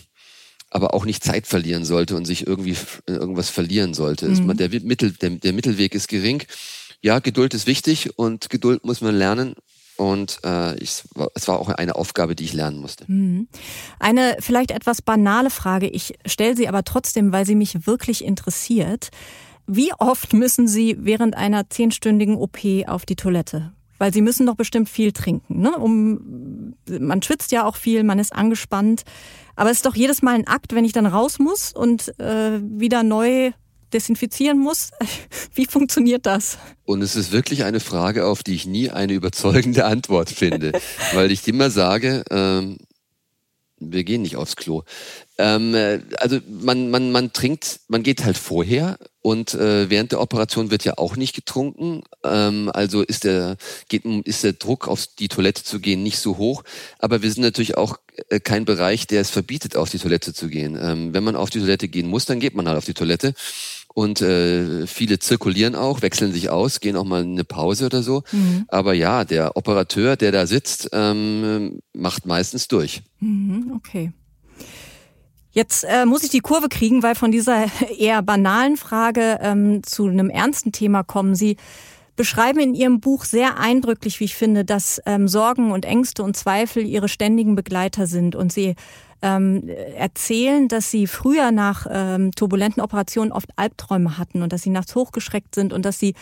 aber 0.71 0.95
auch 0.95 1.05
nicht 1.05 1.23
Zeit 1.25 1.47
verlieren 1.47 1.85
sollte 1.85 2.17
und 2.17 2.25
sich 2.25 2.47
irgendwie 2.47 2.77
irgendwas 3.07 3.51
verlieren 3.51 3.95
sollte. 3.95 4.29
Mhm. 4.29 4.57
Der, 4.57 4.69
Mittel, 4.69 5.13
der, 5.13 5.31
der 5.31 5.53
Mittelweg 5.53 5.95
ist 5.95 6.09
gering. 6.09 6.43
Ja, 7.03 7.19
Geduld 7.19 7.55
ist 7.55 7.67
wichtig 7.67 8.19
und 8.19 8.51
Geduld 8.51 8.85
muss 8.85 9.01
man 9.01 9.15
lernen 9.15 9.55
und 9.97 10.39
äh, 10.45 10.77
ich, 10.77 11.03
es 11.35 11.49
war 11.49 11.59
auch 11.59 11.69
eine 11.69 11.95
Aufgabe, 11.95 12.35
die 12.35 12.45
ich 12.45 12.55
lernen 12.55 12.79
musste. 12.79 13.05
Mhm. 13.07 13.49
Eine 13.99 14.37
vielleicht 14.41 14.71
etwas 14.71 15.03
banale 15.03 15.51
Frage, 15.51 15.89
ich 15.89 16.15
stelle 16.25 16.57
sie 16.57 16.69
aber 16.69 16.85
trotzdem, 16.85 17.33
weil 17.33 17.45
sie 17.45 17.55
mich 17.55 17.87
wirklich 17.87 18.25
interessiert. 18.25 19.11
Wie 19.67 19.93
oft 19.99 20.33
müssen 20.33 20.67
Sie 20.67 20.97
während 20.99 21.37
einer 21.37 21.69
zehnstündigen 21.71 22.37
OP 22.37 22.59
auf 22.87 23.07
die 23.07 23.15
Toilette? 23.15 23.73
Weil 24.01 24.15
Sie 24.15 24.23
müssen 24.23 24.47
doch 24.47 24.55
bestimmt 24.57 24.89
viel 24.89 25.13
trinken. 25.13 25.61
Ne? 25.61 25.77
Um, 25.77 26.75
man 26.89 27.21
schwitzt 27.21 27.53
ja 27.53 27.67
auch 27.67 27.77
viel, 27.77 28.03
man 28.03 28.19
ist 28.19 28.35
angespannt. 28.35 29.03
Aber 29.57 29.71
es 29.71 29.77
ist 29.77 29.87
doch 29.87 29.95
jedes 29.95 30.23
Mal 30.23 30.37
ein 30.37 30.47
Akt, 30.47 30.75
wenn 30.75 30.87
ich 30.87 30.93
dann 30.93 31.05
raus 31.05 31.39
muss 31.39 31.71
und 31.75 32.19
äh, 32.19 32.61
wieder 32.63 33.03
neu 33.03 33.53
desinfizieren 33.93 34.59
muss. 34.59 34.89
Wie 35.55 35.67
funktioniert 35.67 36.25
das? 36.25 36.57
Und 36.87 37.03
es 37.03 37.15
ist 37.15 37.31
wirklich 37.31 37.65
eine 37.65 37.79
Frage, 37.79 38.25
auf 38.25 38.43
die 38.43 38.55
ich 38.55 38.67
nie 38.67 38.89
eine 38.89 39.13
überzeugende 39.13 39.85
Antwort 39.85 40.31
finde, 40.31 40.73
weil 41.13 41.31
ich 41.31 41.47
immer 41.47 41.69
sage, 41.69 42.25
ähm, 42.31 42.79
wir 43.81 44.05
gehen 44.05 44.23
nicht 44.23 44.37
aufs 44.37 44.57
Klo. 44.57 44.83
Ähm, 45.41 45.75
äh, 45.75 46.01
also 46.19 46.39
man, 46.49 46.91
man, 46.91 47.13
man 47.13 47.33
trinkt, 47.33 47.81
man 47.89 48.03
geht 48.03 48.25
halt 48.25 48.37
vorher 48.37 48.99
und 49.23 49.55
äh, 49.55 49.89
während 49.89 50.13
der 50.13 50.21
Operation 50.21 50.71
wird 50.71 50.85
ja 50.85 50.99
auch 50.99 51.17
nicht 51.17 51.35
getrunken. 51.35 52.03
Ähm, 52.25 52.71
also 52.75 53.01
ist 53.01 53.25
der, 53.25 53.57
geht, 53.89 54.05
ist 54.05 54.45
der 54.45 54.53
Druck 54.53 54.87
auf 54.87 55.07
die 55.19 55.29
Toilette 55.29 55.65
zu 55.65 55.81
gehen 55.81 56.03
nicht 56.03 56.19
so 56.19 56.37
hoch. 56.37 56.63
Aber 56.99 57.23
wir 57.23 57.33
sind 57.33 57.43
natürlich 57.43 57.79
auch 57.79 57.97
äh, 58.29 58.39
kein 58.39 58.67
Bereich, 58.67 59.07
der 59.07 59.23
es 59.23 59.31
verbietet, 59.31 59.77
auf 59.77 59.89
die 59.89 59.99
Toilette 59.99 60.35
zu 60.35 60.49
gehen. 60.49 60.79
Ähm, 60.81 61.15
wenn 61.15 61.25
man 61.25 61.37
auf 61.37 61.49
die 61.49 61.61
Toilette 61.61 61.89
gehen 61.89 62.09
muss, 62.09 62.27
dann 62.27 62.41
geht 62.41 62.55
man 62.55 62.69
halt 62.69 62.77
auf 62.77 62.85
die 62.85 62.95
Toilette. 62.95 63.33
Und 63.93 64.21
äh, 64.21 64.87
viele 64.87 65.19
zirkulieren 65.19 65.75
auch, 65.75 66.03
wechseln 66.03 66.33
sich 66.33 66.51
aus, 66.51 66.81
gehen 66.81 66.97
auch 66.97 67.05
mal 67.05 67.23
eine 67.23 67.45
Pause 67.45 67.87
oder 67.87 68.03
so. 68.03 68.23
Mhm. 68.31 68.67
Aber 68.69 68.93
ja, 68.93 69.25
der 69.25 69.57
Operateur, 69.57 70.17
der 70.17 70.33
da 70.33 70.47
sitzt, 70.47 70.91
ähm, 70.93 71.81
macht 71.95 72.27
meistens 72.27 72.69
durch. 72.69 73.03
Mhm, 73.21 73.73
okay. 73.75 74.13
Jetzt 75.53 75.85
äh, 75.85 76.07
muss 76.07 76.23
ich 76.23 76.31
die 76.31 76.41
Kurve 76.41 76.69
kriegen, 76.69 77.03
weil 77.03 77.15
von 77.15 77.33
dieser 77.33 77.65
eher 77.99 78.23
banalen 78.23 78.77
Frage 78.77 79.39
ähm, 79.43 79.83
zu 79.83 80.07
einem 80.07 80.31
ernsten 80.31 80.73
Thema 80.73 81.03
kommen. 81.03 81.35
Sie 81.35 81.57
beschreiben 82.17 82.61
in 82.61 82.75
Ihrem 82.75 83.01
Buch 83.01 83.25
sehr 83.25 83.59
eindrücklich, 83.59 84.21
wie 84.21 84.25
ich 84.25 84.35
finde, 84.35 84.65
dass 84.65 85.01
ähm, 85.07 85.27
Sorgen 85.27 85.73
und 85.73 85.85
Ängste 85.85 86.23
und 86.23 86.37
Zweifel 86.37 86.85
Ihre 86.85 87.09
ständigen 87.09 87.55
Begleiter 87.55 88.07
sind 88.07 88.37
und 88.37 88.53
Sie 88.53 88.75
ähm, 89.23 89.69
erzählen, 89.97 90.69
dass 90.69 90.91
sie 90.91 91.07
früher 91.07 91.51
nach 91.51 91.87
ähm, 91.91 92.33
turbulenten 92.33 92.83
Operationen 92.83 93.33
oft 93.33 93.51
Albträume 93.57 94.19
hatten 94.19 94.43
und 94.43 94.53
dass 94.53 94.63
sie 94.63 94.71
nachts 94.71 94.95
hochgeschreckt 94.95 95.55
sind 95.55 95.73
und 95.73 95.85
dass 95.85 95.99
sie 95.99 96.15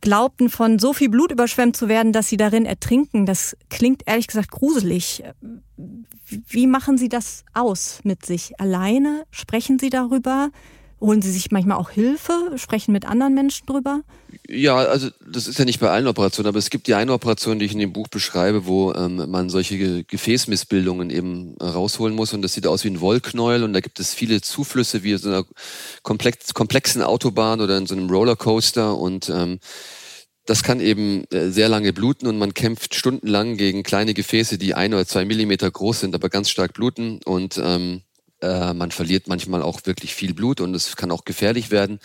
glaubten, 0.00 0.50
von 0.50 0.78
so 0.78 0.92
viel 0.92 1.08
Blut 1.08 1.32
überschwemmt 1.32 1.76
zu 1.76 1.88
werden, 1.88 2.12
dass 2.12 2.28
sie 2.28 2.36
darin 2.36 2.66
ertrinken. 2.66 3.26
Das 3.26 3.56
klingt 3.70 4.02
ehrlich 4.06 4.26
gesagt 4.26 4.50
gruselig. 4.50 5.22
Wie 6.26 6.66
machen 6.66 6.98
Sie 6.98 7.08
das 7.08 7.44
aus 7.54 8.00
mit 8.04 8.26
sich? 8.26 8.60
Alleine? 8.60 9.24
Sprechen 9.30 9.78
Sie 9.78 9.90
darüber? 9.90 10.50
Holen 11.00 11.22
Sie 11.22 11.30
sich 11.30 11.52
manchmal 11.52 11.76
auch 11.76 11.90
Hilfe? 11.90 12.52
Sprechen 12.56 12.92
mit 12.92 13.06
anderen 13.06 13.34
Menschen 13.34 13.66
drüber? 13.66 14.02
Ja, 14.48 14.76
also 14.76 15.10
das 15.24 15.46
ist 15.46 15.58
ja 15.58 15.64
nicht 15.64 15.78
bei 15.78 15.90
allen 15.90 16.08
Operationen, 16.08 16.48
aber 16.48 16.58
es 16.58 16.70
gibt 16.70 16.88
die 16.88 16.94
eine 16.94 17.12
Operation, 17.12 17.58
die 17.58 17.66
ich 17.66 17.72
in 17.72 17.78
dem 17.78 17.92
Buch 17.92 18.08
beschreibe, 18.08 18.66
wo 18.66 18.92
ähm, 18.94 19.30
man 19.30 19.48
solche 19.48 20.02
Gefäßmissbildungen 20.04 21.10
eben 21.10 21.56
rausholen 21.60 22.16
muss 22.16 22.32
und 22.32 22.42
das 22.42 22.54
sieht 22.54 22.66
aus 22.66 22.82
wie 22.82 22.88
ein 22.88 23.00
Wollknäuel 23.00 23.62
und 23.62 23.74
da 23.74 23.80
gibt 23.80 24.00
es 24.00 24.12
viele 24.12 24.40
Zuflüsse 24.40 25.04
wie 25.04 25.16
so 25.16 25.28
einer 25.28 25.44
komplex, 26.02 26.52
komplexen 26.52 27.02
Autobahn 27.02 27.60
oder 27.60 27.78
in 27.78 27.86
so 27.86 27.94
einem 27.94 28.10
Rollercoaster 28.10 28.96
und 28.96 29.28
ähm, 29.28 29.60
das 30.46 30.62
kann 30.62 30.80
eben 30.80 31.24
äh, 31.30 31.50
sehr 31.50 31.68
lange 31.68 31.92
bluten 31.92 32.26
und 32.26 32.38
man 32.38 32.54
kämpft 32.54 32.94
stundenlang 32.94 33.56
gegen 33.56 33.82
kleine 33.82 34.14
Gefäße, 34.14 34.58
die 34.58 34.74
ein 34.74 34.94
oder 34.94 35.06
zwei 35.06 35.26
Millimeter 35.26 35.70
groß 35.70 36.00
sind, 36.00 36.14
aber 36.14 36.30
ganz 36.30 36.48
stark 36.48 36.72
bluten 36.72 37.20
und 37.24 37.60
ähm, 37.62 38.00
äh, 38.40 38.72
man 38.72 38.90
verliert 38.90 39.28
manchmal 39.28 39.62
auch 39.62 39.80
wirklich 39.84 40.14
viel 40.14 40.34
Blut 40.34 40.60
und 40.60 40.74
es 40.74 40.96
kann 40.96 41.10
auch 41.10 41.24
gefährlich 41.24 41.70
werden. 41.70 42.00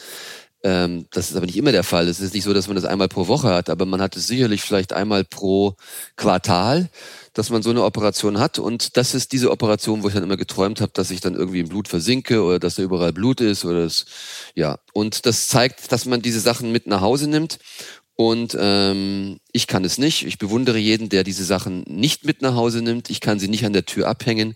Ähm, 0.65 1.07
das 1.11 1.29
ist 1.29 1.35
aber 1.35 1.45
nicht 1.45 1.57
immer 1.57 1.73
der 1.73 1.83
Fall. 1.83 2.07
Es 2.07 2.21
ist 2.21 2.33
nicht 2.33 2.45
so, 2.45 2.53
dass 2.53 2.67
man 2.67 2.75
das 2.75 2.85
einmal 2.85 3.09
pro 3.09 3.27
Woche 3.27 3.49
hat, 3.49 3.69
aber 3.69 3.85
man 3.85 4.01
hat 4.01 4.15
es 4.15 4.27
sicherlich 4.27 4.61
vielleicht 4.61 4.93
einmal 4.93 5.25
pro 5.25 5.75
Quartal, 6.15 6.89
dass 7.33 7.49
man 7.49 7.61
so 7.61 7.69
eine 7.69 7.83
Operation 7.83 8.39
hat. 8.39 8.59
Und 8.59 8.95
das 8.95 9.13
ist 9.13 9.33
diese 9.33 9.51
Operation, 9.51 10.03
wo 10.03 10.07
ich 10.07 10.13
dann 10.13 10.23
immer 10.23 10.37
geträumt 10.37 10.79
habe, 10.79 10.93
dass 10.93 11.11
ich 11.11 11.19
dann 11.19 11.35
irgendwie 11.35 11.59
im 11.59 11.67
Blut 11.67 11.89
versinke 11.89 12.41
oder 12.43 12.59
dass 12.59 12.75
da 12.75 12.83
überall 12.83 13.11
Blut 13.11 13.41
ist 13.41 13.65
oder 13.65 13.83
das, 13.83 14.05
ja. 14.55 14.79
Und 14.93 15.25
das 15.25 15.49
zeigt, 15.49 15.91
dass 15.91 16.05
man 16.05 16.21
diese 16.21 16.39
Sachen 16.39 16.71
mit 16.71 16.87
nach 16.87 17.01
Hause 17.01 17.27
nimmt 17.27 17.59
und 18.15 18.55
ähm, 18.59 19.39
ich 19.51 19.65
kann 19.65 19.83
es 19.83 19.97
nicht. 19.97 20.25
Ich 20.25 20.37
bewundere 20.37 20.77
jeden, 20.77 21.09
der 21.09 21.23
diese 21.23 21.43
Sachen 21.43 21.83
nicht 21.87 22.25
mit 22.25 22.43
nach 22.43 22.53
Hause 22.53 22.83
nimmt. 22.83 23.09
Ich 23.09 23.21
kann 23.21 23.39
sie 23.39 23.47
nicht 23.47 23.65
an 23.65 23.73
der 23.73 23.85
Tür 23.85 24.07
abhängen. 24.07 24.55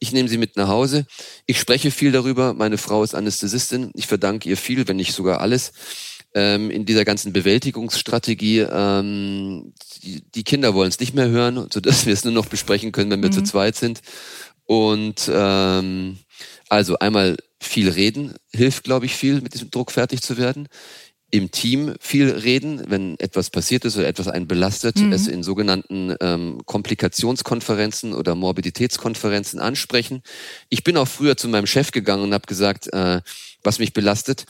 Ich 0.00 0.12
nehme 0.12 0.28
sie 0.28 0.38
mit 0.38 0.56
nach 0.56 0.68
Hause. 0.68 1.06
Ich 1.46 1.58
spreche 1.58 1.90
viel 1.90 2.12
darüber. 2.12 2.54
Meine 2.54 2.78
Frau 2.78 3.02
ist 3.02 3.14
Anästhesistin. 3.14 3.90
Ich 3.94 4.06
verdanke 4.06 4.48
ihr 4.48 4.56
viel, 4.56 4.86
wenn 4.86 4.96
nicht 4.96 5.12
sogar 5.12 5.40
alles. 5.40 5.72
Ähm, 6.34 6.70
in 6.70 6.84
dieser 6.84 7.04
ganzen 7.04 7.32
Bewältigungsstrategie. 7.32 8.60
Ähm, 8.70 9.72
die, 10.02 10.22
die 10.34 10.44
Kinder 10.44 10.74
wollen 10.74 10.88
es 10.88 11.00
nicht 11.00 11.14
mehr 11.14 11.28
hören, 11.28 11.68
sodass 11.72 12.06
wir 12.06 12.12
es 12.12 12.24
nur 12.24 12.34
noch 12.34 12.46
besprechen 12.46 12.92
können, 12.92 13.10
wenn 13.10 13.22
wir 13.22 13.30
mhm. 13.30 13.34
zu 13.34 13.42
zweit 13.42 13.76
sind. 13.76 14.00
Und 14.64 15.30
ähm, 15.32 16.18
also 16.68 16.98
einmal 16.98 17.36
viel 17.60 17.88
reden 17.88 18.34
hilft, 18.52 18.84
glaube 18.84 19.06
ich, 19.06 19.16
viel, 19.16 19.40
mit 19.40 19.54
diesem 19.54 19.70
Druck 19.70 19.90
fertig 19.90 20.22
zu 20.22 20.36
werden 20.36 20.68
im 21.30 21.50
Team 21.50 21.94
viel 22.00 22.30
reden, 22.30 22.84
wenn 22.88 23.18
etwas 23.18 23.50
passiert 23.50 23.84
ist 23.84 23.96
oder 23.96 24.08
etwas 24.08 24.28
einen 24.28 24.46
belastet, 24.46 24.96
mhm. 24.96 25.12
es 25.12 25.26
in 25.26 25.42
sogenannten 25.42 26.14
ähm, 26.20 26.60
Komplikationskonferenzen 26.64 28.14
oder 28.14 28.34
Morbiditätskonferenzen 28.34 29.60
ansprechen. 29.60 30.22
Ich 30.70 30.84
bin 30.84 30.96
auch 30.96 31.08
früher 31.08 31.36
zu 31.36 31.48
meinem 31.48 31.66
Chef 31.66 31.90
gegangen 31.90 32.22
und 32.22 32.32
habe 32.32 32.46
gesagt, 32.46 32.92
äh, 32.92 33.20
was 33.62 33.78
mich 33.78 33.92
belastet 33.92 34.46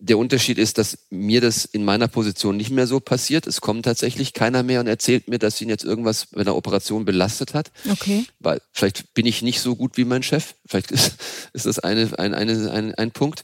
der 0.00 0.18
Unterschied 0.18 0.58
ist, 0.58 0.78
dass 0.78 0.98
mir 1.10 1.40
das 1.40 1.66
in 1.66 1.84
meiner 1.84 2.08
Position 2.08 2.56
nicht 2.56 2.70
mehr 2.70 2.86
so 2.86 3.00
passiert. 3.00 3.46
Es 3.46 3.60
kommt 3.60 3.84
tatsächlich 3.84 4.32
keiner 4.32 4.62
mehr 4.62 4.80
und 4.80 4.86
erzählt 4.86 5.28
mir, 5.28 5.38
dass 5.38 5.60
ihn 5.60 5.68
jetzt 5.68 5.84
irgendwas 5.84 6.26
bei 6.26 6.40
einer 6.40 6.56
Operation 6.56 7.04
belastet 7.04 7.52
hat. 7.52 7.70
Okay. 7.88 8.24
Weil 8.38 8.62
vielleicht 8.72 9.12
bin 9.12 9.26
ich 9.26 9.42
nicht 9.42 9.60
so 9.60 9.76
gut 9.76 9.98
wie 9.98 10.06
mein 10.06 10.22
Chef. 10.22 10.54
Vielleicht 10.66 10.90
ist, 10.90 11.16
ist 11.52 11.66
das 11.66 11.78
eine, 11.78 12.18
ein, 12.18 12.34
eine, 12.34 12.70
ein, 12.70 12.94
ein 12.94 13.10
Punkt. 13.10 13.42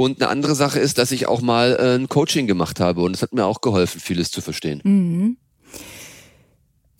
Und 0.00 0.22
eine 0.22 0.30
andere 0.30 0.54
Sache 0.54 0.78
ist, 0.78 0.98
dass 0.98 1.10
ich 1.10 1.26
auch 1.26 1.40
mal 1.40 1.76
äh, 1.76 1.96
ein 1.96 2.08
Coaching 2.08 2.46
gemacht 2.46 2.78
habe 2.78 3.00
und 3.02 3.16
es 3.16 3.22
hat 3.22 3.32
mir 3.32 3.44
auch 3.44 3.60
geholfen, 3.60 4.00
vieles 4.00 4.30
zu 4.30 4.40
verstehen. 4.40 4.80
Mhm. 4.84 5.36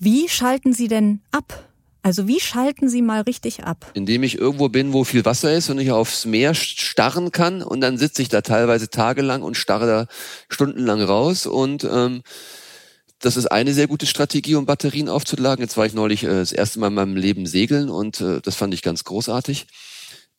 Wie 0.01 0.28
schalten 0.28 0.72
Sie 0.72 0.88
denn 0.88 1.20
ab? 1.30 1.68
Also 2.03 2.26
wie 2.26 2.40
schalten 2.40 2.88
Sie 2.88 3.01
mal 3.01 3.20
richtig 3.20 3.62
ab? 3.62 3.92
Indem 3.94 4.24
ich 4.24 4.36
irgendwo 4.36 4.68
bin, 4.68 4.92
wo 4.92 5.05
viel 5.05 5.24
Wasser 5.24 5.55
ist 5.55 5.70
und 5.70 5.78
ich 5.78 5.92
aufs 5.92 6.24
Meer 6.24 6.55
starren 6.55 7.30
kann 7.30 7.62
und 7.62 7.80
dann 7.82 7.99
sitze 7.99 8.20
ich 8.20 8.30
da 8.30 8.40
teilweise 8.40 8.90
tagelang 8.90 9.42
und 9.42 9.57
starre 9.57 9.86
da 9.86 10.07
stundenlang 10.49 11.01
raus 11.01 11.46
und 11.46 11.84
ähm, 11.84 12.22
das 13.20 13.36
ist 13.36 13.46
eine 13.46 13.74
sehr 13.74 13.86
gute 13.86 14.07
Strategie, 14.07 14.57
um 14.57 14.66
Batterien 14.66 15.09
aufzuladen. 15.09 15.62
Jetzt 15.62 15.76
war 15.76 15.86
ich 15.86 15.94
neulich 15.94 16.24
äh, 16.24 16.28
das 16.28 16.51
erste 16.51 16.80
Mal 16.80 16.88
in 16.88 16.94
meinem 16.94 17.16
Leben 17.16 17.46
segeln 17.46 17.90
und 17.90 18.20
äh, 18.20 18.40
das 18.40 18.57
fand 18.57 18.74
ich 18.74 18.82
ganz 18.82 19.05
großartig. 19.05 19.68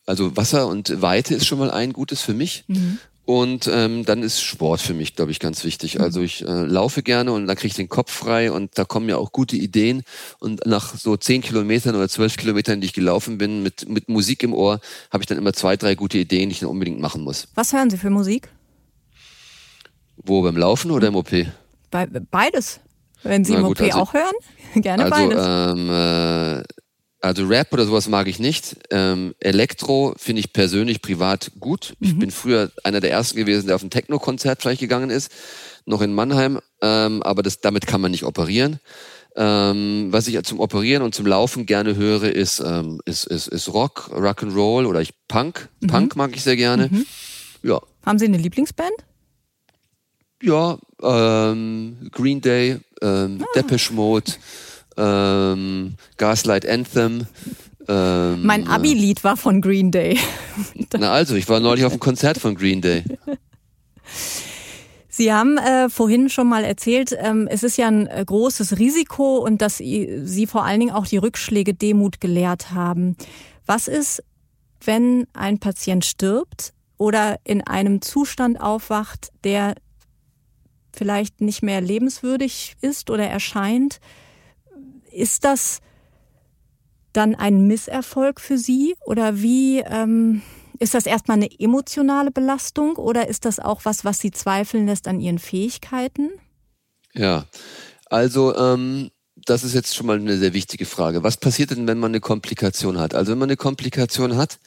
Also 0.10 0.36
Wasser 0.36 0.66
und 0.66 1.03
Weite 1.03 1.36
ist 1.36 1.45
schon 1.45 1.60
mal 1.60 1.70
ein 1.70 1.93
gutes 1.93 2.24
für 2.24 2.34
mich. 2.34 2.64
Mhm. 2.68 2.97
Und 3.26 3.70
ähm, 3.72 4.05
dann 4.05 4.24
ist 4.24 4.41
Sport 4.41 4.82
für 4.82 4.95
mich, 4.95 5.16
glaube 5.16 5.30
ich, 5.30 5.39
ganz 5.39 5.64
wichtig. 5.64 5.99
Mhm. 5.99 6.01
Also 6.01 6.22
ich 6.22 6.41
äh, 6.41 6.64
laufe 6.64 7.03
gerne 7.03 7.32
und 7.32 7.45
dann 7.45 7.55
kriege 7.55 7.68
ich 7.68 7.76
den 7.76 7.89
Kopf 7.89 8.12
frei 8.12 8.51
und 8.51 8.76
da 8.76 8.86
kommen 8.86 9.07
ja 9.07 9.18
auch 9.18 9.32
gute 9.32 9.55
Ideen. 9.55 10.01
Und 10.39 10.66
nach 10.66 10.95
so 10.95 11.16
zehn 11.16 11.43
Kilometern 11.43 11.95
oder 11.95 12.10
zwölf 12.10 12.38
Kilometern, 12.38 12.82
die 12.82 12.88
ich 12.88 12.93
gelaufen 12.93 13.38
bin, 13.38 13.62
mit, 13.62 13.88
mit 13.88 14.10
Musik 14.10 14.41
im 14.41 14.55
Ohr, 14.55 14.80
habe 15.12 15.22
ich 15.22 15.28
dann 15.28 15.38
immer 15.38 15.53
zwei, 15.53 15.78
drei 15.78 15.93
gute 15.93 16.18
Ideen, 16.18 16.49
die 16.49 16.53
ich 16.53 16.60
dann 16.62 16.70
unbedingt 16.70 16.99
machen 16.99 17.22
muss. 17.22 17.47
Was 17.53 17.72
hören 17.72 17.91
Sie 17.91 17.97
für 17.97 18.10
Musik? 18.10 18.49
Wo, 20.18 20.41
beim 20.41 20.57
Laufen 20.57 20.89
oder 20.89 21.10
im 21.10 21.18
OP? 21.18 21.30
Be 21.30 21.47
beides. 22.32 22.80
Wenn 23.22 23.45
Sie 23.45 23.53
Na 23.53 23.60
im 23.60 23.66
gut, 23.66 23.80
OP 23.80 23.86
also, 23.86 23.99
auch 23.99 24.14
hören, 24.16 24.34
gerne 24.82 25.03
also, 25.03 25.30
beides. 25.30 25.45
Ähm, 25.45 26.64
äh, 26.64 26.64
also 27.22 27.45
Rap 27.47 27.74
oder 27.74 27.86
sowas 27.86 28.07
mag 28.07 28.28
ich 28.28 28.39
nicht. 28.39 28.78
Ähm, 28.91 29.36
Elektro 29.39 30.13
finde 30.17 30.39
ich 30.39 30.53
persönlich 30.53 31.01
privat 31.01 31.51
gut. 31.59 31.93
Mhm. 31.99 32.07
Ich 32.07 32.20
bin 32.20 32.32
früher 32.32 32.72
einer 32.84 33.01
der 33.01 33.11
ersten 33.11 33.38
gewesen, 33.38 33.67
der 33.67 33.76
auf 33.76 33.84
ein 33.84 33.89
Techno-Konzert 33.89 34.61
vielleicht 34.61 34.80
gegangen 34.80 35.09
ist, 35.09 35.32
noch 35.86 36.01
in 36.01 36.13
Mannheim. 36.13 36.59
Ähm, 36.82 37.22
aber 37.24 37.43
das, 37.43 37.59
damit 37.59 37.88
kann 37.88 38.01
man 38.01 38.11
nicht 38.11 38.24
operieren. 38.24 38.80
Ähm, 39.36 40.07
was 40.11 40.28
ich 40.28 40.41
zum 40.43 40.59
Operieren 40.59 41.03
und 41.03 41.13
zum 41.13 41.26
Laufen 41.26 41.65
gerne 41.65 41.95
höre, 41.95 42.24
ist, 42.24 42.61
ähm, 42.61 42.99
ist, 43.05 43.26
ist, 43.28 43.47
ist 43.47 43.74
Rock, 43.74 44.09
Rock'n'Roll 44.13 44.86
oder 44.86 45.01
ich 45.01 45.13
Punk. 45.28 45.70
Mhm. 45.82 45.88
Punk 45.88 46.15
mag 46.15 46.36
ich 46.36 46.43
sehr 46.43 46.55
gerne. 46.55 46.88
Mhm. 46.89 47.05
Ja. 47.63 47.82
Haben 48.05 48.17
Sie 48.17 48.26
eine 48.26 48.38
Lieblingsband? 48.38 48.93
Ja, 50.41 50.78
ähm, 51.01 52.09
Green 52.11 52.39
Day, 52.39 52.80
ähm, 53.01 53.43
ah. 53.43 53.45
Depeche 53.55 53.93
Mode 53.93 54.32
ähm, 55.00 55.95
Gaslight 56.18 56.68
Anthem. 56.68 57.26
Ähm, 57.88 58.45
mein 58.45 58.68
Abi-Lied 58.68 59.24
war 59.24 59.38
von 59.38 59.62
Green 59.62 59.91
Day. 59.91 60.20
Na 60.97 61.12
also, 61.12 61.36
ich 61.36 61.50
war 61.50 61.60
neulich 61.60 61.86
auf 61.86 61.91
einem 61.91 62.00
Konzert 62.00 62.38
von 62.38 62.56
Green 62.56 62.82
Day. 62.82 63.04
Sie 65.08 65.34
haben 65.34 65.58
äh, 65.58 65.89
vorhin 65.89 66.30
schon 66.30 66.47
mal 66.47 66.64
erzählt, 66.64 67.14
ähm, 67.20 67.47
es 67.52 67.64
ist 67.64 67.78
ja 67.78 67.88
ein 67.88 68.08
äh, 68.08 68.24
großes 68.26 68.78
Risiko 68.78 69.39
und 69.39 69.62
dass 69.62 69.78
Sie 69.78 70.47
vor 70.47 70.64
allen 70.64 70.80
Dingen 70.80 70.93
auch 70.93 71.08
die 71.08 71.18
Rückschläge 71.18 71.74
Demut 71.74 72.22
gelehrt 72.22 72.72
haben. 72.72 73.18
Was 73.66 73.88
ist, 73.88 74.24
wenn 74.86 75.28
ein 75.34 75.60
Patient 75.60 76.06
stirbt 76.06 76.74
oder 76.97 77.38
in 77.43 77.66
einem 77.66 78.02
Zustand 78.02 78.62
aufwacht, 78.62 79.30
der 79.43 79.76
vielleicht 80.93 81.41
nicht 81.41 81.64
mehr 81.64 81.82
lebenswürdig 81.82 82.78
ist 82.82 83.10
oder 83.10 83.28
erscheint? 83.28 84.00
Ist 85.12 85.43
das 85.43 85.82
dann 87.14 87.36
ein 87.36 87.68
Misserfolg 87.68 88.39
für 88.39 88.57
Sie 88.57 88.95
oder 89.05 89.41
wie 89.41 89.80
ähm, 89.80 90.41
ist 90.80 90.93
das 90.93 91.05
erstmal 91.05 91.38
eine 91.38 91.49
emotionale 91.60 92.32
Belastung 92.32 92.95
oder 92.95 93.28
ist 93.28 93.45
das 93.45 93.60
auch 93.60 93.82
was, 93.84 94.05
was 94.05 94.20
Sie 94.20 94.32
zweifeln 94.32 94.88
lässt 94.88 95.07
an 95.07 95.20
Ihren 95.20 95.39
Fähigkeiten? 95.39 96.30
Ja, 97.14 97.45
also 98.05 98.55
ähm, 98.55 99.10
das 99.45 99.64
ist 99.64 99.74
jetzt 99.74 99.95
schon 99.95 100.07
mal 100.07 100.18
eine 100.18 100.38
sehr 100.38 100.53
wichtige 100.53 100.86
Frage. 100.86 101.24
Was 101.24 101.38
passiert 101.38 101.72
denn, 101.72 101.88
wenn 101.88 101.99
man 101.99 102.12
eine 102.12 102.20
Komplikation 102.20 102.97
hat? 102.97 103.16
Also 103.16 103.32
wenn 103.32 103.39
man 103.39 103.49
eine 103.49 103.57
Komplikation 103.57 104.38
hat, 104.38 104.60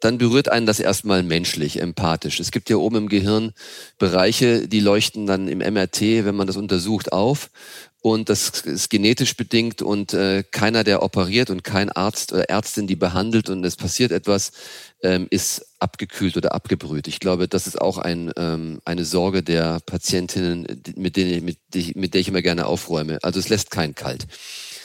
dann 0.00 0.18
berührt 0.18 0.48
einen 0.48 0.66
das 0.66 0.80
erstmal 0.80 1.22
menschlich, 1.22 1.80
empathisch. 1.80 2.40
Es 2.40 2.50
gibt 2.50 2.68
ja 2.70 2.76
oben 2.76 2.96
im 2.96 3.08
Gehirn 3.08 3.52
Bereiche, 3.98 4.66
die 4.66 4.80
leuchten 4.80 5.26
dann 5.26 5.46
im 5.46 5.58
MRT, 5.58 6.24
wenn 6.24 6.34
man 6.34 6.48
das 6.48 6.56
untersucht, 6.56 7.12
auf 7.12 7.50
und 8.02 8.28
das 8.28 8.62
ist 8.62 8.90
genetisch 8.90 9.36
bedingt 9.36 9.80
und 9.80 10.12
äh, 10.12 10.42
keiner, 10.50 10.82
der 10.82 11.04
operiert 11.04 11.50
und 11.50 11.62
kein 11.62 11.88
Arzt 11.88 12.32
oder 12.32 12.50
Ärztin, 12.50 12.88
die 12.88 12.96
behandelt 12.96 13.48
und 13.48 13.64
es 13.64 13.76
passiert 13.76 14.10
etwas, 14.10 14.50
ähm, 15.02 15.28
ist 15.30 15.64
abgekühlt 15.78 16.36
oder 16.36 16.52
abgebrüht. 16.52 17.06
Ich 17.06 17.20
glaube, 17.20 17.46
das 17.46 17.68
ist 17.68 17.80
auch 17.80 17.98
ein, 17.98 18.32
ähm, 18.36 18.80
eine 18.84 19.04
Sorge 19.04 19.44
der 19.44 19.78
Patientinnen, 19.86 20.82
mit, 20.96 21.16
denen, 21.16 21.44
mit, 21.44 21.58
mit 21.94 22.14
der 22.14 22.20
ich 22.20 22.28
immer 22.28 22.42
gerne 22.42 22.66
aufräume. 22.66 23.20
Also 23.22 23.38
es 23.38 23.48
lässt 23.48 23.70
keinen 23.70 23.94
kalt. 23.94 24.26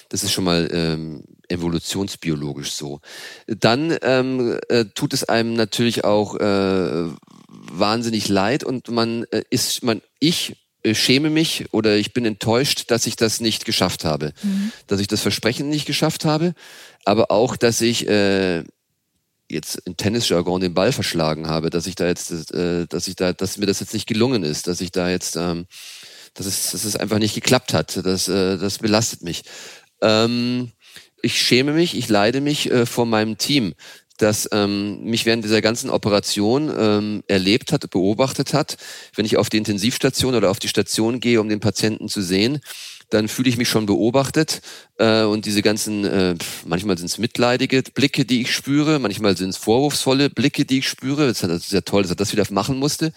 Das 0.10 0.24
ist 0.24 0.32
schon 0.32 0.44
mal 0.44 0.70
ähm, 0.72 1.24
evolutionsbiologisch 1.50 2.72
so. 2.74 3.02
Dann 3.48 3.98
ähm, 4.04 4.60
äh, 4.70 4.86
tut 4.94 5.14
es 5.14 5.24
einem 5.24 5.56
natürlich 5.56 6.04
auch 6.04 6.36
äh, 6.36 7.10
wahnsinnig 7.48 8.30
leid 8.30 8.64
und 8.64 8.90
man 8.90 9.24
äh, 9.32 9.42
ist, 9.50 9.84
man, 9.84 10.04
ich 10.20 10.56
schäme 10.86 11.30
mich 11.30 11.66
oder 11.72 11.98
ich 11.98 12.14
bin 12.14 12.26
enttäuscht, 12.26 12.86
dass 12.92 13.08
ich 13.08 13.16
das 13.16 13.42
nicht 13.42 13.66
geschafft 13.66 14.06
habe. 14.06 14.34
Mhm. 14.44 14.72
Dass 14.88 15.00
ich 15.00 15.08
das 15.08 15.22
Versprechen 15.22 15.70
nicht 15.70 15.86
geschafft 15.86 16.26
habe, 16.26 16.54
aber 17.06 17.32
auch, 17.32 17.56
dass 17.56 17.82
ich 17.82 18.08
äh, 18.08 18.64
jetzt 19.50 19.82
im 19.86 19.96
Tennisjargon 19.98 20.62
den 20.62 20.74
Ball 20.74 20.92
verschlagen 20.92 21.48
habe, 21.48 21.70
dass 21.70 21.88
ich 21.88 21.96
da 21.96 22.08
jetzt, 22.08 22.54
äh, 22.54 22.86
dass 22.88 23.08
ich 23.08 23.16
da, 23.16 23.34
dass 23.34 23.58
mir 23.58 23.66
das 23.66 23.80
jetzt 23.80 23.94
nicht 23.94 24.08
gelungen 24.08 24.44
ist, 24.44 24.68
dass 24.68 24.82
ich 24.82 24.92
da 24.92 25.10
jetzt, 25.10 25.36
ähm, 25.36 25.66
dass 26.34 26.46
es, 26.46 26.72
dass 26.72 26.84
es 26.84 26.96
einfach 26.96 27.20
nicht 27.20 27.36
geklappt 27.36 27.74
hat. 27.74 28.06
Das, 28.06 28.28
äh, 28.28 28.58
das 28.58 28.80
belastet 28.80 29.24
mich. 29.24 29.44
Ähm, 30.02 30.72
ich 31.22 31.42
schäme 31.42 31.74
mich, 31.74 31.98
ich 31.98 32.10
leide 32.10 32.42
mich 32.42 32.70
äh, 32.70 32.86
vor 32.86 33.06
meinem 33.06 33.38
Team, 33.38 33.74
das 34.18 34.50
ähm, 34.52 35.04
mich 35.04 35.26
während 35.26 35.44
dieser 35.44 35.62
ganzen 35.62 35.90
Operation 35.90 36.72
ähm, 36.78 37.24
erlebt 37.28 37.72
hat, 37.72 37.90
beobachtet 37.90 38.54
hat. 38.54 38.78
Wenn 39.16 39.26
ich 39.26 39.38
auf 39.38 39.50
die 39.50 39.58
Intensivstation 39.58 40.36
oder 40.36 40.50
auf 40.50 40.60
die 40.60 40.68
Station 40.68 41.20
gehe, 41.20 41.40
um 41.40 41.50
den 41.50 41.60
Patienten 41.60 42.10
zu 42.10 42.22
sehen, 42.22 42.60
dann 43.10 43.28
fühle 43.28 43.50
ich 43.50 43.58
mich 43.58 43.70
schon 43.70 43.86
beobachtet 43.86 44.62
äh, 44.98 45.24
und 45.24 45.46
diese 45.46 45.62
ganzen, 45.62 46.04
äh, 46.04 46.36
manchmal 46.66 46.98
sind 46.98 47.06
es 47.06 47.18
mitleidige 47.18 47.84
Blicke, 47.94 48.26
die 48.26 48.42
ich 48.42 48.54
spüre, 48.54 49.00
manchmal 49.00 49.38
sind 49.38 49.50
es 49.50 49.58
vorwurfsvolle 49.58 50.30
Blicke, 50.30 50.66
die 50.66 50.80
ich 50.80 50.90
spüre. 50.90 51.28
Das 51.28 51.42
ist 51.42 51.72
ja 51.72 51.82
toll, 51.82 52.02
dass 52.02 52.12
er 52.12 52.18
das 52.18 52.34
wieder 52.34 52.46
machen 52.50 52.78
musste. 52.80 53.14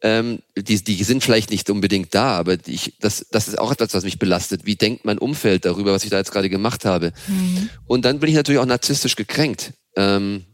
Ähm, 0.00 0.40
die, 0.56 0.82
die 0.82 1.02
sind 1.02 1.24
vielleicht 1.24 1.50
nicht 1.50 1.68
unbedingt 1.70 2.14
da, 2.14 2.38
aber 2.38 2.56
ich, 2.66 2.94
das, 3.00 3.26
das 3.32 3.48
ist 3.48 3.58
auch 3.58 3.72
etwas, 3.72 3.94
was 3.94 4.04
mich 4.04 4.18
belastet. 4.18 4.64
Wie 4.64 4.76
denkt 4.76 5.04
mein 5.04 5.18
Umfeld 5.18 5.64
darüber, 5.64 5.92
was 5.92 6.04
ich 6.04 6.10
da 6.10 6.18
jetzt 6.18 6.30
gerade 6.30 6.48
gemacht 6.48 6.84
habe? 6.84 7.12
Mhm. 7.26 7.68
Und 7.86 8.04
dann 8.04 8.20
bin 8.20 8.28
ich 8.28 8.36
natürlich 8.36 8.60
auch 8.60 8.66
narzisstisch 8.66 9.16
gekränkt. 9.16 9.72
Ähm, 9.96 10.44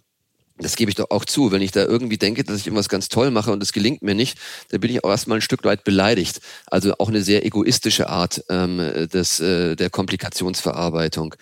das 0.58 0.76
gebe 0.76 0.88
ich 0.88 0.94
doch 0.94 1.10
auch 1.10 1.24
zu. 1.24 1.50
Wenn 1.50 1.62
ich 1.62 1.72
da 1.72 1.84
irgendwie 1.84 2.16
denke, 2.16 2.44
dass 2.44 2.58
ich 2.60 2.66
irgendwas 2.66 2.88
ganz 2.88 3.08
toll 3.08 3.30
mache 3.30 3.50
und 3.50 3.62
es 3.62 3.72
gelingt 3.72 4.02
mir 4.02 4.14
nicht, 4.14 4.38
dann 4.70 4.80
bin 4.80 4.90
ich 4.90 5.02
auch 5.02 5.10
erstmal 5.10 5.38
ein 5.38 5.42
Stück 5.42 5.64
weit 5.64 5.82
beleidigt. 5.82 6.40
Also 6.66 6.94
auch 6.98 7.08
eine 7.08 7.22
sehr 7.22 7.44
egoistische 7.44 8.08
Art 8.08 8.44
ähm, 8.48 8.78
des, 9.12 9.40
äh, 9.40 9.74
der 9.74 9.90
Komplikationsverarbeitung. 9.90 11.34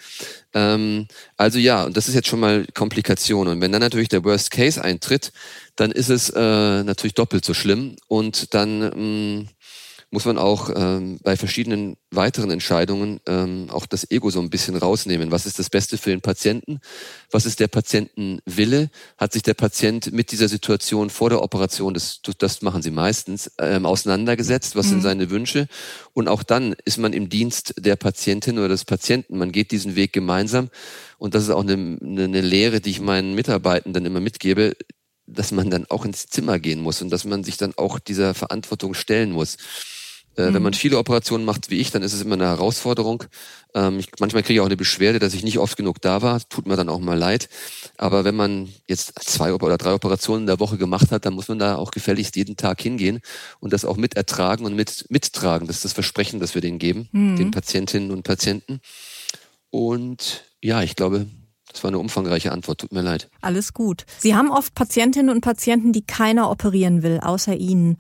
Ähm, 0.55 1.09
also 1.37 1.59
ja, 1.59 1.85
und 1.85 1.97
das 1.97 2.09
ist 2.09 2.15
jetzt 2.15 2.29
schon 2.29 2.41
mal 2.41 2.67
Komplikation. 2.75 3.49
Und 3.49 3.61
wenn 3.61 3.73
dann 3.73 3.83
natürlich 3.83 4.09
der 4.09 4.25
Worst 4.25 4.51
Case 4.51 4.83
eintritt, 4.83 5.33
dann 5.77 5.93
ist 5.93 6.09
es 6.09 6.31
äh, 6.31 6.41
natürlich 6.83 7.15
doppelt 7.15 7.45
so 7.45 7.53
schlimm. 7.53 7.97
Und 8.09 8.55
dann 8.55 8.79
mh, 8.79 8.97
mm, 8.97 9.49
muss 10.13 10.27
man 10.27 10.37
auch 10.37 10.71
ähm, 10.77 11.19
bei 11.23 11.39
verschiedenen 11.39 11.97
weiteren 12.11 12.51
Entscheidungen 12.51 13.19
ähm, 13.27 13.69
auch 13.71 13.87
das 13.87 14.11
Ego 14.11 14.29
so 14.29 14.41
ein 14.41 14.51
bisschen 14.51 14.77
rausnehmen. 14.77 15.31
Was 15.31 15.47
ist 15.47 15.59
das 15.59 15.71
Beste 15.71 15.97
für 15.97 16.11
den 16.11 16.21
Patienten? 16.21 16.81
Was 17.31 17.47
ist 17.47 17.61
der 17.61 17.69
Patientenwille? 17.69 18.91
Hat 19.17 19.33
sich 19.33 19.43
der 19.43 19.55
Patient 19.55 20.13
mit 20.13 20.31
dieser 20.31 20.49
Situation 20.49 21.09
vor 21.09 21.31
der 21.31 21.43
Operation, 21.43 21.95
das, 21.95 22.21
das 22.37 22.61
machen 22.61 22.83
sie 22.83 22.91
meistens, 22.91 23.51
ähm, 23.59 23.87
auseinandergesetzt? 23.87 24.77
Was 24.77 24.87
mhm. 24.87 24.91
sind 24.91 25.01
seine 25.01 25.31
Wünsche? 25.31 25.67
Und 26.13 26.29
auch 26.29 26.43
dann 26.43 26.77
ist 26.85 26.99
man 26.99 27.15
im 27.15 27.31
Dienst 27.31 27.75
der 27.79 27.97
Patientin 27.97 28.59
oder 28.59 28.69
des 28.69 28.85
Patienten. 28.85 29.39
Man 29.39 29.51
geht 29.51 29.71
diesen 29.71 29.97
Weg 29.97 30.13
gemeinsam. 30.13 30.69
Und 31.17 31.35
das 31.35 31.45
ist 31.45 31.51
auch 31.51 31.63
eine, 31.63 31.99
eine 32.03 32.41
Lehre, 32.43 32.83
die 32.83 32.91
ich 32.91 33.01
meinen 33.01 33.35
Mitarbeitenden 33.35 34.05
immer 34.05 34.21
mitgebe 34.21 34.77
dass 35.27 35.53
man 35.53 35.71
dann 35.71 35.87
auch 35.89 36.05
ins 36.05 36.27
Zimmer 36.27 36.59
gehen 36.59 36.81
muss 36.81 37.01
und 37.01 37.11
dass 37.11 37.25
man 37.25 37.45
sich 37.45 37.57
dann 37.57 37.75
auch 37.77 37.99
dieser 37.99 38.35
Verantwortung 38.35 38.95
stellen 38.95 39.31
muss. 39.31 39.57
Äh, 40.37 40.49
mhm. 40.49 40.55
Wenn 40.55 40.63
man 40.63 40.75
viele 40.75 40.99
Operationen 40.99 41.45
macht 41.45 41.71
wie 41.71 41.79
ich, 41.79 41.91
dann 41.91 42.03
ist 42.03 42.13
es 42.13 42.23
immer 42.23 42.35
eine 42.35 42.47
Herausforderung. 42.47 43.25
Ähm, 43.75 43.99
ich, 43.99 44.09
manchmal 44.19 44.43
kriege 44.43 44.55
ich 44.55 44.61
auch 44.61 44.67
eine 44.67 44.77
Beschwerde, 44.77 45.19
dass 45.19 45.35
ich 45.35 45.43
nicht 45.43 45.59
oft 45.59 45.77
genug 45.77 46.01
da 46.01 46.23
war. 46.23 46.41
Tut 46.49 46.67
mir 46.67 46.77
dann 46.77 46.89
auch 46.89 47.01
mal 47.01 47.19
leid. 47.19 47.49
Aber 47.99 48.25
wenn 48.25 48.37
man 48.37 48.69
jetzt 48.89 49.19
zwei 49.21 49.53
oder 49.53 49.79
drei 49.79 49.93
Operationen 49.93 50.43
in 50.43 50.47
der 50.47 50.61
Woche 50.61 50.79
gemacht 50.79 51.11
hat, 51.11 51.27
dann 51.27 51.35
muss 51.35 51.49
man 51.49 51.59
da 51.59 51.77
auch 51.77 51.91
gefälligst 51.91 52.37
jeden 52.37 52.57
Tag 52.57 52.81
hingehen 52.81 53.21
und 53.61 53.73
das 53.73 53.85
auch 53.85 53.97
mit 53.97 54.17
ertragen 54.17 54.65
und 54.65 54.75
mit 54.75 55.07
mittragen. 55.11 55.67
Das 55.67 55.77
ist 55.77 55.85
das 55.85 55.93
Versprechen, 55.93 56.41
das 56.41 56.55
wir 56.55 56.63
denen 56.63 56.79
geben, 56.79 57.09
mhm. 57.13 57.37
den 57.37 57.51
Patientinnen 57.51 58.11
und 58.11 58.23
Patienten. 58.23 58.81
Und 59.71 60.45
ja, 60.63 60.83
ich 60.83 60.97
glaube, 60.97 61.27
das 61.73 61.83
war 61.83 61.89
eine 61.89 61.99
umfangreiche 61.99 62.53
Antwort, 62.53 62.81
tut 62.81 62.93
mir 62.93 63.03
leid. 63.03 63.31
Alles 63.41 63.73
gut. 63.73 64.05
Sie 64.19 64.35
haben 64.35 64.51
oft 64.51 64.75
Patientinnen 64.75 65.35
und 65.35 65.41
Patienten, 65.41 65.93
die 65.93 66.05
keiner 66.05 66.51
operieren 66.51 67.03
will, 67.03 67.21
außer 67.21 67.55
Ihnen. 67.55 67.97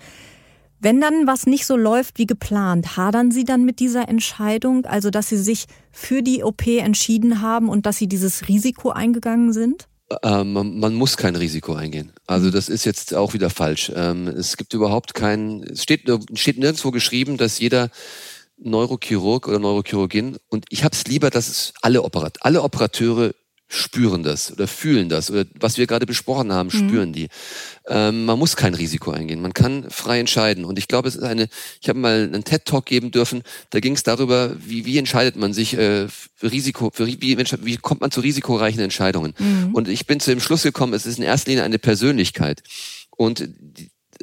Wenn 0.82 1.00
dann 1.00 1.28
was 1.28 1.46
nicht 1.46 1.64
so 1.64 1.76
läuft 1.76 2.18
wie 2.18 2.26
geplant, 2.26 2.96
hadern 2.96 3.30
Sie 3.30 3.44
dann 3.44 3.64
mit 3.64 3.78
dieser 3.78 4.08
Entscheidung, 4.08 4.84
also 4.84 5.10
dass 5.10 5.28
Sie 5.28 5.36
sich 5.36 5.66
für 5.92 6.22
die 6.22 6.42
OP 6.42 6.66
entschieden 6.66 7.40
haben 7.40 7.68
und 7.68 7.86
dass 7.86 7.98
Sie 7.98 8.08
dieses 8.08 8.48
Risiko 8.48 8.90
eingegangen 8.90 9.52
sind? 9.52 9.86
Ähm, 10.24 10.52
man, 10.52 10.94
muss 10.94 11.16
kein 11.16 11.36
Risiko 11.36 11.74
eingehen. 11.74 12.10
Also 12.26 12.50
das 12.50 12.68
ist 12.68 12.84
jetzt 12.84 13.14
auch 13.14 13.32
wieder 13.32 13.48
falsch. 13.48 13.92
Ähm, 13.94 14.26
es 14.26 14.56
gibt 14.56 14.74
überhaupt 14.74 15.14
kein, 15.14 15.62
es 15.62 15.84
steht, 15.84 16.10
steht 16.34 16.58
nirgendwo 16.58 16.90
geschrieben, 16.90 17.36
dass 17.36 17.60
jeder 17.60 17.88
Neurochirurg 18.58 19.46
oder 19.46 19.60
Neurochirurgin 19.60 20.36
und 20.48 20.64
ich 20.68 20.82
habe 20.82 20.96
es 20.96 21.04
lieber, 21.06 21.30
dass 21.30 21.48
es 21.48 21.74
alle 21.80 22.02
Operat 22.02 22.38
alle 22.40 22.62
Operateure 22.62 23.32
spüren 23.72 24.22
das 24.22 24.52
oder 24.52 24.68
fühlen 24.68 25.08
das 25.08 25.30
oder 25.30 25.46
was 25.58 25.78
wir 25.78 25.86
gerade 25.86 26.04
besprochen 26.04 26.52
haben, 26.52 26.68
mhm. 26.72 26.88
spüren 26.88 27.12
die. 27.12 27.28
Ähm, 27.88 28.26
man 28.26 28.38
muss 28.38 28.54
kein 28.54 28.74
Risiko 28.74 29.10
eingehen, 29.10 29.40
man 29.40 29.54
kann 29.54 29.90
frei 29.90 30.20
entscheiden. 30.20 30.64
Und 30.64 30.78
ich 30.78 30.88
glaube, 30.88 31.08
es 31.08 31.16
ist 31.16 31.22
eine, 31.22 31.48
ich 31.80 31.88
habe 31.88 31.98
mal 31.98 32.24
einen 32.24 32.44
TED-Talk 32.44 32.84
geben 32.84 33.10
dürfen, 33.10 33.42
da 33.70 33.80
ging 33.80 33.94
es 33.94 34.02
darüber, 34.02 34.54
wie, 34.58 34.84
wie 34.84 34.98
entscheidet 34.98 35.36
man 35.36 35.54
sich 35.54 35.74
äh, 35.74 36.06
für 36.08 36.52
Risiko, 36.52 36.90
für, 36.92 37.06
wie, 37.06 37.38
wie 37.38 37.76
kommt 37.78 38.02
man 38.02 38.10
zu 38.10 38.20
risikoreichen 38.20 38.80
Entscheidungen. 38.80 39.34
Mhm. 39.38 39.74
Und 39.74 39.88
ich 39.88 40.06
bin 40.06 40.20
zu 40.20 40.30
dem 40.30 40.40
Schluss 40.40 40.62
gekommen, 40.62 40.92
es 40.92 41.06
ist 41.06 41.18
in 41.18 41.24
erster 41.24 41.50
Linie 41.50 41.64
eine 41.64 41.78
Persönlichkeit. 41.78 42.62
Und 43.16 43.48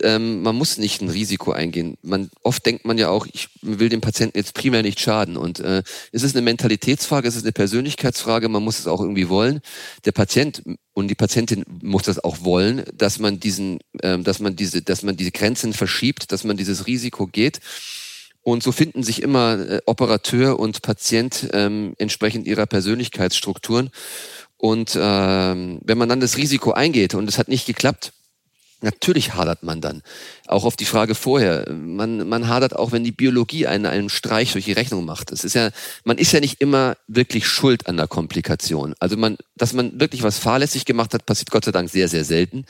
ähm, 0.03 0.41
man 0.41 0.55
muss 0.55 0.77
nicht 0.77 1.01
ein 1.01 1.09
Risiko 1.09 1.51
eingehen. 1.51 1.97
Man, 2.01 2.29
oft 2.43 2.65
denkt 2.65 2.85
man 2.85 2.97
ja 2.97 3.09
auch, 3.09 3.27
ich 3.31 3.49
will 3.61 3.89
dem 3.89 4.01
Patienten 4.01 4.37
jetzt 4.37 4.53
primär 4.53 4.83
nicht 4.83 4.99
schaden. 4.99 5.37
Und 5.37 5.59
äh, 5.59 5.83
es 6.11 6.23
ist 6.23 6.35
eine 6.35 6.43
Mentalitätsfrage, 6.43 7.27
es 7.27 7.35
ist 7.35 7.43
eine 7.43 7.51
Persönlichkeitsfrage, 7.51 8.49
man 8.49 8.63
muss 8.63 8.79
es 8.79 8.87
auch 8.87 9.01
irgendwie 9.01 9.29
wollen. 9.29 9.61
Der 10.05 10.11
Patient 10.11 10.63
und 10.93 11.07
die 11.07 11.15
Patientin 11.15 11.63
muss 11.81 12.03
das 12.03 12.23
auch 12.23 12.43
wollen, 12.43 12.83
dass 12.93 13.19
man 13.19 13.39
diesen, 13.39 13.79
ähm, 14.01 14.23
dass 14.23 14.39
man 14.39 14.55
diese, 14.55 14.81
dass 14.81 15.03
man 15.03 15.15
diese 15.15 15.31
Grenzen 15.31 15.73
verschiebt, 15.73 16.31
dass 16.31 16.43
man 16.43 16.57
dieses 16.57 16.87
Risiko 16.87 17.27
geht. 17.27 17.59
Und 18.41 18.63
so 18.63 18.71
finden 18.71 19.03
sich 19.03 19.21
immer 19.21 19.59
äh, 19.59 19.81
Operateur 19.85 20.59
und 20.59 20.81
Patient 20.81 21.49
ähm, 21.53 21.93
entsprechend 21.97 22.47
ihrer 22.47 22.65
Persönlichkeitsstrukturen. 22.65 23.91
Und 24.57 24.97
ähm, 24.99 25.79
wenn 25.83 25.97
man 25.97 26.09
dann 26.09 26.19
das 26.19 26.35
Risiko 26.35 26.71
eingeht 26.71 27.13
und 27.13 27.29
es 27.29 27.37
hat 27.37 27.47
nicht 27.47 27.65
geklappt, 27.65 28.11
Natürlich 28.81 29.33
hadert 29.33 29.61
man 29.61 29.81
dann. 29.81 30.01
Auch 30.47 30.63
auf 30.63 30.77
die 30.77 30.85
Frage 30.85 31.13
vorher. 31.13 31.69
Man, 31.69 32.29
man 32.29 32.47
hadert 32.47 32.75
auch, 32.75 32.93
wenn 32.93 33.03
die 33.03 33.11
Biologie 33.11 33.67
einen, 33.67 33.85
einen 33.85 34.09
Streich 34.09 34.53
durch 34.53 34.65
die 34.65 34.71
Rechnung 34.71 35.03
macht. 35.03 35.33
Es 35.33 35.43
ist 35.43 35.53
ja, 35.53 35.71
man 36.05 36.17
ist 36.17 36.31
ja 36.31 36.39
nicht 36.39 36.61
immer 36.61 36.95
wirklich 37.07 37.45
schuld 37.45 37.87
an 37.87 37.97
der 37.97 38.07
Komplikation. 38.07 38.95
Also 38.99 39.17
man, 39.17 39.37
dass 39.57 39.73
man 39.73 39.99
wirklich 39.99 40.23
was 40.23 40.37
fahrlässig 40.37 40.85
gemacht 40.85 41.13
hat, 41.13 41.25
passiert 41.25 41.51
Gott 41.51 41.65
sei 41.65 41.71
Dank 41.71 41.89
sehr, 41.89 42.07
sehr 42.07 42.23
selten. 42.23 42.65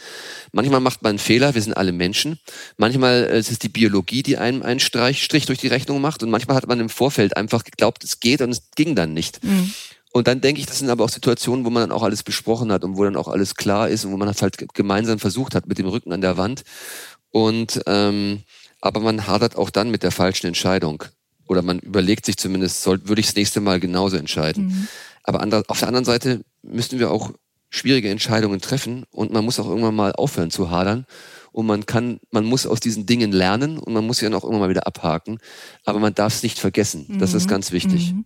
Manchmal 0.51 0.79
macht 0.79 1.03
man 1.03 1.11
einen 1.11 1.19
Fehler. 1.19 1.53
Wir 1.53 1.61
sind 1.61 1.77
alle 1.77 1.91
Menschen. 1.91 2.39
Manchmal 2.77 3.29
äh, 3.31 3.39
ist 3.39 3.51
es 3.51 3.59
die 3.59 3.69
Biologie, 3.69 4.23
die 4.23 4.37
einem 4.37 4.63
einen 4.63 4.79
Streich, 4.79 5.23
Strich 5.23 5.45
durch 5.45 5.59
die 5.59 5.67
Rechnung 5.67 6.01
macht. 6.01 6.23
Und 6.23 6.31
manchmal 6.31 6.57
hat 6.57 6.67
man 6.67 6.79
im 6.79 6.89
Vorfeld 6.89 7.37
einfach 7.37 7.63
geglaubt, 7.63 8.03
es 8.03 8.19
geht 8.19 8.41
und 8.41 8.49
es 8.49 8.63
ging 8.75 8.95
dann 8.95 9.13
nicht. 9.13 9.43
Mhm. 9.43 9.73
Und 10.11 10.27
dann 10.27 10.41
denke 10.41 10.59
ich, 10.59 10.65
das 10.65 10.79
sind 10.79 10.89
aber 10.89 11.03
auch 11.03 11.09
Situationen, 11.09 11.65
wo 11.65 11.69
man 11.69 11.83
dann 11.83 11.91
auch 11.91 12.03
alles 12.03 12.23
besprochen 12.23 12.71
hat 12.71 12.83
und 12.83 12.97
wo 12.97 13.03
dann 13.03 13.15
auch 13.15 13.27
alles 13.27 13.55
klar 13.55 13.89
ist 13.89 14.05
und 14.05 14.11
wo 14.11 14.17
man 14.17 14.27
das 14.27 14.41
halt 14.41 14.57
gemeinsam 14.73 15.19
versucht 15.19 15.53
hat 15.53 15.67
mit 15.67 15.77
dem 15.77 15.87
Rücken 15.87 16.11
an 16.11 16.21
der 16.21 16.37
Wand. 16.37 16.63
Und 17.31 17.81
ähm, 17.85 18.43
aber 18.81 19.01
man 19.01 19.27
hadert 19.27 19.55
auch 19.55 19.69
dann 19.69 19.91
mit 19.91 20.03
der 20.03 20.11
falschen 20.11 20.47
Entscheidung. 20.47 21.03
Oder 21.47 21.61
man 21.61 21.79
überlegt 21.79 22.25
sich 22.25 22.37
zumindest, 22.37 22.81
soll, 22.81 23.07
würde 23.07 23.19
ich 23.19 23.27
das 23.27 23.35
nächste 23.35 23.59
Mal 23.59 23.79
genauso 23.79 24.17
entscheiden. 24.17 24.67
Mhm. 24.67 24.87
Aber 25.23 25.41
andre, 25.41 25.63
auf 25.67 25.79
der 25.79 25.87
anderen 25.87 26.05
Seite 26.05 26.41
müssten 26.61 26.99
wir 26.99 27.11
auch 27.11 27.31
schwierige 27.69 28.09
Entscheidungen 28.09 28.61
treffen 28.61 29.05
und 29.11 29.31
man 29.31 29.45
muss 29.45 29.59
auch 29.59 29.67
irgendwann 29.67 29.95
mal 29.95 30.11
aufhören 30.13 30.49
zu 30.49 30.71
hadern 30.71 31.05
und 31.51 31.67
man 31.67 31.85
kann, 31.85 32.19
man 32.31 32.45
muss 32.45 32.65
aus 32.65 32.79
diesen 32.79 33.05
Dingen 33.05 33.31
lernen 33.31 33.77
und 33.77 33.93
man 33.93 34.05
muss 34.05 34.19
sie 34.19 34.25
dann 34.25 34.33
auch 34.33 34.43
immer 34.43 34.59
mal 34.59 34.69
wieder 34.69 34.87
abhaken. 34.87 35.39
Aber 35.85 35.99
man 35.99 36.15
darf 36.15 36.35
es 36.35 36.43
nicht 36.43 36.59
vergessen. 36.59 37.17
Das 37.19 37.33
ist 37.33 37.45
mhm. 37.45 37.49
ganz 37.49 37.71
wichtig. 37.71 38.13
Mhm. 38.13 38.25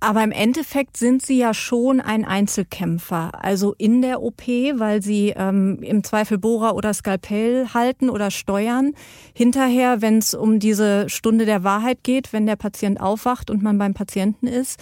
Aber 0.00 0.22
im 0.22 0.30
Endeffekt 0.30 0.96
sind 0.96 1.26
Sie 1.26 1.38
ja 1.38 1.52
schon 1.52 2.00
ein 2.00 2.24
Einzelkämpfer, 2.24 3.44
also 3.44 3.74
in 3.78 4.00
der 4.00 4.22
OP, 4.22 4.46
weil 4.46 5.02
Sie 5.02 5.34
ähm, 5.36 5.82
im 5.82 6.04
Zweifel 6.04 6.38
Bohrer 6.38 6.76
oder 6.76 6.94
Skalpell 6.94 7.68
halten 7.74 8.08
oder 8.08 8.30
steuern. 8.30 8.94
Hinterher, 9.34 10.00
wenn 10.00 10.18
es 10.18 10.34
um 10.34 10.60
diese 10.60 11.08
Stunde 11.08 11.46
der 11.46 11.64
Wahrheit 11.64 12.04
geht, 12.04 12.32
wenn 12.32 12.46
der 12.46 12.56
Patient 12.56 13.00
aufwacht 13.00 13.50
und 13.50 13.62
man 13.62 13.76
beim 13.78 13.94
Patienten 13.94 14.46
ist. 14.46 14.78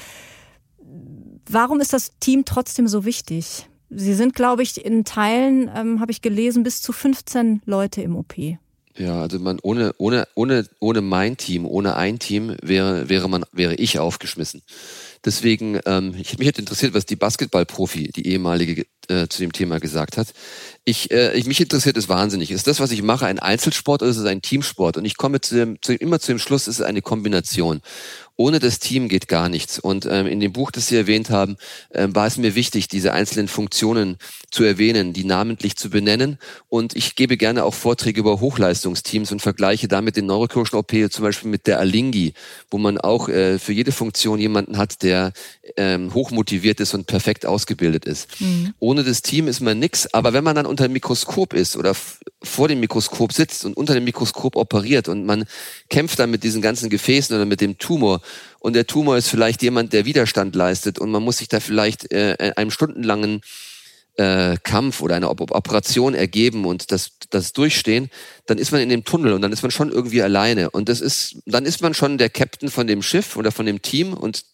Warum 1.49 1.81
ist 1.81 1.95
das 1.95 2.13
Team 2.21 2.45
trotzdem 2.45 2.87
so 2.87 3.07
wichtig? 3.07 3.69
Sie 3.89 4.15
sind, 4.15 4.35
glaube 4.35 4.63
ich, 4.63 4.85
in 4.85 5.05
Teilen, 5.05 5.71
ähm, 5.75 6.01
habe 6.01 6.13
ich 6.13 6.21
gelesen, 6.21 6.63
bis 6.63 6.83
zu 6.83 6.93
15 6.93 7.63
Leute 7.65 8.03
im 8.03 8.17
OP. 8.17 8.35
Ja, 8.99 9.21
also 9.21 9.39
man 9.39 9.59
ohne 9.63 9.95
ohne 9.99 10.27
ohne 10.35 10.67
ohne 10.81 11.01
mein 11.03 11.37
Team, 11.37 11.67
ohne 11.67 11.97
ein 11.97 12.19
Team 12.19 12.57
wäre 12.63 13.09
wäre 13.09 13.29
man 13.29 13.45
wäre 13.53 13.75
ich 13.75 13.99
aufgeschmissen. 13.99 14.63
Deswegen, 15.27 15.81
ähm, 15.87 16.15
ich, 16.17 16.39
mich 16.39 16.47
hätte 16.47 16.61
interessiert, 16.61 16.95
was 16.95 17.05
die 17.05 17.17
Basketballprofi, 17.17 18.13
die 18.15 18.29
ehemalige, 18.29 18.87
äh, 19.09 19.27
zu 19.27 19.41
dem 19.41 19.53
Thema 19.53 19.81
gesagt 19.81 20.17
hat. 20.17 20.29
Ich, 20.85 21.11
äh, 21.11 21.37
ich, 21.37 21.47
mich 21.47 21.61
interessiert 21.61 21.97
es 21.97 22.09
wahnsinnig. 22.09 22.53
Ist 22.53 22.69
das, 22.69 22.79
was 22.79 22.93
ich 22.93 23.03
mache, 23.03 23.27
ein 23.27 23.41
Einzelsport 23.41 24.03
oder 24.03 24.11
ist 24.13 24.19
es 24.19 24.25
ein 24.25 24.41
Teamsport? 24.41 24.97
Und 24.97 25.05
ich 25.05 25.17
komme 25.17 25.41
zu 25.41 25.57
dem, 25.57 25.83
zu, 25.83 25.95
immer 25.95 26.21
zu 26.21 26.29
dem 26.29 26.39
Schluss, 26.39 26.69
es 26.69 26.79
ist 26.79 26.87
eine 26.87 27.03
Kombination 27.03 27.81
ohne 28.37 28.59
das 28.59 28.79
Team 28.79 29.09
geht 29.09 29.29
gar 29.29 29.49
nichts. 29.49 29.79
Und 29.79 30.07
ähm, 30.07 30.27
in 30.27 30.41
dem 30.41 30.53
Buch, 30.53 30.71
das 30.71 30.89
Sie 30.89 30.97
erwähnt 30.97 31.31
haben, 31.31 31.57
ähm, 31.93 32.15
war 32.15 32.27
es 32.27 32.37
mir 32.37 32.55
wichtig, 32.55 32.89
diese 32.89 33.13
einzelnen 33.13 33.49
Funktionen 33.49 34.19
zu 34.51 34.63
erwähnen, 34.65 35.13
die 35.13 35.25
namentlich 35.25 35.77
zu 35.77 35.91
benennen. 35.91 36.39
Und 36.69 36.95
ich 36.95 37.17
gebe 37.17 37.37
gerne 37.37 37.65
auch 37.65 37.75
Vorträge 37.75 38.21
über 38.21 38.41
Hochleistungsteams 38.41 39.33
und 39.33 39.41
vergleiche 39.41 39.89
damit 39.89 40.17
den 40.17 40.27
neurochirurgischen 40.27 40.79
OP 40.79 40.93
zum 41.11 41.25
Beispiel 41.25 41.51
mit 41.51 41.67
der 41.67 41.79
Alingi, 41.79 42.35
wo 42.71 42.79
man 42.79 42.99
auch 42.99 43.29
äh, 43.29 43.59
für 43.59 43.73
jede 43.73 43.93
Funktion 43.93 44.39
jemanden 44.39 44.77
hat, 44.77 45.03
der 45.03 45.33
ähm, 45.77 46.15
hochmotiviert 46.15 46.81
ist 46.81 46.95
und 46.95 47.07
perfekt 47.07 47.47
ausgebildet 47.47 48.05
ist. 48.05 48.41
Mhm. 48.41 48.75
Ohne 48.79 49.05
das 49.05 49.23
Team 49.23 49.49
ist 49.49 49.61
man 49.61 49.79
nix. 49.79 50.07
Aber 50.13 50.33
wenn 50.33 50.45
man 50.45 50.55
dann 50.55 50.67
unter 50.67 50.85
dem 50.89 50.93
Mikroskop 50.93 51.55
ist 51.55 51.77
oder 51.77 51.95
vor 52.43 52.69
dem 52.69 52.81
Mikroskop 52.81 53.33
sitzt 53.33 53.65
und 53.65 53.77
unter 53.77 53.95
dem 53.95 54.05
Mikroskop 54.05 54.57
operiert 54.57 55.09
und 55.09 55.25
man 55.25 55.45
kämpft 55.89 56.19
dann 56.19 56.31
mit 56.31 56.45
diesen 56.45 56.63
ganzen 56.63 56.91
Gefäßen 56.91 57.35
oder 57.35 57.47
mit 57.47 57.61
dem 57.61 57.79
Tumor 57.79 58.21
und 58.61 58.75
der 58.75 58.87
Tumor 58.87 59.17
ist 59.17 59.29
vielleicht 59.29 59.63
jemand, 59.63 59.93
der 59.93 60.05
Widerstand 60.05 60.55
leistet 60.55 60.99
und 60.99 61.11
man 61.11 61.23
muss 61.23 61.39
sich 61.39 61.49
da 61.49 61.61
vielleicht 61.61 62.13
äh, 62.13 62.53
einem 62.57 62.71
stundenlangen 62.71 63.41
äh, 64.17 64.57
Kampf 64.63 65.03
oder 65.03 65.15
eine 65.15 65.29
Operation 65.29 66.15
ergeben 66.15 66.65
und 66.65 66.91
das, 66.91 67.13
das 67.31 67.53
durchstehen, 67.53 68.11
dann 68.47 68.59
ist 68.59 68.73
man 68.73 68.81
in 68.81 68.89
dem 68.89 69.05
Tunnel 69.05 69.33
und 69.35 69.43
dann 69.43 69.53
ist 69.53 69.63
man 69.63 69.71
schon 69.71 69.93
irgendwie 69.93 70.23
alleine. 70.23 70.71
Und 70.71 70.89
das 70.89 71.01
ist, 71.01 71.37
dann 71.45 71.67
ist 71.67 71.83
man 71.83 71.95
schon 71.95 72.19
der 72.19 72.31
Captain 72.31 72.71
von 72.71 72.87
dem 72.87 73.03
Schiff 73.03 73.37
oder 73.37 73.53
von 73.53 73.67
dem 73.67 73.83
Team 73.83 74.15
und 74.15 74.45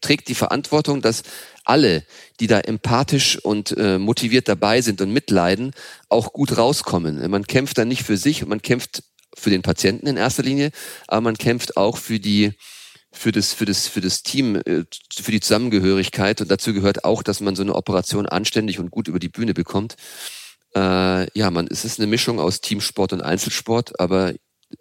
trägt 0.00 0.28
die 0.28 0.34
Verantwortung, 0.34 1.02
dass 1.02 1.22
alle, 1.64 2.04
die 2.40 2.46
da 2.46 2.60
empathisch 2.60 3.38
und 3.38 3.76
äh, 3.76 3.98
motiviert 3.98 4.48
dabei 4.48 4.80
sind 4.80 5.00
und 5.00 5.12
mitleiden, 5.12 5.72
auch 6.08 6.32
gut 6.32 6.56
rauskommen. 6.56 7.30
Man 7.30 7.46
kämpft 7.46 7.78
dann 7.78 7.88
nicht 7.88 8.02
für 8.02 8.16
sich 8.16 8.42
und 8.42 8.48
man 8.48 8.62
kämpft 8.62 9.02
für 9.36 9.50
den 9.50 9.62
Patienten 9.62 10.06
in 10.06 10.16
erster 10.16 10.42
Linie, 10.42 10.70
aber 11.06 11.20
man 11.20 11.36
kämpft 11.36 11.76
auch 11.76 11.96
für 11.98 12.18
die 12.18 12.54
für 13.10 13.32
das, 13.32 13.54
für 13.54 13.64
das, 13.64 13.88
für 13.88 14.00
das 14.00 14.22
Team, 14.22 14.56
äh, 14.56 14.84
für 15.10 15.32
die 15.32 15.40
Zusammengehörigkeit. 15.40 16.40
Und 16.40 16.50
dazu 16.50 16.74
gehört 16.74 17.04
auch, 17.04 17.22
dass 17.22 17.40
man 17.40 17.56
so 17.56 17.62
eine 17.62 17.74
Operation 17.74 18.26
anständig 18.26 18.78
und 18.78 18.90
gut 18.90 19.08
über 19.08 19.18
die 19.18 19.30
Bühne 19.30 19.54
bekommt. 19.54 19.96
Äh, 20.74 21.38
ja, 21.38 21.50
man, 21.50 21.66
es 21.70 21.84
ist 21.84 21.98
eine 21.98 22.06
Mischung 22.06 22.38
aus 22.38 22.60
Teamsport 22.60 23.12
und 23.12 23.22
Einzelsport, 23.22 23.98
aber 23.98 24.34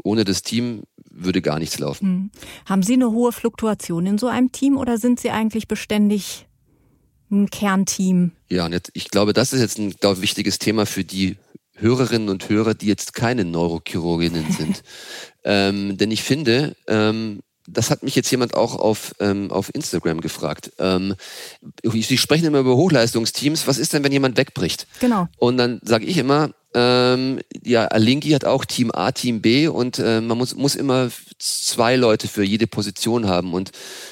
ohne 0.03 0.25
das 0.25 0.41
Team 0.41 0.83
würde 1.17 1.41
gar 1.41 1.59
nichts 1.59 1.79
laufen. 1.79 2.07
Hm. 2.07 2.31
Haben 2.65 2.83
Sie 2.83 2.93
eine 2.93 3.11
hohe 3.11 3.31
Fluktuation 3.31 4.05
in 4.05 4.17
so 4.17 4.27
einem 4.27 4.51
Team 4.51 4.77
oder 4.77 4.97
sind 4.97 5.19
Sie 5.19 5.31
eigentlich 5.31 5.67
beständig 5.67 6.47
ein 7.29 7.49
Kernteam? 7.49 8.31
Ja, 8.49 8.69
ich 8.93 9.09
glaube, 9.09 9.33
das 9.33 9.53
ist 9.53 9.61
jetzt 9.61 9.79
ein 9.79 9.91
glaube, 9.91 10.21
wichtiges 10.21 10.59
Thema 10.59 10.85
für 10.85 11.03
die 11.03 11.37
Hörerinnen 11.75 12.29
und 12.29 12.49
Hörer, 12.49 12.73
die 12.73 12.87
jetzt 12.87 13.13
keine 13.13 13.45
Neurochirurginnen 13.45 14.51
sind. 14.51 14.83
ähm, 15.43 15.97
denn 15.97 16.11
ich 16.11 16.23
finde, 16.23 16.75
ähm, 16.87 17.41
das 17.67 17.89
hat 17.89 18.01
mich 18.01 18.15
jetzt 18.15 18.31
jemand 18.31 18.53
auch 18.53 18.75
auf, 18.75 19.13
ähm, 19.19 19.51
auf 19.51 19.73
Instagram 19.75 20.21
gefragt. 20.21 20.71
Ähm, 20.79 21.15
Sie 21.83 22.17
sprechen 22.17 22.45
immer 22.45 22.59
über 22.59 22.77
Hochleistungsteams. 22.77 23.67
Was 23.67 23.77
ist 23.77 23.93
denn, 23.93 24.03
wenn 24.03 24.11
jemand 24.11 24.37
wegbricht? 24.37 24.87
Genau. 24.99 25.27
Und 25.37 25.57
dann 25.57 25.79
sage 25.83 26.05
ich 26.05 26.17
immer, 26.17 26.51
ähm, 26.79 27.39
ja, 27.63 27.85
Alinki 27.87 28.29
hat 28.29 28.45
auch 28.45 28.63
Team 28.63 28.91
A, 28.91 29.11
Team 29.11 29.41
B 29.41 29.67
und 29.67 29.97
äh, 29.97 30.21
man 30.21 30.37
muss, 30.37 30.55
muss 30.55 30.75
immer 30.75 31.09
zwei 31.39 31.95
Leute 31.95 32.27
für 32.27 32.43
jede 32.43 32.67
Position 32.67 33.27
haben. 33.27 33.55
Und 33.55 33.71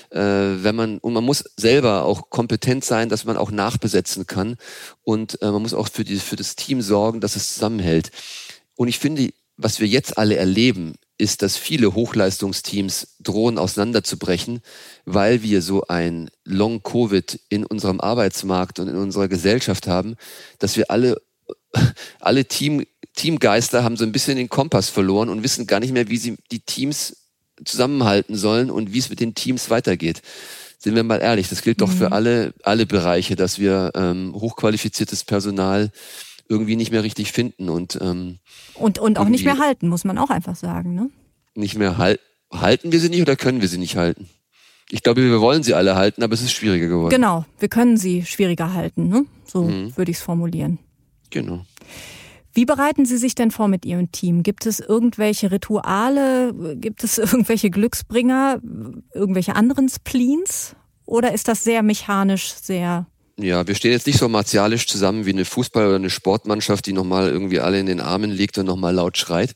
äh, 0.09 0.19
wenn 0.19 0.75
man 0.75 0.97
und 0.97 1.13
man 1.13 1.23
muss 1.23 1.43
selber 1.57 2.05
auch 2.05 2.31
kompetent 2.31 2.83
sein, 2.83 3.07
dass 3.07 3.23
man 3.23 3.37
auch 3.37 3.51
nachbesetzen 3.51 4.25
kann. 4.25 4.57
Und 5.03 5.39
äh, 5.43 5.51
man 5.51 5.61
muss 5.61 5.75
auch 5.75 5.89
für, 5.89 6.03
die, 6.03 6.17
für 6.17 6.37
das 6.37 6.55
Team 6.55 6.81
sorgen, 6.81 7.21
dass 7.21 7.35
es 7.35 7.53
zusammenhält. 7.53 8.09
Und 8.75 8.87
ich 8.87 8.97
finde, 8.97 9.29
was 9.57 9.79
wir 9.79 9.87
jetzt 9.87 10.17
alle 10.17 10.35
erleben, 10.35 10.95
ist, 11.19 11.43
dass 11.43 11.57
viele 11.57 11.93
Hochleistungsteams 11.93 13.15
drohen 13.19 13.59
auseinanderzubrechen, 13.59 14.61
weil 15.05 15.43
wir 15.43 15.61
so 15.61 15.83
ein 15.87 16.31
Long-Covid 16.45 17.39
in 17.49 17.63
unserem 17.63 18.01
Arbeitsmarkt 18.01 18.79
und 18.79 18.87
in 18.87 18.97
unserer 18.97 19.27
Gesellschaft 19.27 19.87
haben, 19.87 20.15
dass 20.57 20.77
wir 20.77 20.89
alle, 20.89 21.21
alle 22.19 22.45
Team, 22.45 22.85
Teamgeister 23.15 23.83
haben 23.83 23.97
so 23.97 24.03
ein 24.03 24.11
bisschen 24.11 24.37
den 24.37 24.49
Kompass 24.49 24.89
verloren 24.89 25.29
und 25.29 25.43
wissen 25.43 25.67
gar 25.67 25.79
nicht 25.79 25.93
mehr, 25.93 26.09
wie 26.09 26.17
sie 26.17 26.35
die 26.51 26.59
Teams 26.59 27.17
zusammenhalten 27.63 28.35
sollen 28.35 28.69
und 28.69 28.93
wie 28.93 28.99
es 28.99 29.09
mit 29.09 29.19
den 29.19 29.33
Teams 29.33 29.69
weitergeht. 29.69 30.21
Sind 30.77 30.95
wir 30.95 31.03
mal 31.03 31.21
ehrlich, 31.21 31.47
das 31.49 31.61
gilt 31.61 31.81
doch 31.81 31.89
für 31.89 32.07
mhm. 32.07 32.13
alle, 32.13 32.53
alle 32.63 32.85
Bereiche, 32.85 33.35
dass 33.35 33.59
wir 33.59 33.91
ähm, 33.95 34.33
hochqualifiziertes 34.35 35.23
Personal 35.23 35.91
irgendwie 36.47 36.75
nicht 36.75 36.91
mehr 36.91 37.03
richtig 37.03 37.31
finden 37.31 37.69
und 37.69 37.97
ähm, 38.01 38.37
und 38.75 38.99
und 38.99 39.17
auch 39.17 39.27
nicht 39.27 39.45
mehr 39.45 39.57
halten, 39.57 39.87
muss 39.87 40.03
man 40.03 40.17
auch 40.17 40.29
einfach 40.29 40.55
sagen, 40.55 40.93
ne? 40.93 41.09
Nicht 41.55 41.77
mehr 41.77 41.97
halten. 41.97 42.21
Halten 42.51 42.91
wir 42.91 42.99
sie 42.99 43.09
nicht 43.09 43.21
oder 43.21 43.35
können 43.35 43.61
wir 43.61 43.67
sie 43.67 43.79
nicht 43.79 43.95
halten? 43.95 44.29
Ich 44.91 45.01
glaube, 45.01 45.23
wir 45.23 45.41
wollen 45.41 45.63
sie 45.63 45.73
alle 45.73 45.95
halten, 45.95 46.21
aber 46.21 46.33
es 46.33 46.41
ist 46.41 46.51
schwieriger 46.51 46.87
geworden. 46.87 47.09
Genau, 47.09 47.45
wir 47.57 47.69
können 47.69 47.97
sie 47.97 48.23
schwieriger 48.23 48.73
halten, 48.73 49.07
ne? 49.07 49.25
So 49.45 49.63
mhm. 49.63 49.97
würde 49.97 50.11
ich 50.11 50.17
es 50.17 50.23
formulieren. 50.23 50.77
Genau. 51.29 51.65
Wie 52.53 52.65
bereiten 52.65 53.05
Sie 53.05 53.17
sich 53.17 53.35
denn 53.35 53.51
vor 53.51 53.67
mit 53.67 53.85
Ihrem 53.85 54.11
Team? 54.13 54.41
Gibt 54.41 54.65
es 54.65 54.79
irgendwelche 54.79 55.51
Rituale? 55.51 56.53
Gibt 56.75 57.03
es 57.03 57.17
irgendwelche 57.17 57.69
Glücksbringer? 57.69 58.61
Irgendwelche 59.13 59.57
anderen 59.57 59.89
Spleens? 59.89 60.75
Oder 61.05 61.33
ist 61.33 61.49
das 61.49 61.63
sehr 61.63 61.83
mechanisch, 61.83 62.53
sehr 62.53 63.07
ja, 63.37 63.67
wir 63.67 63.75
stehen 63.75 63.91
jetzt 63.91 64.07
nicht 64.07 64.17
so 64.17 64.29
martialisch 64.29 64.87
zusammen 64.87 65.25
wie 65.25 65.31
eine 65.31 65.43
Fußball- 65.43 65.87
oder 65.87 65.95
eine 65.95 66.09
Sportmannschaft, 66.09 66.85
die 66.85 66.93
nochmal 66.93 67.29
irgendwie 67.29 67.59
alle 67.59 67.77
in 67.81 67.85
den 67.85 67.99
Armen 67.99 68.31
liegt 68.31 68.57
und 68.57 68.65
nochmal 68.65 68.93
laut 68.93 69.17
schreit. 69.17 69.55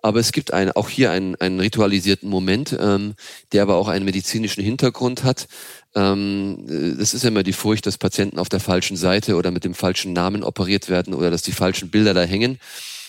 Aber 0.00 0.18
es 0.18 0.32
gibt 0.32 0.54
ein, 0.54 0.72
auch 0.72 0.88
hier 0.88 1.10
einen, 1.10 1.34
einen 1.36 1.60
ritualisierten 1.60 2.30
Moment, 2.30 2.74
ähm, 2.80 3.16
der 3.52 3.62
aber 3.62 3.76
auch 3.76 3.88
einen 3.88 4.06
medizinischen 4.06 4.64
Hintergrund 4.64 5.24
hat. 5.24 5.46
Ähm, 5.94 6.96
das 6.98 7.14
ist 7.14 7.24
immer 7.24 7.42
die 7.42 7.52
Furcht, 7.52 7.86
dass 7.86 7.98
Patienten 7.98 8.38
auf 8.38 8.48
der 8.48 8.60
falschen 8.60 8.96
Seite 8.96 9.36
oder 9.36 9.50
mit 9.50 9.64
dem 9.64 9.74
falschen 9.74 10.12
Namen 10.12 10.42
operiert 10.42 10.88
werden 10.88 11.14
oder 11.14 11.30
dass 11.30 11.42
die 11.42 11.52
falschen 11.52 11.90
Bilder 11.90 12.14
da 12.14 12.22
hängen. 12.22 12.58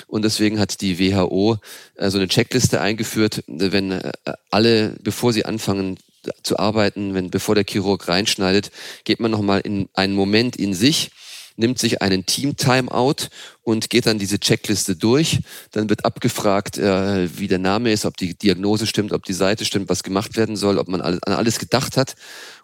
Und 0.07 0.23
deswegen 0.23 0.59
hat 0.59 0.81
die 0.81 0.99
WHO 0.99 1.57
äh, 1.95 2.09
so 2.09 2.17
eine 2.17 2.27
Checkliste 2.27 2.81
eingeführt, 2.81 3.43
wenn 3.47 3.91
äh, 3.91 4.11
alle, 4.49 4.95
bevor 5.01 5.33
sie 5.33 5.45
anfangen 5.45 5.97
zu 6.43 6.59
arbeiten, 6.59 7.13
wenn 7.13 7.29
bevor 7.29 7.55
der 7.55 7.65
Chirurg 7.67 8.07
reinschneidet, 8.07 8.71
geht 9.03 9.19
man 9.19 9.31
nochmal 9.31 9.61
in 9.61 9.89
einen 9.93 10.13
Moment 10.13 10.55
in 10.55 10.73
sich, 10.73 11.11
nimmt 11.59 11.77
sich 11.77 12.01
einen 12.01 12.25
Team-Timeout 12.25 13.27
und 13.61 13.89
geht 13.89 14.07
dann 14.07 14.17
diese 14.17 14.39
Checkliste 14.39 14.95
durch. 14.95 15.39
Dann 15.71 15.89
wird 15.89 16.05
abgefragt, 16.05 16.77
äh, 16.77 17.29
wie 17.37 17.47
der 17.47 17.59
Name 17.59 17.91
ist, 17.91 18.05
ob 18.05 18.17
die 18.17 18.33
Diagnose 18.33 18.87
stimmt, 18.87 19.11
ob 19.11 19.25
die 19.25 19.33
Seite 19.33 19.65
stimmt, 19.65 19.89
was 19.89 20.01
gemacht 20.01 20.37
werden 20.37 20.55
soll, 20.55 20.79
ob 20.79 20.87
man 20.87 21.01
alles, 21.01 21.21
an 21.23 21.33
alles 21.33 21.59
gedacht 21.59 21.97
hat. 21.97 22.15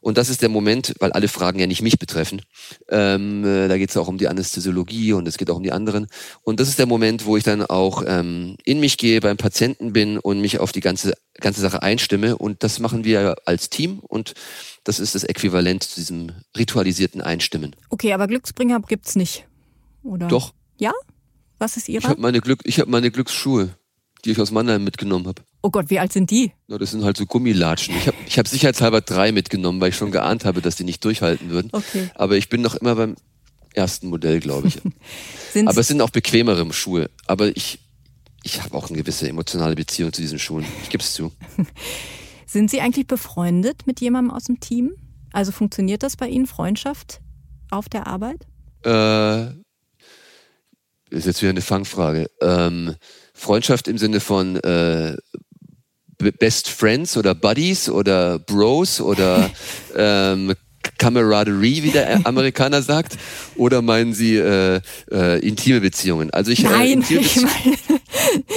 Und 0.01 0.17
das 0.17 0.29
ist 0.29 0.41
der 0.41 0.49
Moment, 0.49 0.95
weil 0.99 1.11
alle 1.11 1.27
Fragen 1.27 1.59
ja 1.59 1.67
nicht 1.67 1.81
mich 1.81 1.99
betreffen. 1.99 2.41
Ähm, 2.89 3.43
äh, 3.43 3.67
da 3.67 3.77
geht 3.77 3.89
es 3.89 3.97
auch 3.97 4.07
um 4.07 4.17
die 4.17 4.29
Anästhesiologie 4.29 5.13
und 5.13 5.27
es 5.27 5.37
geht 5.37 5.49
auch 5.49 5.57
um 5.57 5.63
die 5.63 5.73
anderen. 5.73 6.07
Und 6.41 6.59
das 6.59 6.69
ist 6.69 6.79
der 6.79 6.85
Moment, 6.85 7.25
wo 7.25 7.37
ich 7.37 7.43
dann 7.43 7.63
auch 7.63 8.03
ähm, 8.07 8.55
in 8.63 8.79
mich 8.79 8.97
gehe, 8.97 9.19
beim 9.19 9.37
Patienten 9.37 9.93
bin 9.93 10.17
und 10.17 10.41
mich 10.41 10.59
auf 10.59 10.71
die 10.71 10.81
ganze, 10.81 11.13
ganze 11.39 11.61
Sache 11.61 11.83
einstimme. 11.83 12.37
Und 12.37 12.63
das 12.63 12.79
machen 12.79 13.03
wir 13.03 13.35
als 13.45 13.69
Team 13.69 13.99
und 13.99 14.33
das 14.85 14.99
ist 14.99 15.15
das 15.15 15.23
Äquivalent 15.23 15.83
zu 15.83 15.95
diesem 15.95 16.31
ritualisierten 16.55 17.19
Einstimmen. 17.19 17.75
Okay, 17.89 18.13
aber 18.13 18.27
Glücksbringer 18.27 18.79
gibt's 18.81 19.15
nicht, 19.15 19.45
oder? 20.03 20.27
Doch. 20.27 20.53
Ja? 20.79 20.93
Was 21.57 21.75
ist 21.75 21.89
Ihre? 21.89 22.03
Ich 22.03 22.07
habe 22.07 22.21
meine, 22.21 22.39
Glück, 22.39 22.61
ich 22.63 22.79
hab 22.79 22.87
meine 22.87 23.11
Glücksschuhe, 23.11 23.75
die 24.23 24.31
ich 24.31 24.39
aus 24.39 24.51
Mannheim 24.51 24.83
mitgenommen 24.83 25.27
habe. 25.27 25.41
Oh 25.63 25.71
Gott, 25.71 25.89
wie 25.89 25.97
alt 25.97 26.13
sind 26.13 26.29
die? 26.29 26.51
Na, 26.67 26.77
das 26.77 26.91
sind 26.91 27.03
halt 27.03 27.17
so 27.17 27.25
Gummilatschen. 27.25 27.95
Ich 27.97 28.07
habe 28.07 28.17
ich 28.27 28.37
hab 28.37 28.47
sicherheitshalber 28.47 29.01
drei 29.01 29.31
mitgenommen, 29.31 29.81
weil 29.81 29.89
ich 29.89 29.95
schon 29.95 30.11
geahnt 30.11 30.45
habe, 30.45 30.61
dass 30.61 30.75
die 30.75 30.83
nicht 30.83 31.03
durchhalten 31.03 31.49
würden. 31.49 31.69
Okay. 31.71 32.11
Aber 32.13 32.37
ich 32.37 32.49
bin 32.49 32.61
noch 32.61 32.75
immer 32.75 32.93
beim 32.95 33.15
ersten 33.73 34.07
Modell, 34.07 34.39
glaube 34.39 34.67
ich. 34.67 34.77
Aber 35.65 35.79
es 35.79 35.87
sind 35.87 36.01
auch 36.01 36.11
bequemere 36.11 36.71
Schuhe. 36.73 37.09
Aber 37.25 37.55
ich, 37.57 37.79
ich 38.43 38.61
habe 38.61 38.77
auch 38.77 38.89
eine 38.89 38.97
gewisse 38.99 39.27
emotionale 39.27 39.73
Beziehung 39.73 40.13
zu 40.13 40.21
diesen 40.21 40.37
Schuhen. 40.37 40.65
Ich 40.83 40.89
gebe 40.89 41.01
es 41.03 41.13
zu. 41.13 41.31
sind 42.55 42.71
Sie 42.71 42.79
eigentlich 42.79 43.05
befreundet 43.05 43.85
mit 43.85 43.99
jemandem 43.99 44.31
aus 44.31 44.45
dem 44.45 44.61
Team? 44.61 44.93
Also 45.33 45.51
funktioniert 45.51 46.03
das 46.03 46.15
bei 46.15 46.29
Ihnen, 46.29 46.47
Freundschaft 46.47 47.19
auf 47.69 47.89
der 47.89 48.07
Arbeit? 48.07 48.47
Äh, 48.85 49.47
ist 51.13 51.25
jetzt 51.25 51.41
wieder 51.41 51.49
eine 51.49 51.59
Fangfrage. 51.59 52.27
Ähm, 52.41 52.95
Freundschaft 53.33 53.89
im 53.89 53.97
Sinne 53.97 54.21
von 54.21 54.55
äh, 54.55 55.17
Best 56.17 56.69
Friends 56.69 57.17
oder 57.17 57.35
Buddies 57.35 57.89
oder 57.89 58.39
Bros 58.39 59.01
oder 59.01 59.51
ähm, 59.97 60.53
Camaraderie, 60.97 61.83
wie 61.83 61.91
der 61.91 62.25
Amerikaner 62.25 62.81
sagt, 62.81 63.17
oder 63.57 63.81
meinen 63.81 64.13
Sie 64.13 64.37
äh, 64.37 64.79
äh, 65.11 65.45
intime 65.45 65.81
Beziehungen? 65.81 66.29
Also 66.31 66.51
ich, 66.51 66.63
Nein, 66.63 67.03
äh, 67.09 67.15
ich 67.19 67.35
meine, 67.35 67.75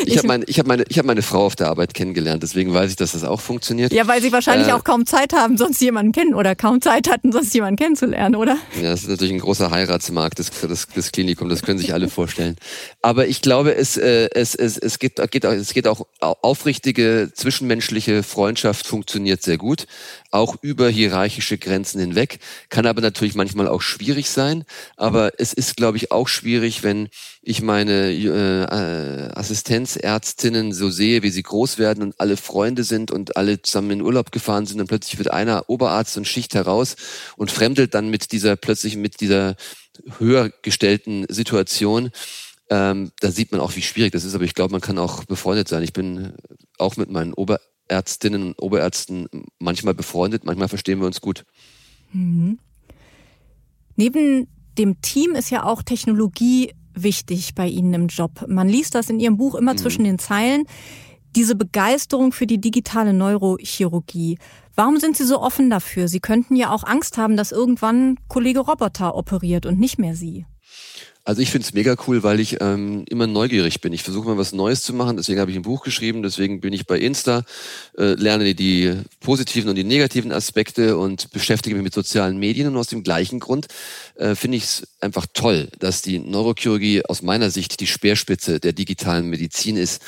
ich 0.07 0.19
habe 0.19 0.29
meine, 0.29 0.45
ich 0.45 0.59
habe 0.59 0.69
meine, 0.69 0.85
ich 0.89 0.99
habe 0.99 1.07
meine 1.07 1.23
Frau 1.23 1.47
auf 1.47 1.57
der 1.57 1.69
Arbeit 1.69 1.95
kennengelernt, 1.95 2.43
deswegen 2.43 2.73
weiß 2.73 2.91
ich, 2.91 2.97
dass 2.97 3.13
das 3.13 3.25
auch 3.25 3.41
funktioniert. 3.41 3.93
Ja, 3.93 4.07
weil 4.07 4.23
Sie 4.23 4.33
wahrscheinlich 4.33 4.69
äh, 4.69 4.73
auch 4.73 4.85
kaum 4.85 5.07
Zeit 5.07 5.33
haben, 5.33 5.57
sonst 5.57 5.81
jemanden 5.81 6.13
kennen 6.13 6.35
oder 6.35 6.55
kaum 6.55 6.81
Zeit 6.81 7.11
hatten, 7.11 7.33
sonst 7.33 7.55
jemanden 7.55 7.77
kennenzulernen, 7.77 8.35
oder? 8.35 8.57
Ja, 8.77 8.91
das 8.91 9.03
ist 9.03 9.09
natürlich 9.09 9.33
ein 9.33 9.41
großer 9.41 9.71
Heiratsmarkt, 9.71 10.39
das, 10.39 10.51
das, 10.51 10.87
das 10.95 11.13
Klinikum, 11.13 11.49
das 11.49 11.63
können 11.63 11.79
sich 11.79 11.95
alle 11.95 12.09
vorstellen. 12.09 12.57
Aber 13.03 13.27
ich 13.27 13.43
glaube, 13.43 13.75
es, 13.75 13.97
äh, 13.97 14.29
es, 14.33 14.55
es, 14.55 14.79
es 14.79 14.99
geht, 14.99 15.17
geht, 15.31 15.45
es 15.45 15.73
geht 15.73 15.87
auch 15.87 16.07
aufrichtige 16.21 17.31
zwischenmenschliche 17.35 18.23
Freundschaft 18.23 18.87
funktioniert 18.87 19.43
sehr 19.43 19.59
gut, 19.59 19.87
auch 20.31 20.57
über 20.63 20.89
hierarchische 20.89 21.57
Grenzen 21.57 22.01
hinweg, 22.01 22.39
kann 22.69 22.87
aber 22.87 23.01
natürlich 23.01 23.35
manchmal 23.35 23.69
auch 23.69 23.81
schwierig 23.81 24.29
sein. 24.29 24.65
Aber 24.97 25.33
es 25.39 25.53
ist, 25.53 25.77
glaube 25.77 25.97
ich, 25.97 26.13
auch 26.13 26.29
schwierig, 26.29 26.83
wenn 26.83 27.09
ich 27.41 27.63
meine 27.63 28.13
äh, 28.13 28.63
äh, 28.63 29.33
Assistenzärztinnen 29.33 30.73
so 30.73 30.91
sehe, 30.91 31.23
wie 31.23 31.31
sie 31.31 31.43
groß 31.43 31.79
werden 31.79 32.03
und 32.03 32.21
alle 32.21 32.37
Freunde 32.37 32.85
sind 32.85 33.11
und 33.11 33.37
alle 33.37 33.63
zusammen 33.63 33.91
in 33.93 34.03
Urlaub 34.03 34.33
gefahren 34.33 34.67
sind 34.67 34.81
und 34.81 34.87
plötzlich 34.87 35.19
wird 35.19 35.31
einer 35.31 35.69
Oberarzt 35.69 36.17
und 36.17 36.29
Schicht 36.29 36.55
heraus 36.55 36.97
und 37.37 37.51
fremdelt 37.51 37.95
dann 37.95 38.11
mit 38.11 38.33
dieser 38.33 38.57
plötzlich 38.57 38.97
mit 38.97 39.21
dieser 39.21 39.57
höher 40.19 40.51
gestellten 40.63 41.25
Situation. 41.29 42.11
Ähm, 42.71 43.13
da 43.21 43.31
sieht 43.31 43.53
man 43.53 43.61
auch, 43.61 43.77
wie 43.77 43.83
schwierig 43.83 44.13
das 44.13 44.25
ist. 44.25 44.35
Aber 44.35 44.45
ich 44.45 44.55
glaube, 44.55 44.73
man 44.73 44.81
kann 44.81 44.99
auch 44.99 45.25
befreundet 45.25 45.69
sein. 45.69 45.83
Ich 45.83 45.93
bin 45.93 46.35
auch 46.77 46.97
mit 46.97 47.11
meinen 47.11 47.33
Oberärztinnen 47.89 48.43
und 48.43 48.59
Oberärzten 48.59 49.29
manchmal 49.59 49.95
befreundet, 49.95 50.45
manchmal 50.45 50.69
verstehen 50.69 51.01
wir 51.01 51.07
uns 51.07 51.21
gut. 51.21 51.45
Mhm. 52.13 52.59
Neben 53.97 54.47
dem 54.77 55.01
Team 55.01 55.35
ist 55.35 55.51
ja 55.51 55.65
auch 55.65 55.83
Technologie 55.83 56.73
wichtig 56.95 57.55
bei 57.55 57.67
Ihnen 57.67 57.95
im 57.95 58.07
Job. 58.09 58.45
Man 58.47 58.69
liest 58.69 58.95
das 58.95 59.11
in 59.11 59.21
Ihrem 59.21 59.37
Buch 59.37 59.55
immer 59.55 59.73
mhm. 59.73 59.79
zwischen 59.79 60.05
den 60.05 60.19
Zeilen. 60.19 60.65
Diese 61.35 61.55
Begeisterung 61.55 62.33
für 62.33 62.47
die 62.47 62.61
digitale 62.61 63.13
Neurochirurgie. 63.13 64.39
Warum 64.75 64.99
sind 64.99 65.17
Sie 65.17 65.25
so 65.25 65.41
offen 65.41 65.71
dafür? 65.71 66.09
Sie 66.09 66.21
könnten 66.21 66.57
ja 66.57 66.71
auch 66.71 66.85
Angst 66.85 67.19
haben, 67.19 67.37
dass 67.37 67.53
irgendwann 67.53 68.17
Kollege 68.29 68.61
Roboter 68.61 69.15
operiert 69.15 69.67
und 69.67 69.79
nicht 69.79 69.99
mehr 69.99 70.15
Sie. 70.15 70.47
Also 71.29 71.43
ich 71.43 71.51
finde 71.51 71.67
es 71.67 71.75
mega 71.75 71.95
cool, 72.07 72.23
weil 72.23 72.41
ich 72.41 72.57
ähm, 72.63 73.05
immer 73.07 73.27
neugierig 73.27 73.83
bin. 73.83 73.93
Ich 73.93 74.03
versuche 74.03 74.27
mal 74.27 74.39
was 74.39 74.55
Neues 74.55 74.81
zu 74.81 74.95
machen, 74.95 75.19
deswegen 75.19 75.41
habe 75.41 75.51
ich 75.51 75.59
ein 75.59 75.63
Buch 75.63 75.83
geschrieben, 75.83 76.23
deswegen 76.23 76.63
bin 76.63 76.73
ich 76.73 76.87
bei 76.87 76.99
Insta, 76.99 77.45
äh, 77.99 78.15
lerne 78.15 78.55
die 78.55 78.95
positiven 79.21 79.69
und 79.69 79.77
die 79.77 79.85
negativen 79.85 80.33
Aspekte 80.33 80.97
und 80.97 81.31
beschäftige 81.31 81.77
mich 81.77 81.85
mit 81.85 81.93
sozialen 81.93 82.39
Medien. 82.39 82.69
Und 82.69 82.79
aus 82.79 82.87
dem 82.87 83.03
gleichen 83.03 83.41
Grund 83.41 83.67
äh, 84.15 84.35
finde 84.35 84.57
ich 84.57 84.65
es 84.65 84.89
einfach 85.03 85.27
toll, 85.35 85.69
dass 85.81 86.01
die 86.01 86.19
Neurochirurgie 86.19 87.05
aus 87.05 87.21
meiner 87.21 87.51
Sicht 87.51 87.79
die 87.81 87.87
Speerspitze 87.87 88.59
der 88.59 88.73
digitalen 88.73 89.29
Medizin 89.29 89.77
ist, 89.77 90.01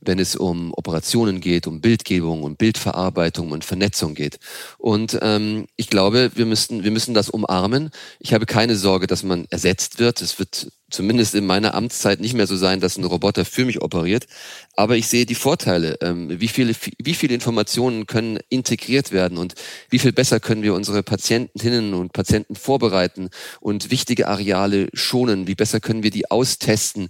wenn 0.00 0.20
es 0.20 0.36
um 0.36 0.72
Operationen 0.74 1.40
geht, 1.40 1.66
um 1.66 1.80
Bildgebung, 1.80 2.44
um 2.44 2.54
Bildverarbeitung 2.54 3.50
und 3.50 3.64
Vernetzung 3.64 4.14
geht. 4.14 4.38
Und 4.78 5.18
ähm, 5.22 5.66
ich 5.74 5.90
glaube, 5.90 6.30
wir 6.36 6.46
müssen, 6.46 6.84
wir 6.84 6.92
müssen 6.92 7.14
das 7.14 7.30
umarmen. 7.30 7.90
Ich 8.20 8.32
habe 8.32 8.46
keine 8.46 8.76
Sorge, 8.76 9.08
dass 9.08 9.24
man 9.24 9.46
ersetzt 9.50 9.98
wird. 9.98 10.22
Es 10.22 10.38
wird 10.38 10.67
zumindest 10.90 11.34
in 11.34 11.44
meiner 11.46 11.74
Amtszeit 11.74 12.20
nicht 12.20 12.34
mehr 12.34 12.46
so 12.46 12.56
sein, 12.56 12.80
dass 12.80 12.96
ein 12.96 13.04
Roboter 13.04 13.44
für 13.44 13.64
mich 13.64 13.82
operiert. 13.82 14.26
Aber 14.74 14.96
ich 14.96 15.06
sehe 15.06 15.26
die 15.26 15.34
Vorteile. 15.34 15.98
Ähm, 16.00 16.40
wie 16.40 16.48
viele, 16.48 16.74
wie 16.98 17.14
viele 17.14 17.34
Informationen 17.34 18.06
können 18.06 18.38
integriert 18.48 19.12
werden 19.12 19.38
und 19.38 19.54
wie 19.90 19.98
viel 19.98 20.12
besser 20.12 20.40
können 20.40 20.62
wir 20.62 20.74
unsere 20.74 21.02
Patientinnen 21.02 21.94
und 21.94 22.12
Patienten 22.12 22.56
vorbereiten 22.56 23.28
und 23.60 23.90
wichtige 23.90 24.28
Areale 24.28 24.88
schonen? 24.94 25.46
Wie 25.46 25.54
besser 25.54 25.80
können 25.80 26.02
wir 26.02 26.10
die 26.10 26.30
austesten? 26.30 27.08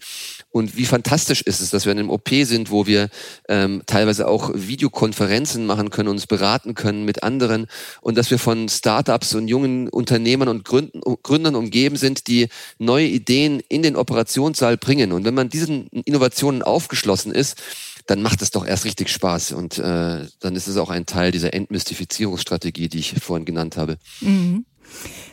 Und 0.51 0.77
wie 0.77 0.87
fantastisch 0.87 1.43
ist 1.43 1.61
es, 1.61 1.71
dass 1.71 1.85
wir 1.85 1.93
in 1.93 1.99
einem 1.99 2.11
OP 2.11 2.31
sind, 2.31 2.71
wo 2.71 2.87
wir 2.87 3.11
ähm, 3.49 3.83
teilweise 3.87 4.27
auch 4.27 4.51
Videokonferenzen 4.55 5.67
machen 5.67 5.91
können, 5.91 6.09
uns 6.09 6.27
beraten 6.27 6.75
können 6.75 7.05
mit 7.05 7.23
anderen 7.23 7.67
und 8.01 8.17
dass 8.17 8.31
wir 8.31 8.39
von 8.39 8.69
Startups 8.69 9.35
und 9.35 9.49
jungen 9.49 9.89
Unternehmern 9.89 10.49
und 10.49 10.65
Gründen, 10.65 11.01
Gründern 11.23 11.55
umgeben 11.55 11.97
sind, 11.97 12.29
die 12.29 12.49
neue 12.79 13.07
Ideen 13.07 13.61
in 13.69 13.83
den 13.83 13.95
Operationssaal 13.95 14.79
bringen. 14.79 15.13
Und 15.13 15.25
wenn 15.25 15.35
man 15.35 15.51
diesen 15.51 15.89
Innovationen 15.89 16.63
aufgeschlossen 16.63 17.33
ist, 17.33 17.59
dann 18.07 18.23
macht 18.23 18.41
es 18.41 18.51
doch 18.51 18.67
erst 18.67 18.87
richtig 18.87 19.11
Spaß. 19.11 19.53
Und 19.53 19.79
äh, 19.79 20.27
dann 20.41 20.57
ist 20.57 20.67
es 20.67 20.79
auch 20.79 20.89
ein 20.89 21.05
Teil 21.05 21.31
dieser 21.31 21.53
Entmystifizierungsstrategie, 21.53 22.89
die 22.89 23.01
ich 23.01 23.15
vorhin 23.21 23.45
genannt 23.45 23.77
habe. 23.77 23.99
Mhm. 24.23 24.65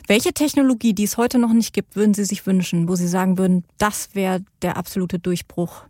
Welche 0.07 0.33
Technologie, 0.33 0.93
die 0.93 1.03
es 1.03 1.17
heute 1.17 1.39
noch 1.39 1.53
nicht 1.53 1.73
gibt, 1.73 1.95
würden 1.95 2.13
Sie 2.13 2.25
sich 2.25 2.45
wünschen, 2.45 2.87
wo 2.87 2.95
Sie 2.95 3.07
sagen 3.07 3.37
würden, 3.37 3.65
das 3.77 4.09
wäre 4.13 4.43
der 4.61 4.77
absolute 4.77 5.19
Durchbruch? 5.19 5.83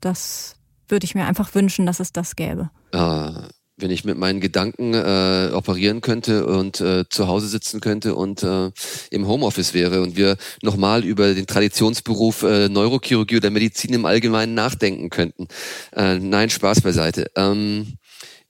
Das 0.00 0.56
würde 0.88 1.04
ich 1.04 1.14
mir 1.14 1.24
einfach 1.24 1.54
wünschen, 1.54 1.86
dass 1.86 2.00
es 2.00 2.12
das 2.12 2.36
gäbe. 2.36 2.70
Äh, 2.92 3.30
wenn 3.76 3.90
ich 3.90 4.04
mit 4.04 4.16
meinen 4.18 4.40
Gedanken 4.40 4.94
äh, 4.94 5.50
operieren 5.52 6.00
könnte 6.00 6.46
und 6.46 6.80
äh, 6.80 7.04
zu 7.08 7.26
Hause 7.26 7.48
sitzen 7.48 7.80
könnte 7.80 8.14
und 8.14 8.42
äh, 8.42 8.70
im 9.10 9.26
Homeoffice 9.26 9.74
wäre 9.74 10.02
und 10.02 10.16
wir 10.16 10.36
nochmal 10.62 11.04
über 11.04 11.34
den 11.34 11.46
Traditionsberuf 11.46 12.42
äh, 12.42 12.68
Neurochirurgie 12.68 13.38
oder 13.38 13.50
Medizin 13.50 13.94
im 13.94 14.06
Allgemeinen 14.06 14.54
nachdenken 14.54 15.10
könnten. 15.10 15.48
Äh, 15.92 16.18
nein, 16.18 16.50
Spaß 16.50 16.82
beiseite. 16.82 17.30
Ähm, 17.34 17.94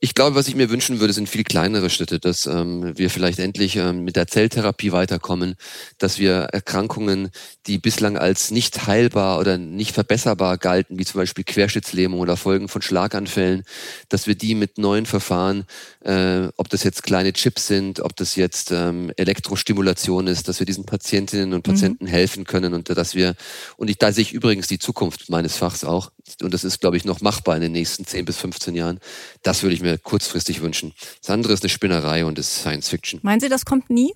ich 0.05 0.13
glaube, 0.13 0.37
was 0.37 0.49
ich 0.49 0.55
mir 0.55 0.69
wünschen 0.69 1.01
würde, 1.01 1.15
sind 1.15 1.31
viel 1.31 1.45
kleinere 1.45 1.89
Schritte, 1.89 2.21
dass 2.21 2.45
ähm, 2.45 2.93
wir 2.95 3.09
vielleicht 3.09 3.39
endlich 3.39 3.77
ähm, 3.77 4.05
mit 4.05 4.17
der 4.17 4.27
Zelltherapie 4.27 4.93
weiterkommen, 4.93 5.57
dass 5.97 6.19
wir 6.19 6.35
Erkrankungen, 6.53 7.31
die 7.67 7.79
bislang 7.79 8.19
als 8.19 8.51
nicht 8.51 8.87
heilbar 8.87 9.41
oder 9.41 9.57
nicht 9.57 9.93
verbesserbar 9.93 10.59
galten, 10.59 10.99
wie 10.99 11.07
zum 11.07 11.23
Beispiel 11.23 11.43
Querschnittslähmung 11.43 12.21
oder 12.21 12.37
Folgen 12.37 12.69
von 12.69 12.83
Schlaganfällen, 12.83 13.63
dass 14.11 14.27
wir 14.27 14.35
die 14.35 14.55
mit 14.55 14.77
neuen 14.77 15.07
Verfahren, 15.07 15.65
äh, 16.05 16.49
ob 16.59 16.69
das 16.69 16.85
jetzt 16.85 17.03
kleine 17.03 17.33
Chips 17.33 17.67
sind, 17.67 18.01
ob 18.01 18.15
das 18.15 18.37
jetzt 18.37 18.73
ähm, 18.73 19.11
Elektrostimulation 19.17 20.27
ist, 20.27 20.49
dass 20.49 20.59
wir 20.59 20.67
diesen 20.67 20.85
Patientinnen 20.85 21.55
und 21.55 21.67
mhm. 21.67 21.73
Patienten 21.73 22.05
mhm. 22.05 22.11
helfen 22.11 22.45
können 22.45 22.75
und 22.75 22.91
dass 22.91 23.15
wir, 23.15 23.37
und 23.79 23.89
ich, 23.89 23.97
da 23.97 24.13
sehe 24.13 24.21
ich 24.21 24.35
übrigens 24.35 24.67
die 24.67 24.79
Zukunft 24.79 25.31
meines 25.31 25.57
Fachs 25.57 25.83
auch, 25.83 26.13
und 26.43 26.53
das 26.53 26.63
ist, 26.63 26.83
glaube 26.83 26.99
ich, 26.99 27.07
noch 27.07 27.23
machbar 27.23 27.57
in 27.57 27.63
den 27.63 27.73
nächsten 27.73 28.07
10 28.07 28.27
bis 28.27 28.37
15 28.37 28.75
Jahren, 28.75 29.01
das 29.43 29.63
würde 29.63 29.75
ich 29.75 29.81
mir 29.81 29.94
kurzfristig 29.99 30.61
wünschen. 30.63 30.93
Das 31.21 31.31
andere 31.31 31.53
ist 31.53 31.63
eine 31.63 31.71
Spinnerei 31.71 32.25
und 32.25 32.39
ist 32.39 32.57
Science 32.57 32.89
Fiction. 32.89 33.21
Meinen 33.23 33.41
Sie, 33.41 33.49
das 33.49 33.65
kommt 33.65 33.91
nie? 33.91 34.13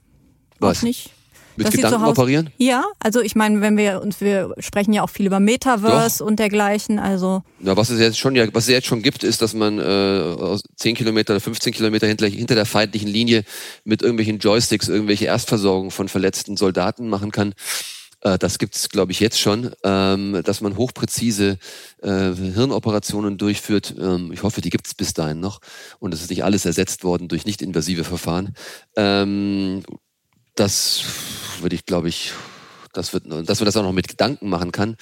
Was? 0.59 0.79
Auch 0.79 0.83
nicht? 0.83 1.11
Mit 1.59 1.73
Gedanken 1.73 2.05
operieren? 2.05 2.51
Ja, 2.59 2.85
also 3.01 3.21
ich 3.21 3.35
meine, 3.35 3.61
wenn 3.61 3.77
wir 3.77 4.01
uns, 4.01 4.21
wir 4.21 4.55
sprechen 4.59 4.93
ja 4.93 5.03
auch 5.03 5.11
viel 5.11 5.27
über 5.27 5.41
Metaverse 5.41 6.19
Doch. 6.19 6.27
und 6.27 6.39
dergleichen, 6.39 7.01
also. 7.01 7.43
Ja, 7.61 7.77
was 7.77 7.91
es 7.91 7.99
jetzt 7.99 8.17
schon 8.17 8.37
ja, 8.37 8.47
was 8.55 8.65
es 8.65 8.71
jetzt 8.71 8.87
schon 8.87 9.03
gibt, 9.03 9.25
ist, 9.25 9.43
dass 9.43 9.55
man 9.55 9.79
äh, 9.81 10.59
10 10.77 10.95
Kilometer 10.95 11.33
oder 11.35 11.41
15 11.41 11.73
Kilometer 11.73 12.07
hinter, 12.07 12.29
hinter 12.29 12.55
der 12.55 12.67
feindlichen 12.67 13.09
Linie 13.09 13.45
mit 13.85 14.03
irgendwelchen 14.03 14.39
Joysticks 14.39 14.89
irgendwelche 14.89 15.27
Erstversorgung 15.27 15.91
von 15.91 16.09
verletzten 16.09 16.57
Soldaten 16.57 17.09
machen 17.09 17.33
kann. 17.33 17.55
Äh, 18.21 18.39
das 18.39 18.59
gibt 18.59 18.77
es, 18.77 18.89
glaube 18.89 19.13
ich, 19.13 19.21
jetzt 19.21 19.41
schon, 19.41 19.73
ähm, 19.85 20.41
dass 20.45 20.61
man 20.61 20.77
hochpräzise 20.77 21.59
äh, 22.03 22.35
Hirnoperationen 22.35 23.39
durchführt. 23.39 23.95
Ähm, 23.99 24.33
ich 24.33 24.43
hoffe, 24.43 24.61
die 24.61 24.71
gibt 24.71 24.87
es 24.87 24.95
bis 24.95 25.15
dahin 25.15 25.41
noch. 25.41 25.61
Und 25.99 26.15
es 26.15 26.23
ist 26.23 26.31
nicht 26.31 26.45
alles 26.45 26.65
ersetzt 26.65 27.05
worden 27.05 27.29
durch 27.29 27.45
nicht-invasive 27.45 28.05
Verfahren. 28.05 28.55
Ähm, 28.97 29.83
das 30.55 31.03
würde 31.61 31.77
ich, 31.77 31.87
glaube 31.87 32.09
ich, 32.09 32.33
das 32.93 33.13
wird, 33.13 33.25
dass 33.27 33.61
man 33.61 33.67
das 33.67 33.77
auch 33.77 33.83
noch 33.83 33.93
mit 33.93 34.09
Gedanken 34.09 34.49
machen 34.49 34.73
kann. 34.73 34.97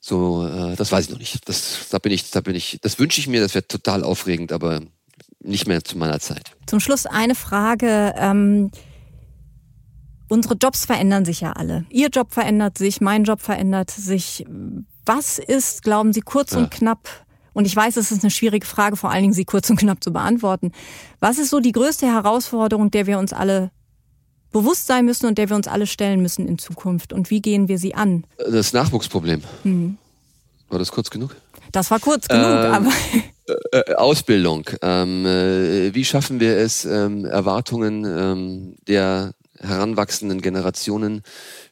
So, 0.00 0.46
äh, 0.46 0.76
das 0.76 0.92
weiß 0.92 1.06
ich 1.06 1.10
noch 1.10 1.18
nicht. 1.18 1.48
Das, 1.48 1.88
da 1.90 1.98
bin 1.98 2.12
ich, 2.12 2.30
da 2.30 2.40
bin 2.40 2.54
ich, 2.54 2.78
das 2.82 2.98
wünsche 2.98 3.20
ich 3.20 3.26
mir, 3.26 3.40
das 3.40 3.54
wäre 3.54 3.66
total 3.66 4.04
aufregend, 4.04 4.52
aber 4.52 4.80
nicht 5.40 5.66
mehr 5.66 5.82
zu 5.82 5.98
meiner 5.98 6.20
Zeit. 6.20 6.52
Zum 6.66 6.80
Schluss 6.80 7.06
eine 7.06 7.34
Frage. 7.34 8.14
Ähm, 8.16 8.70
unsere 10.28 10.54
Jobs 10.54 10.86
verändern 10.86 11.24
sich 11.24 11.40
ja 11.40 11.52
alle. 11.52 11.84
Ihr 11.90 12.08
Job 12.08 12.32
verändert 12.32 12.78
sich, 12.78 13.00
mein 13.00 13.24
Job 13.24 13.40
verändert 13.40 13.90
sich. 13.90 14.44
Was 15.04 15.38
ist, 15.38 15.82
glauben 15.82 16.12
Sie, 16.12 16.20
kurz 16.20 16.52
ja. 16.52 16.58
und 16.58 16.70
knapp 16.70 17.08
und 17.56 17.64
ich 17.64 17.74
weiß, 17.74 17.96
es 17.96 18.12
ist 18.12 18.22
eine 18.22 18.30
schwierige 18.30 18.66
Frage, 18.66 18.96
vor 18.96 19.10
allen 19.10 19.22
Dingen 19.22 19.32
sie 19.32 19.46
kurz 19.46 19.70
und 19.70 19.76
knapp 19.76 20.04
zu 20.04 20.12
beantworten. 20.12 20.72
Was 21.20 21.38
ist 21.38 21.48
so 21.48 21.58
die 21.58 21.72
größte 21.72 22.06
Herausforderung, 22.06 22.90
der 22.90 23.06
wir 23.06 23.18
uns 23.18 23.32
alle 23.32 23.70
bewusst 24.52 24.86
sein 24.86 25.06
müssen 25.06 25.24
und 25.24 25.38
der 25.38 25.48
wir 25.48 25.56
uns 25.56 25.66
alle 25.66 25.86
stellen 25.86 26.20
müssen 26.20 26.46
in 26.46 26.58
Zukunft? 26.58 27.14
Und 27.14 27.30
wie 27.30 27.40
gehen 27.40 27.66
wir 27.66 27.78
sie 27.78 27.94
an? 27.94 28.24
Das 28.36 28.74
Nachwuchsproblem. 28.74 29.42
Mhm. 29.64 29.96
War 30.68 30.78
das 30.78 30.92
kurz 30.92 31.08
genug? 31.08 31.34
Das 31.72 31.90
war 31.90 31.98
kurz 31.98 32.28
genug, 32.28 32.44
ähm, 32.44 32.72
aber. 32.74 32.90
Äh, 33.48 33.78
äh, 33.78 33.94
Ausbildung. 33.94 34.68
Ähm, 34.82 35.24
äh, 35.24 35.94
wie 35.94 36.04
schaffen 36.04 36.40
wir 36.40 36.58
es, 36.58 36.84
ähm, 36.84 37.24
Erwartungen 37.24 38.04
ähm, 38.04 38.74
der 38.86 39.32
heranwachsenden 39.66 40.40
Generationen 40.40 41.22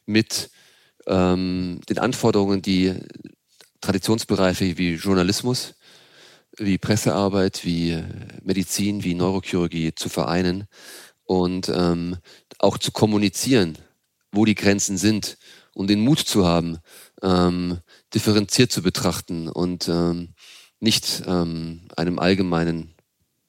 mit 0.05 0.49
ähm, 1.07 1.81
den 1.89 1.99
Anforderungen, 1.99 2.61
die 2.61 2.93
Traditionsbereiche 3.81 4.77
wie 4.77 4.95
Journalismus, 4.95 5.75
wie 6.57 6.77
Pressearbeit, 6.77 7.65
wie 7.65 8.01
Medizin, 8.43 9.03
wie 9.03 9.13
Neurochirurgie 9.13 9.93
zu 9.93 10.09
vereinen 10.09 10.67
und 11.25 11.69
ähm, 11.69 12.17
auch 12.59 12.77
zu 12.77 12.91
kommunizieren, 12.91 13.77
wo 14.31 14.45
die 14.45 14.55
Grenzen 14.55 14.97
sind 14.97 15.37
und 15.73 15.89
den 15.89 15.99
Mut 15.99 16.19
zu 16.19 16.45
haben, 16.45 16.79
ähm, 17.21 17.79
differenziert 18.13 18.71
zu 18.71 18.81
betrachten 18.81 19.49
und 19.49 19.87
ähm, 19.89 20.33
nicht 20.79 21.23
ähm, 21.27 21.81
einem 21.95 22.19
allgemeinen 22.19 22.94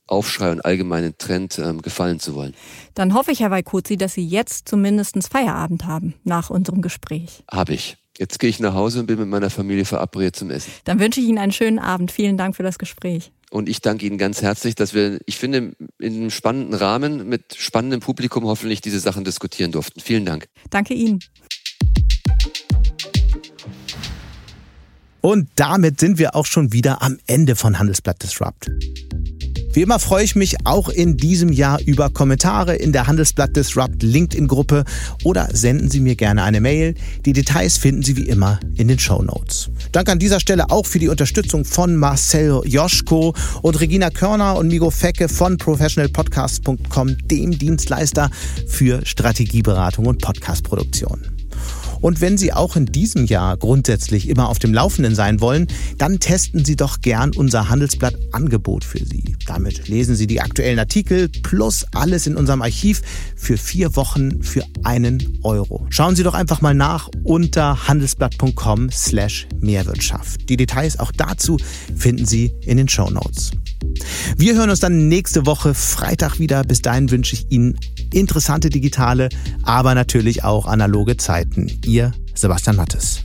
Aufschrei 0.06 0.52
und 0.52 0.64
allgemeinen 0.64 1.18
Trend 1.18 1.58
ähm, 1.58 1.82
gefallen 1.82 2.20
zu 2.20 2.34
wollen. 2.34 2.54
Dann 2.94 3.14
hoffe 3.14 3.32
ich, 3.32 3.40
Herr 3.40 3.50
Weikozi, 3.50 3.96
dass 3.96 4.14
Sie 4.14 4.26
jetzt 4.26 4.68
zumindest 4.68 5.16
Feierabend 5.28 5.86
haben 5.86 6.14
nach 6.24 6.50
unserem 6.50 6.82
Gespräch. 6.82 7.42
Habe 7.50 7.74
ich. 7.74 7.96
Jetzt 8.18 8.38
gehe 8.38 8.48
ich 8.48 8.60
nach 8.60 8.74
Hause 8.74 9.00
und 9.00 9.06
bin 9.06 9.18
mit 9.18 9.28
meiner 9.28 9.50
Familie 9.50 9.84
verabredet 9.84 10.36
zum 10.36 10.50
Essen. 10.50 10.72
Dann 10.84 10.98
wünsche 10.98 11.20
ich 11.20 11.26
Ihnen 11.26 11.38
einen 11.38 11.52
schönen 11.52 11.78
Abend. 11.78 12.10
Vielen 12.10 12.38
Dank 12.38 12.56
für 12.56 12.62
das 12.62 12.78
Gespräch. 12.78 13.30
Und 13.50 13.68
ich 13.68 13.80
danke 13.80 14.06
Ihnen 14.06 14.18
ganz 14.18 14.42
herzlich, 14.42 14.74
dass 14.74 14.94
wir, 14.94 15.20
ich 15.26 15.36
finde, 15.36 15.76
in 15.98 16.14
einem 16.14 16.30
spannenden 16.30 16.74
Rahmen 16.74 17.28
mit 17.28 17.54
spannendem 17.56 18.00
Publikum 18.00 18.44
hoffentlich 18.44 18.80
diese 18.80 19.00
Sachen 19.00 19.24
diskutieren 19.24 19.70
durften. 19.70 20.00
Vielen 20.00 20.24
Dank. 20.24 20.48
Danke 20.70 20.94
Ihnen. 20.94 21.20
Und 25.20 25.48
damit 25.56 26.00
sind 26.00 26.18
wir 26.18 26.34
auch 26.34 26.46
schon 26.46 26.72
wieder 26.72 27.02
am 27.02 27.18
Ende 27.26 27.56
von 27.56 27.78
Handelsblatt 27.78 28.22
Disrupt. 28.22 28.70
Wie 29.76 29.82
immer 29.82 29.98
freue 29.98 30.24
ich 30.24 30.34
mich 30.34 30.56
auch 30.64 30.88
in 30.88 31.18
diesem 31.18 31.52
Jahr 31.52 31.78
über 31.84 32.08
Kommentare 32.08 32.74
in 32.76 32.92
der 32.92 33.08
Handelsblatt 33.08 33.54
Disrupt 33.54 34.02
LinkedIn-Gruppe 34.02 34.84
oder 35.22 35.50
senden 35.52 35.90
Sie 35.90 36.00
mir 36.00 36.16
gerne 36.16 36.44
eine 36.44 36.62
Mail. 36.62 36.94
Die 37.26 37.34
Details 37.34 37.76
finden 37.76 38.02
Sie 38.02 38.16
wie 38.16 38.26
immer 38.26 38.58
in 38.76 38.88
den 38.88 38.98
Show 38.98 39.20
Notes. 39.20 39.68
Danke 39.92 40.12
an 40.12 40.18
dieser 40.18 40.40
Stelle 40.40 40.70
auch 40.70 40.86
für 40.86 40.98
die 40.98 41.08
Unterstützung 41.08 41.66
von 41.66 41.94
Marcel 41.94 42.62
Joschko 42.64 43.34
und 43.60 43.78
Regina 43.78 44.08
Körner 44.08 44.56
und 44.56 44.68
Migo 44.68 44.88
Fecke 44.88 45.28
von 45.28 45.58
professionalpodcast.com, 45.58 47.28
dem 47.28 47.58
Dienstleister 47.58 48.30
für 48.66 49.04
Strategieberatung 49.04 50.06
und 50.06 50.22
Podcastproduktion. 50.22 51.35
Und 52.06 52.20
wenn 52.20 52.38
Sie 52.38 52.52
auch 52.52 52.76
in 52.76 52.86
diesem 52.86 53.26
Jahr 53.26 53.56
grundsätzlich 53.56 54.28
immer 54.28 54.48
auf 54.48 54.60
dem 54.60 54.72
Laufenden 54.72 55.16
sein 55.16 55.40
wollen, 55.40 55.66
dann 55.98 56.20
testen 56.20 56.64
Sie 56.64 56.76
doch 56.76 57.00
gern 57.00 57.32
unser 57.34 57.68
Handelsblatt 57.68 58.14
Angebot 58.30 58.84
für 58.84 59.04
Sie. 59.04 59.34
Damit 59.44 59.88
lesen 59.88 60.14
Sie 60.14 60.28
die 60.28 60.40
aktuellen 60.40 60.78
Artikel 60.78 61.28
plus 61.28 61.84
alles 61.94 62.28
in 62.28 62.36
unserem 62.36 62.62
Archiv 62.62 63.02
für 63.34 63.56
vier 63.56 63.96
Wochen 63.96 64.40
für 64.44 64.62
einen 64.84 65.40
Euro. 65.42 65.84
Schauen 65.90 66.14
Sie 66.14 66.22
doch 66.22 66.34
einfach 66.34 66.60
mal 66.60 66.74
nach 66.74 67.10
unter 67.24 67.88
handelsblatt.com 67.88 68.92
slash 68.92 69.48
Mehrwirtschaft. 69.58 70.48
Die 70.48 70.56
Details 70.56 71.00
auch 71.00 71.10
dazu 71.10 71.58
finden 71.96 72.24
Sie 72.24 72.52
in 72.60 72.76
den 72.76 72.88
Show 72.88 73.10
Notes. 73.10 73.50
Wir 74.36 74.54
hören 74.54 74.70
uns 74.70 74.78
dann 74.78 75.08
nächste 75.08 75.44
Woche 75.44 75.74
Freitag 75.74 76.38
wieder. 76.38 76.62
Bis 76.62 76.82
dahin 76.82 77.10
wünsche 77.10 77.34
ich 77.34 77.50
Ihnen 77.50 77.76
interessante 78.12 78.70
digitale, 78.70 79.28
aber 79.62 79.94
natürlich 79.94 80.44
auch 80.44 80.66
analoge 80.66 81.16
Zeiten. 81.16 81.70
Ihr 81.84 82.12
Sebastian 82.34 82.76
Mattes. 82.76 83.24